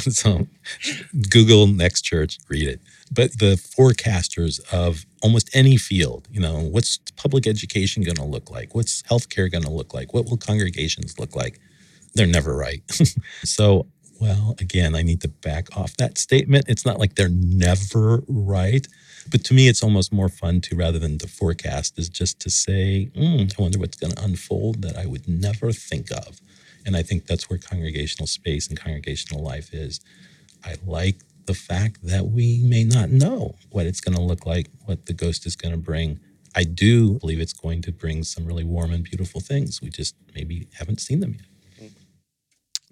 so 0.00 0.46
Google 1.30 1.66
Next 1.66 2.02
Church, 2.02 2.38
read 2.50 2.68
it. 2.68 2.82
But 3.10 3.38
the 3.38 3.54
forecasters 3.54 4.60
of 4.70 5.06
almost 5.22 5.48
any 5.54 5.78
field, 5.78 6.28
you 6.30 6.40
know, 6.40 6.60
what's 6.60 6.98
public 7.16 7.46
education 7.46 8.02
going 8.02 8.16
to 8.16 8.24
look 8.24 8.50
like? 8.50 8.74
What's 8.74 9.02
healthcare 9.04 9.50
going 9.50 9.64
to 9.64 9.70
look 9.70 9.94
like? 9.94 10.12
What 10.12 10.26
will 10.26 10.36
congregations 10.36 11.18
look 11.18 11.34
like? 11.34 11.60
They're 12.14 12.26
never 12.26 12.54
right. 12.54 12.82
so 13.44 13.86
well, 14.20 14.54
again, 14.60 14.94
I 14.94 15.02
need 15.02 15.20
to 15.22 15.28
back 15.28 15.76
off 15.76 15.96
that 15.96 16.18
statement. 16.18 16.66
It's 16.68 16.86
not 16.86 16.98
like 16.98 17.14
they're 17.14 17.28
never 17.28 18.22
right. 18.28 18.86
But 19.30 19.44
to 19.44 19.54
me, 19.54 19.68
it's 19.68 19.82
almost 19.82 20.12
more 20.12 20.28
fun 20.28 20.60
to, 20.62 20.76
rather 20.76 20.98
than 20.98 21.18
to 21.18 21.28
forecast, 21.28 21.98
is 21.98 22.08
just 22.08 22.40
to 22.40 22.50
say, 22.50 23.10
mm, 23.14 23.52
I 23.58 23.62
wonder 23.62 23.78
what's 23.78 23.96
going 23.96 24.12
to 24.12 24.22
unfold 24.22 24.82
that 24.82 24.96
I 24.96 25.06
would 25.06 25.28
never 25.28 25.72
think 25.72 26.10
of. 26.10 26.40
And 26.86 26.96
I 26.96 27.02
think 27.02 27.26
that's 27.26 27.48
where 27.48 27.58
congregational 27.58 28.26
space 28.26 28.68
and 28.68 28.78
congregational 28.78 29.42
life 29.42 29.72
is. 29.72 30.00
I 30.64 30.76
like 30.84 31.16
the 31.46 31.54
fact 31.54 31.98
that 32.02 32.26
we 32.26 32.62
may 32.62 32.84
not 32.84 33.10
know 33.10 33.54
what 33.70 33.86
it's 33.86 34.00
going 34.00 34.16
to 34.16 34.22
look 34.22 34.46
like, 34.46 34.68
what 34.84 35.06
the 35.06 35.12
ghost 35.12 35.46
is 35.46 35.56
going 35.56 35.72
to 35.72 35.80
bring. 35.80 36.20
I 36.54 36.64
do 36.64 37.18
believe 37.18 37.40
it's 37.40 37.52
going 37.52 37.82
to 37.82 37.92
bring 37.92 38.22
some 38.22 38.44
really 38.44 38.64
warm 38.64 38.92
and 38.92 39.02
beautiful 39.02 39.40
things. 39.40 39.82
We 39.82 39.90
just 39.90 40.14
maybe 40.34 40.68
haven't 40.74 41.00
seen 41.00 41.20
them 41.20 41.34
yet. 41.34 41.48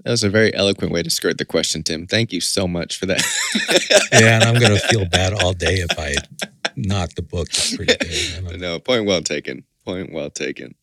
That 0.05 0.11
was 0.11 0.25
a 0.25 0.31
very 0.31 0.53
eloquent 0.55 0.93
way 0.93 1.03
to 1.03 1.11
skirt 1.11 1.39
the 1.39 1.45
question, 1.45 1.83
Tim. 1.83 2.07
Thank 2.07 2.33
you 2.33 2.41
so 2.41 2.67
much 2.67 2.99
for 2.99 3.07
that. 3.07 3.23
yeah, 4.13 4.37
and 4.37 4.45
I'm 4.45 4.59
going 4.59 4.73
to 4.79 4.89
feel 4.89 5.05
bad 5.07 5.33
all 5.33 5.53
day 5.53 5.77
if 5.77 5.99
I 5.99 6.15
knock 6.77 7.11
the 7.11 7.23
book. 7.23 7.49
Pretty 7.51 7.95
good. 7.97 8.61
No, 8.61 8.79
point 8.81 9.07
well 9.07 9.23
taken. 9.23 9.65
Point 9.85 10.13
well 10.13 10.31
taken. 10.31 10.75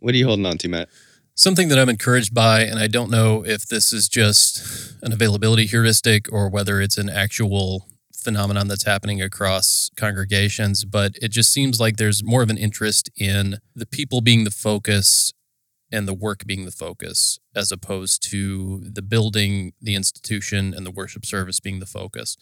What 0.00 0.14
are 0.14 0.18
you 0.18 0.26
holding 0.26 0.46
on 0.46 0.58
to, 0.58 0.68
Matt? 0.68 0.88
Something 1.34 1.68
that 1.68 1.78
I'm 1.78 1.88
encouraged 1.88 2.34
by, 2.34 2.62
and 2.62 2.78
I 2.78 2.88
don't 2.88 3.10
know 3.10 3.44
if 3.44 3.66
this 3.66 3.92
is 3.92 4.08
just 4.08 4.94
an 5.02 5.12
availability 5.12 5.66
heuristic 5.66 6.30
or 6.32 6.48
whether 6.50 6.80
it's 6.80 6.98
an 6.98 7.08
actual 7.08 7.86
phenomenon 8.12 8.68
that's 8.68 8.84
happening 8.84 9.22
across 9.22 9.90
congregations, 9.96 10.84
but 10.84 11.16
it 11.20 11.30
just 11.30 11.52
seems 11.52 11.80
like 11.80 11.96
there's 11.96 12.22
more 12.24 12.42
of 12.42 12.50
an 12.50 12.58
interest 12.58 13.10
in 13.16 13.58
the 13.74 13.86
people 13.86 14.20
being 14.20 14.44
the 14.44 14.50
focus 14.50 15.32
and 15.92 16.08
the 16.08 16.14
work 16.14 16.46
being 16.46 16.64
the 16.64 16.70
focus, 16.70 17.38
as 17.54 17.70
opposed 17.70 18.22
to 18.30 18.80
the 18.80 19.02
building, 19.02 19.74
the 19.80 19.94
institution, 19.94 20.72
and 20.74 20.86
the 20.86 20.90
worship 20.90 21.26
service 21.26 21.60
being 21.60 21.80
the 21.80 21.86
focus. 21.86 22.36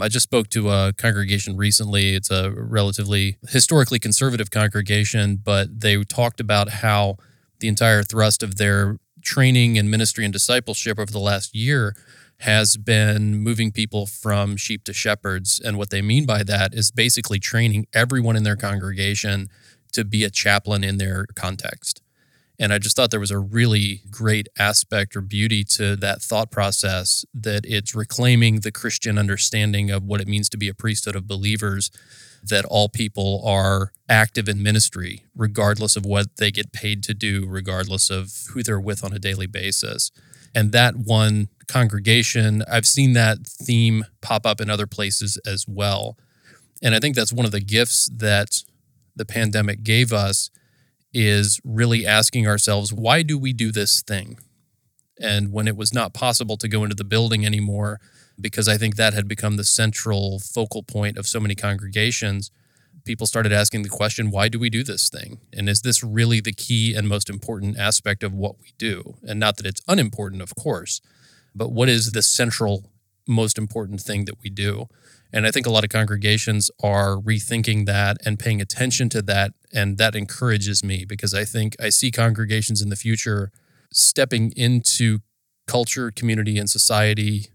I 0.00 0.08
just 0.08 0.24
spoke 0.24 0.48
to 0.50 0.70
a 0.70 0.92
congregation 0.92 1.56
recently. 1.56 2.14
It's 2.14 2.30
a 2.30 2.50
relatively 2.50 3.38
historically 3.48 3.98
conservative 3.98 4.50
congregation, 4.50 5.36
but 5.36 5.80
they 5.80 6.02
talked 6.04 6.40
about 6.40 6.70
how 6.70 7.16
the 7.60 7.68
entire 7.68 8.02
thrust 8.02 8.42
of 8.42 8.56
their 8.56 8.98
training 9.22 9.78
and 9.78 9.90
ministry 9.90 10.24
and 10.24 10.32
discipleship 10.32 10.98
over 10.98 11.10
the 11.10 11.18
last 11.18 11.54
year 11.54 11.94
has 12.40 12.76
been 12.76 13.36
moving 13.36 13.72
people 13.72 14.06
from 14.06 14.56
sheep 14.56 14.84
to 14.84 14.92
shepherds. 14.92 15.58
And 15.58 15.78
what 15.78 15.90
they 15.90 16.02
mean 16.02 16.26
by 16.26 16.42
that 16.42 16.74
is 16.74 16.90
basically 16.90 17.38
training 17.38 17.86
everyone 17.94 18.36
in 18.36 18.42
their 18.42 18.56
congregation 18.56 19.48
to 19.92 20.04
be 20.04 20.24
a 20.24 20.30
chaplain 20.30 20.84
in 20.84 20.98
their 20.98 21.26
context. 21.34 22.02
And 22.58 22.72
I 22.72 22.78
just 22.78 22.96
thought 22.96 23.10
there 23.10 23.20
was 23.20 23.30
a 23.30 23.38
really 23.38 24.02
great 24.10 24.48
aspect 24.58 25.14
or 25.14 25.20
beauty 25.20 25.62
to 25.64 25.94
that 25.96 26.22
thought 26.22 26.50
process 26.50 27.24
that 27.34 27.64
it's 27.66 27.94
reclaiming 27.94 28.60
the 28.60 28.72
Christian 28.72 29.18
understanding 29.18 29.90
of 29.90 30.04
what 30.04 30.20
it 30.20 30.28
means 30.28 30.48
to 30.50 30.56
be 30.56 30.68
a 30.68 30.74
priesthood 30.74 31.16
of 31.16 31.28
believers, 31.28 31.90
that 32.42 32.64
all 32.64 32.88
people 32.88 33.42
are 33.44 33.92
active 34.08 34.48
in 34.48 34.62
ministry, 34.62 35.24
regardless 35.34 35.96
of 35.96 36.06
what 36.06 36.36
they 36.38 36.50
get 36.50 36.72
paid 36.72 37.02
to 37.02 37.14
do, 37.14 37.44
regardless 37.46 38.08
of 38.08 38.32
who 38.52 38.62
they're 38.62 38.80
with 38.80 39.04
on 39.04 39.12
a 39.12 39.18
daily 39.18 39.46
basis. 39.46 40.10
And 40.54 40.72
that 40.72 40.96
one 40.96 41.48
congregation, 41.68 42.62
I've 42.70 42.86
seen 42.86 43.12
that 43.12 43.46
theme 43.46 44.06
pop 44.22 44.46
up 44.46 44.60
in 44.60 44.70
other 44.70 44.86
places 44.86 45.38
as 45.46 45.66
well. 45.68 46.16
And 46.82 46.94
I 46.94 47.00
think 47.00 47.16
that's 47.16 47.32
one 47.32 47.44
of 47.44 47.52
the 47.52 47.60
gifts 47.60 48.08
that 48.16 48.62
the 49.14 49.26
pandemic 49.26 49.82
gave 49.82 50.12
us 50.12 50.50
is 51.18 51.60
really 51.64 52.06
asking 52.06 52.46
ourselves, 52.46 52.92
why 52.92 53.22
do 53.22 53.38
we 53.38 53.54
do 53.54 53.72
this 53.72 54.02
thing? 54.02 54.38
And 55.18 55.50
when 55.50 55.66
it 55.66 55.76
was 55.76 55.94
not 55.94 56.12
possible 56.12 56.58
to 56.58 56.68
go 56.68 56.82
into 56.82 56.94
the 56.94 57.04
building 57.04 57.46
anymore, 57.46 58.00
because 58.38 58.68
I 58.68 58.76
think 58.76 58.96
that 58.96 59.14
had 59.14 59.26
become 59.26 59.56
the 59.56 59.64
central 59.64 60.38
focal 60.38 60.82
point 60.82 61.16
of 61.16 61.26
so 61.26 61.40
many 61.40 61.54
congregations, 61.54 62.50
people 63.06 63.26
started 63.26 63.50
asking 63.50 63.80
the 63.80 63.88
question, 63.88 64.30
why 64.30 64.48
do 64.48 64.58
we 64.58 64.68
do 64.68 64.84
this 64.84 65.08
thing? 65.08 65.40
And 65.54 65.70
is 65.70 65.80
this 65.80 66.04
really 66.04 66.40
the 66.40 66.52
key 66.52 66.94
and 66.94 67.08
most 67.08 67.30
important 67.30 67.78
aspect 67.78 68.22
of 68.22 68.34
what 68.34 68.60
we 68.60 68.74
do? 68.76 69.16
And 69.22 69.40
not 69.40 69.56
that 69.56 69.64
it's 69.64 69.80
unimportant, 69.88 70.42
of 70.42 70.54
course, 70.54 71.00
but 71.54 71.72
what 71.72 71.88
is 71.88 72.12
the 72.12 72.22
central 72.22 72.90
most 73.26 73.56
important 73.56 74.02
thing 74.02 74.26
that 74.26 74.42
we 74.42 74.50
do? 74.50 74.86
And 75.32 75.46
I 75.46 75.50
think 75.50 75.66
a 75.66 75.70
lot 75.70 75.84
of 75.84 75.88
congregations 75.90 76.70
are 76.82 77.16
rethinking 77.16 77.86
that 77.86 78.18
and 78.24 78.38
paying 78.38 78.60
attention 78.60 79.08
to 79.10 79.22
that. 79.22 79.52
And 79.76 79.98
that 79.98 80.14
encourages 80.16 80.82
me 80.82 81.04
because 81.04 81.34
I 81.34 81.44
think 81.44 81.76
I 81.80 81.90
see 81.90 82.10
congregations 82.10 82.80
in 82.80 82.88
the 82.88 82.96
future 82.96 83.50
stepping 83.92 84.52
into 84.56 85.18
culture, 85.66 86.10
community, 86.10 86.56
and 86.58 86.68
society 86.68 87.48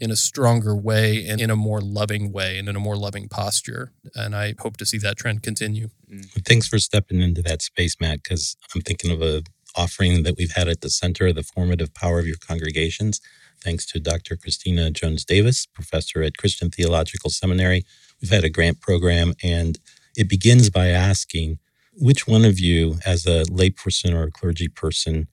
in 0.00 0.12
a 0.12 0.16
stronger 0.16 0.76
way 0.76 1.26
and 1.26 1.40
in 1.40 1.50
a 1.50 1.56
more 1.56 1.80
loving 1.80 2.30
way 2.32 2.56
and 2.58 2.68
in 2.68 2.76
a 2.76 2.80
more 2.80 2.96
loving 2.96 3.28
posture. 3.28 3.90
And 4.14 4.36
I 4.36 4.54
hope 4.60 4.76
to 4.76 4.86
see 4.86 4.98
that 4.98 5.16
trend 5.16 5.42
continue. 5.42 5.88
Mm. 6.08 6.46
Thanks 6.46 6.68
for 6.68 6.78
stepping 6.78 7.20
into 7.20 7.42
that 7.42 7.62
space, 7.62 7.96
Matt, 8.00 8.22
because 8.22 8.56
I'm 8.74 8.82
thinking 8.82 9.10
of 9.10 9.20
a 9.20 9.42
offering 9.76 10.22
that 10.22 10.36
we've 10.38 10.52
had 10.52 10.68
at 10.68 10.80
the 10.80 10.90
center, 10.90 11.26
of 11.26 11.34
the 11.34 11.42
formative 11.42 11.92
power 11.92 12.20
of 12.20 12.26
your 12.26 12.36
congregations 12.36 13.20
thanks 13.60 13.86
to 13.86 14.00
Dr. 14.00 14.36
Christina 14.36 14.90
Jones 14.90 15.24
Davis, 15.24 15.66
professor 15.66 16.22
at 16.22 16.36
Christian 16.36 16.70
Theological 16.70 17.30
Seminary. 17.30 17.84
We've 18.20 18.30
had 18.30 18.44
a 18.44 18.50
grant 18.50 18.80
program, 18.80 19.34
and 19.42 19.78
it 20.18 20.28
begins 20.28 20.68
by 20.68 20.88
asking 20.88 21.58
which 21.94 22.26
one 22.26 22.44
of 22.44 22.58
you, 22.58 22.98
as 23.06 23.24
a 23.24 23.44
layperson 23.44 24.12
or 24.12 24.24
a 24.24 24.30
clergy 24.30 24.68
person, 24.68 25.28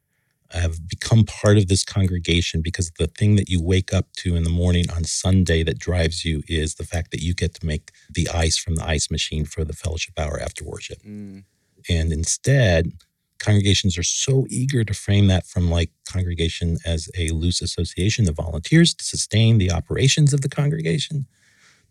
have 0.51 0.87
become 0.87 1.23
part 1.23 1.57
of 1.57 1.67
this 1.67 1.83
congregation 1.83 2.61
because 2.61 2.91
the 2.99 3.07
thing 3.07 3.35
that 3.35 3.49
you 3.49 3.61
wake 3.61 3.91
up 3.93 4.05
to 4.13 4.35
in 4.35 4.43
the 4.43 4.49
morning 4.49 4.85
on 4.95 5.03
Sunday 5.03 5.63
that 5.63 5.79
drives 5.79 6.23
you 6.23 6.43
is 6.47 6.75
the 6.75 6.83
fact 6.83 7.09
that 7.11 7.21
you 7.21 7.33
get 7.33 7.55
to 7.55 7.65
make 7.65 7.91
the 8.09 8.29
ice 8.29 8.57
from 8.57 8.75
the 8.75 8.87
ice 8.87 9.09
machine 9.09 9.43
for 9.43 9.65
the 9.65 9.73
fellowship 9.73 10.13
hour 10.17 10.39
after 10.39 10.63
worship. 10.63 11.01
Mm. 11.03 11.43
And 11.89 12.13
instead, 12.13 12.93
congregations 13.39 13.97
are 13.97 14.03
so 14.03 14.45
eager 14.49 14.83
to 14.83 14.93
frame 14.93 15.27
that 15.27 15.47
from 15.47 15.69
like 15.71 15.89
congregation 16.07 16.77
as 16.85 17.09
a 17.17 17.29
loose 17.29 17.61
association 17.61 18.29
of 18.29 18.35
volunteers 18.35 18.93
to 18.93 19.03
sustain 19.03 19.57
the 19.57 19.71
operations 19.71 20.31
of 20.31 20.41
the 20.41 20.49
congregation 20.49 21.25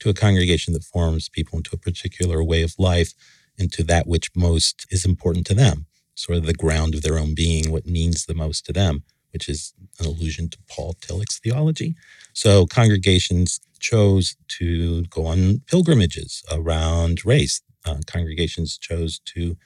to 0.00 0.08
a 0.08 0.14
congregation 0.14 0.72
that 0.72 0.84
forms 0.84 1.28
people 1.28 1.56
into 1.56 1.70
a 1.74 1.78
particular 1.78 2.42
way 2.42 2.62
of 2.62 2.74
life 2.78 3.14
into 3.56 3.82
that 3.84 4.06
which 4.06 4.30
most 4.34 4.86
is 4.90 5.04
important 5.04 5.46
to 5.46 5.54
them 5.54 5.86
sort 6.14 6.38
of 6.38 6.46
the 6.46 6.54
ground 6.54 6.94
of 6.94 7.02
their 7.02 7.18
own 7.18 7.34
being 7.34 7.70
what 7.70 7.86
means 7.86 8.26
the 8.26 8.34
most 8.34 8.64
to 8.66 8.72
them 8.72 9.02
which 9.34 9.48
is 9.48 9.74
an 9.98 10.06
allusion 10.06 10.48
to 10.48 10.58
Paul 10.70 10.94
Tillich's 11.00 11.40
theology. 11.40 11.96
So 12.32 12.66
congregations 12.66 13.60
chose 13.80 14.36
to 14.60 15.02
go 15.06 15.26
on 15.26 15.60
pilgrimages 15.66 16.42
around 16.50 17.26
race. 17.26 17.60
Uh, 17.84 17.96
congregations 18.06 18.78
chose 18.78 19.18
to 19.34 19.58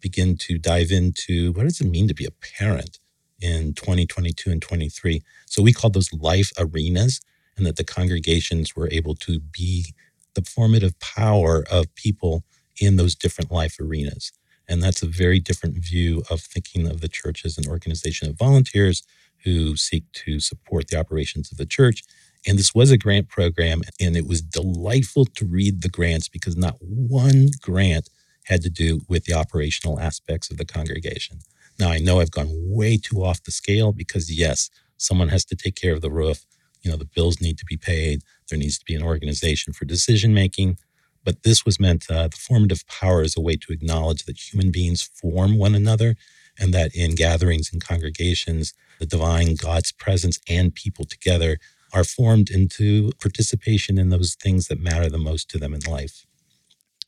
begin 0.00 0.36
to 0.36 0.58
dive 0.58 0.92
into 0.92 1.52
what 1.52 1.64
does 1.64 1.80
it 1.80 1.90
mean 1.90 2.06
to 2.06 2.14
be 2.14 2.24
a 2.24 2.30
parent 2.56 3.00
in 3.40 3.74
2022 3.74 4.50
and 4.50 4.62
23. 4.62 5.22
So 5.46 5.60
we 5.60 5.72
call 5.72 5.90
those 5.90 6.12
life 6.12 6.52
arenas, 6.56 7.20
and 7.56 7.66
that 7.66 7.76
the 7.76 7.84
congregations 7.84 8.76
were 8.76 8.88
able 8.90 9.14
to 9.14 9.40
be 9.40 9.94
the 10.34 10.42
formative 10.42 10.98
power 11.00 11.64
of 11.70 11.94
people 11.94 12.44
in 12.80 12.96
those 12.96 13.14
different 13.14 13.50
life 13.50 13.76
arenas. 13.80 14.32
And 14.68 14.82
that's 14.82 15.02
a 15.02 15.06
very 15.06 15.40
different 15.40 15.76
view 15.76 16.22
of 16.30 16.40
thinking 16.40 16.86
of 16.86 17.00
the 17.00 17.08
church 17.08 17.44
as 17.44 17.56
an 17.56 17.68
organization 17.68 18.28
of 18.28 18.38
volunteers 18.38 19.02
who 19.44 19.76
seek 19.76 20.04
to 20.12 20.40
support 20.40 20.88
the 20.88 20.98
operations 20.98 21.50
of 21.52 21.58
the 21.58 21.66
church. 21.66 22.02
And 22.46 22.58
this 22.58 22.74
was 22.74 22.90
a 22.90 22.98
grant 22.98 23.28
program, 23.28 23.82
and 24.00 24.16
it 24.16 24.26
was 24.26 24.42
delightful 24.42 25.24
to 25.24 25.46
read 25.46 25.82
the 25.82 25.88
grants 25.88 26.28
because 26.28 26.56
not 26.56 26.76
one 26.80 27.48
grant 27.60 28.08
had 28.44 28.62
to 28.62 28.70
do 28.70 29.00
with 29.08 29.24
the 29.24 29.34
operational 29.34 29.98
aspects 29.98 30.50
of 30.50 30.56
the 30.56 30.64
congregation. 30.64 31.38
Now, 31.78 31.90
I 31.90 31.98
know 31.98 32.20
I've 32.20 32.30
gone 32.30 32.50
way 32.50 32.96
too 32.96 33.24
off 33.24 33.42
the 33.42 33.50
scale 33.50 33.92
because, 33.92 34.32
yes, 34.32 34.70
someone 34.96 35.28
has 35.28 35.44
to 35.46 35.56
take 35.56 35.74
care 35.74 35.92
of 35.92 36.00
the 36.00 36.10
roof. 36.10 36.46
You 36.86 36.92
know, 36.92 36.98
the 36.98 37.04
bills 37.04 37.40
need 37.40 37.58
to 37.58 37.64
be 37.64 37.76
paid. 37.76 38.22
There 38.48 38.58
needs 38.58 38.78
to 38.78 38.84
be 38.84 38.94
an 38.94 39.02
organization 39.02 39.72
for 39.72 39.84
decision 39.84 40.32
making. 40.32 40.78
But 41.24 41.42
this 41.42 41.64
was 41.64 41.80
meant, 41.80 42.08
uh, 42.08 42.28
the 42.28 42.36
formative 42.36 42.86
power 42.86 43.22
is 43.22 43.36
a 43.36 43.40
way 43.40 43.56
to 43.56 43.72
acknowledge 43.72 44.24
that 44.24 44.38
human 44.38 44.70
beings 44.70 45.02
form 45.02 45.58
one 45.58 45.74
another 45.74 46.14
and 46.56 46.72
that 46.72 46.94
in 46.94 47.16
gatherings 47.16 47.70
and 47.72 47.84
congregations, 47.84 48.72
the 49.00 49.06
divine 49.06 49.56
God's 49.56 49.90
presence 49.90 50.38
and 50.48 50.72
people 50.72 51.04
together 51.04 51.58
are 51.92 52.04
formed 52.04 52.50
into 52.50 53.10
participation 53.20 53.98
in 53.98 54.10
those 54.10 54.36
things 54.36 54.68
that 54.68 54.78
matter 54.78 55.10
the 55.10 55.18
most 55.18 55.50
to 55.50 55.58
them 55.58 55.74
in 55.74 55.80
life. 55.80 56.24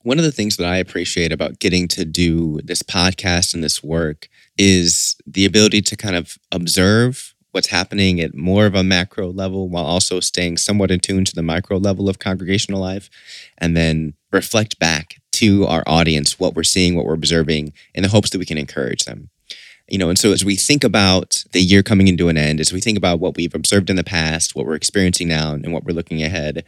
One 0.02 0.18
of 0.18 0.24
the 0.24 0.32
things 0.32 0.56
that 0.56 0.66
I 0.66 0.78
appreciate 0.78 1.30
about 1.30 1.60
getting 1.60 1.86
to 1.88 2.04
do 2.04 2.60
this 2.64 2.82
podcast 2.82 3.54
and 3.54 3.62
this 3.62 3.84
work 3.84 4.28
is 4.56 5.14
the 5.24 5.44
ability 5.44 5.82
to 5.82 5.96
kind 5.96 6.16
of 6.16 6.36
observe 6.50 7.36
what's 7.52 7.68
happening 7.68 8.20
at 8.20 8.34
more 8.34 8.66
of 8.66 8.74
a 8.74 8.84
macro 8.84 9.30
level 9.30 9.68
while 9.68 9.84
also 9.84 10.20
staying 10.20 10.56
somewhat 10.56 10.90
in 10.90 11.00
tune 11.00 11.24
to 11.24 11.34
the 11.34 11.42
micro 11.42 11.76
level 11.76 12.08
of 12.08 12.18
congregational 12.18 12.80
life 12.80 13.08
and 13.58 13.76
then 13.76 14.14
reflect 14.32 14.78
back 14.78 15.16
to 15.32 15.66
our 15.66 15.82
audience 15.86 16.38
what 16.38 16.54
we're 16.54 16.62
seeing, 16.62 16.96
what 16.96 17.04
we're 17.04 17.14
observing 17.14 17.72
in 17.94 18.02
the 18.02 18.08
hopes 18.08 18.30
that 18.30 18.38
we 18.38 18.44
can 18.44 18.58
encourage 18.58 19.04
them. 19.04 19.30
You 19.88 19.96
know, 19.96 20.10
and 20.10 20.18
so 20.18 20.32
as 20.32 20.44
we 20.44 20.56
think 20.56 20.84
about 20.84 21.44
the 21.52 21.62
year 21.62 21.82
coming 21.82 22.08
into 22.08 22.28
an 22.28 22.36
end, 22.36 22.60
as 22.60 22.72
we 22.72 22.80
think 22.80 22.98
about 22.98 23.20
what 23.20 23.36
we've 23.36 23.54
observed 23.54 23.88
in 23.88 23.96
the 23.96 24.04
past, 24.04 24.54
what 24.54 24.66
we're 24.66 24.74
experiencing 24.74 25.28
now, 25.28 25.52
and 25.52 25.72
what 25.72 25.84
we're 25.84 25.94
looking 25.94 26.22
ahead, 26.22 26.64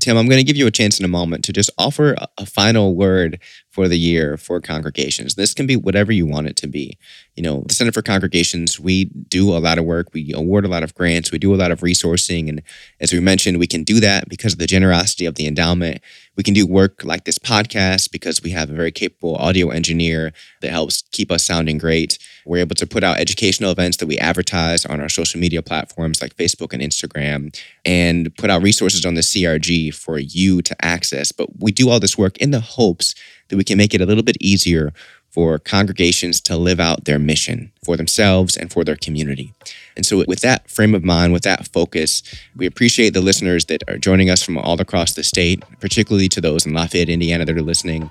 Tim, 0.00 0.16
I'm 0.16 0.28
going 0.28 0.38
to 0.38 0.44
give 0.44 0.56
you 0.56 0.66
a 0.66 0.70
chance 0.70 0.98
in 0.98 1.04
a 1.04 1.08
moment 1.08 1.44
to 1.44 1.52
just 1.52 1.70
offer 1.76 2.14
a, 2.36 2.46
final 2.46 2.94
word 2.94 3.40
for 3.70 3.88
the 3.88 3.98
year 3.98 4.36
for 4.36 4.60
congregations. 4.60 5.34
This 5.34 5.54
can 5.54 5.66
be 5.66 5.76
whatever 5.76 6.12
you 6.12 6.26
want 6.26 6.46
it 6.46 6.56
to 6.56 6.66
be. 6.66 6.98
You 7.36 7.42
know, 7.42 7.64
the 7.66 7.74
Center 7.74 7.92
for 7.92 8.02
Congregations, 8.02 8.78
we 8.78 9.06
do 9.06 9.54
a 9.56 9.58
lot 9.58 9.78
of 9.78 9.84
work, 9.84 10.08
we 10.12 10.32
award 10.32 10.64
a 10.64 10.68
lot 10.68 10.82
of 10.82 10.94
grants, 10.94 11.32
we 11.32 11.38
do 11.38 11.54
a 11.54 11.56
lot 11.56 11.70
of 11.70 11.80
resourcing. 11.80 12.48
And 12.48 12.62
as 13.00 13.12
we 13.12 13.20
mentioned, 13.20 13.58
we 13.58 13.66
can 13.66 13.84
do 13.84 14.00
that 14.00 14.28
because 14.28 14.52
of 14.52 14.58
the 14.58 14.66
generosity 14.66 15.26
of 15.26 15.34
the 15.34 15.46
endowment. 15.46 16.00
We 16.36 16.42
can 16.42 16.54
do 16.54 16.66
work 16.66 17.04
like 17.04 17.24
this 17.24 17.38
podcast 17.38 18.10
because 18.12 18.42
we 18.42 18.50
have 18.50 18.70
a 18.70 18.74
very 18.74 18.92
capable 18.92 19.36
audio 19.36 19.70
engineer 19.70 20.32
that 20.60 20.70
helps 20.70 21.02
keep 21.10 21.32
us 21.32 21.44
sounding 21.44 21.78
great. 21.78 22.18
We're 22.48 22.58
able 22.58 22.76
to 22.76 22.86
put 22.86 23.04
out 23.04 23.18
educational 23.18 23.70
events 23.70 23.98
that 23.98 24.06
we 24.06 24.16
advertise 24.18 24.86
on 24.86 25.00
our 25.00 25.10
social 25.10 25.38
media 25.38 25.60
platforms 25.60 26.22
like 26.22 26.34
Facebook 26.34 26.72
and 26.72 26.82
Instagram 26.82 27.54
and 27.84 28.34
put 28.36 28.48
out 28.48 28.62
resources 28.62 29.04
on 29.04 29.14
the 29.14 29.20
CRG 29.20 29.94
for 29.94 30.18
you 30.18 30.62
to 30.62 30.74
access. 30.84 31.30
But 31.30 31.60
we 31.60 31.72
do 31.72 31.90
all 31.90 32.00
this 32.00 32.16
work 32.16 32.38
in 32.38 32.50
the 32.50 32.60
hopes 32.60 33.14
that 33.48 33.58
we 33.58 33.64
can 33.64 33.76
make 33.76 33.92
it 33.92 34.00
a 34.00 34.06
little 34.06 34.22
bit 34.22 34.38
easier 34.40 34.94
for 35.30 35.58
congregations 35.58 36.40
to 36.40 36.56
live 36.56 36.80
out 36.80 37.04
their 37.04 37.18
mission 37.18 37.70
for 37.84 37.98
themselves 37.98 38.56
and 38.56 38.72
for 38.72 38.82
their 38.82 38.96
community. 38.96 39.52
And 39.94 40.06
so, 40.06 40.24
with 40.26 40.40
that 40.40 40.70
frame 40.70 40.94
of 40.94 41.04
mind, 41.04 41.34
with 41.34 41.42
that 41.42 41.68
focus, 41.68 42.22
we 42.56 42.64
appreciate 42.64 43.10
the 43.10 43.20
listeners 43.20 43.66
that 43.66 43.82
are 43.88 43.98
joining 43.98 44.30
us 44.30 44.42
from 44.42 44.56
all 44.56 44.80
across 44.80 45.12
the 45.12 45.22
state, 45.22 45.62
particularly 45.80 46.28
to 46.30 46.40
those 46.40 46.64
in 46.64 46.72
Lafayette, 46.72 47.10
Indiana 47.10 47.44
that 47.44 47.56
are 47.56 47.62
listening. 47.62 48.10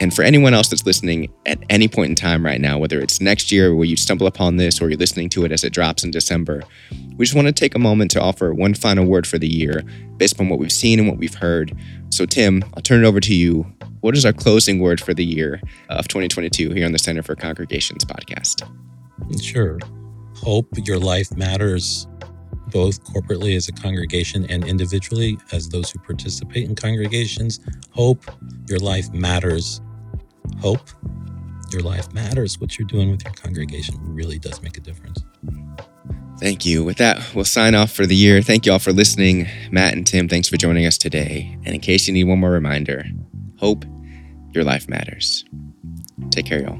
And 0.00 0.14
for 0.14 0.22
anyone 0.22 0.54
else 0.54 0.68
that's 0.68 0.86
listening 0.86 1.32
at 1.44 1.58
any 1.70 1.88
point 1.88 2.10
in 2.10 2.14
time 2.14 2.44
right 2.44 2.60
now, 2.60 2.78
whether 2.78 3.00
it's 3.00 3.20
next 3.20 3.50
year 3.50 3.74
where 3.74 3.84
you 3.84 3.96
stumble 3.96 4.26
upon 4.26 4.56
this 4.56 4.80
or 4.80 4.88
you're 4.88 4.98
listening 4.98 5.28
to 5.30 5.44
it 5.44 5.52
as 5.52 5.64
it 5.64 5.72
drops 5.72 6.04
in 6.04 6.10
December, 6.10 6.62
we 7.16 7.24
just 7.24 7.34
want 7.34 7.48
to 7.48 7.52
take 7.52 7.74
a 7.74 7.80
moment 7.80 8.10
to 8.12 8.20
offer 8.20 8.54
one 8.54 8.74
final 8.74 9.04
word 9.04 9.26
for 9.26 9.38
the 9.38 9.48
year 9.48 9.82
based 10.16 10.34
upon 10.34 10.48
what 10.48 10.60
we've 10.60 10.72
seen 10.72 11.00
and 11.00 11.08
what 11.08 11.18
we've 11.18 11.34
heard. 11.34 11.76
So, 12.10 12.26
Tim, 12.26 12.64
I'll 12.74 12.82
turn 12.82 13.04
it 13.04 13.06
over 13.06 13.20
to 13.20 13.34
you. 13.34 13.66
What 14.00 14.16
is 14.16 14.24
our 14.24 14.32
closing 14.32 14.78
word 14.78 15.00
for 15.00 15.14
the 15.14 15.24
year 15.24 15.60
of 15.88 16.06
2022 16.06 16.70
here 16.70 16.86
on 16.86 16.92
the 16.92 16.98
Center 16.98 17.22
for 17.22 17.34
Congregations 17.34 18.04
podcast? 18.04 18.68
Sure. 19.42 19.78
Hope 20.36 20.68
your 20.84 21.00
life 21.00 21.36
matters 21.36 22.06
both 22.70 23.02
corporately 23.02 23.56
as 23.56 23.68
a 23.68 23.72
congregation 23.72 24.46
and 24.48 24.64
individually 24.64 25.38
as 25.52 25.68
those 25.68 25.90
who 25.90 25.98
participate 26.00 26.68
in 26.68 26.76
congregations. 26.76 27.60
Hope 27.90 28.24
your 28.68 28.78
life 28.78 29.10
matters 29.12 29.80
hope 30.60 30.88
your 31.70 31.82
life 31.82 32.12
matters. 32.12 32.60
What 32.60 32.78
you're 32.78 32.88
doing 32.88 33.10
with 33.10 33.24
your 33.24 33.32
congregation 33.34 33.96
really 34.00 34.38
does 34.38 34.62
make 34.62 34.76
a 34.76 34.80
difference. 34.80 35.22
Thank 36.38 36.64
you. 36.64 36.84
With 36.84 36.98
that, 36.98 37.34
we'll 37.34 37.44
sign 37.44 37.74
off 37.74 37.90
for 37.90 38.06
the 38.06 38.14
year. 38.14 38.42
Thank 38.42 38.64
you 38.64 38.72
all 38.72 38.78
for 38.78 38.92
listening. 38.92 39.48
Matt 39.72 39.94
and 39.94 40.06
Tim, 40.06 40.28
thanks 40.28 40.48
for 40.48 40.56
joining 40.56 40.86
us 40.86 40.96
today. 40.96 41.58
And 41.64 41.74
in 41.74 41.80
case 41.80 42.06
you 42.06 42.14
need 42.14 42.24
one 42.24 42.38
more 42.38 42.50
reminder, 42.50 43.04
hope 43.58 43.84
your 44.52 44.64
life 44.64 44.88
matters. 44.88 45.44
Take 46.30 46.46
care, 46.46 46.62
y'all. 46.62 46.78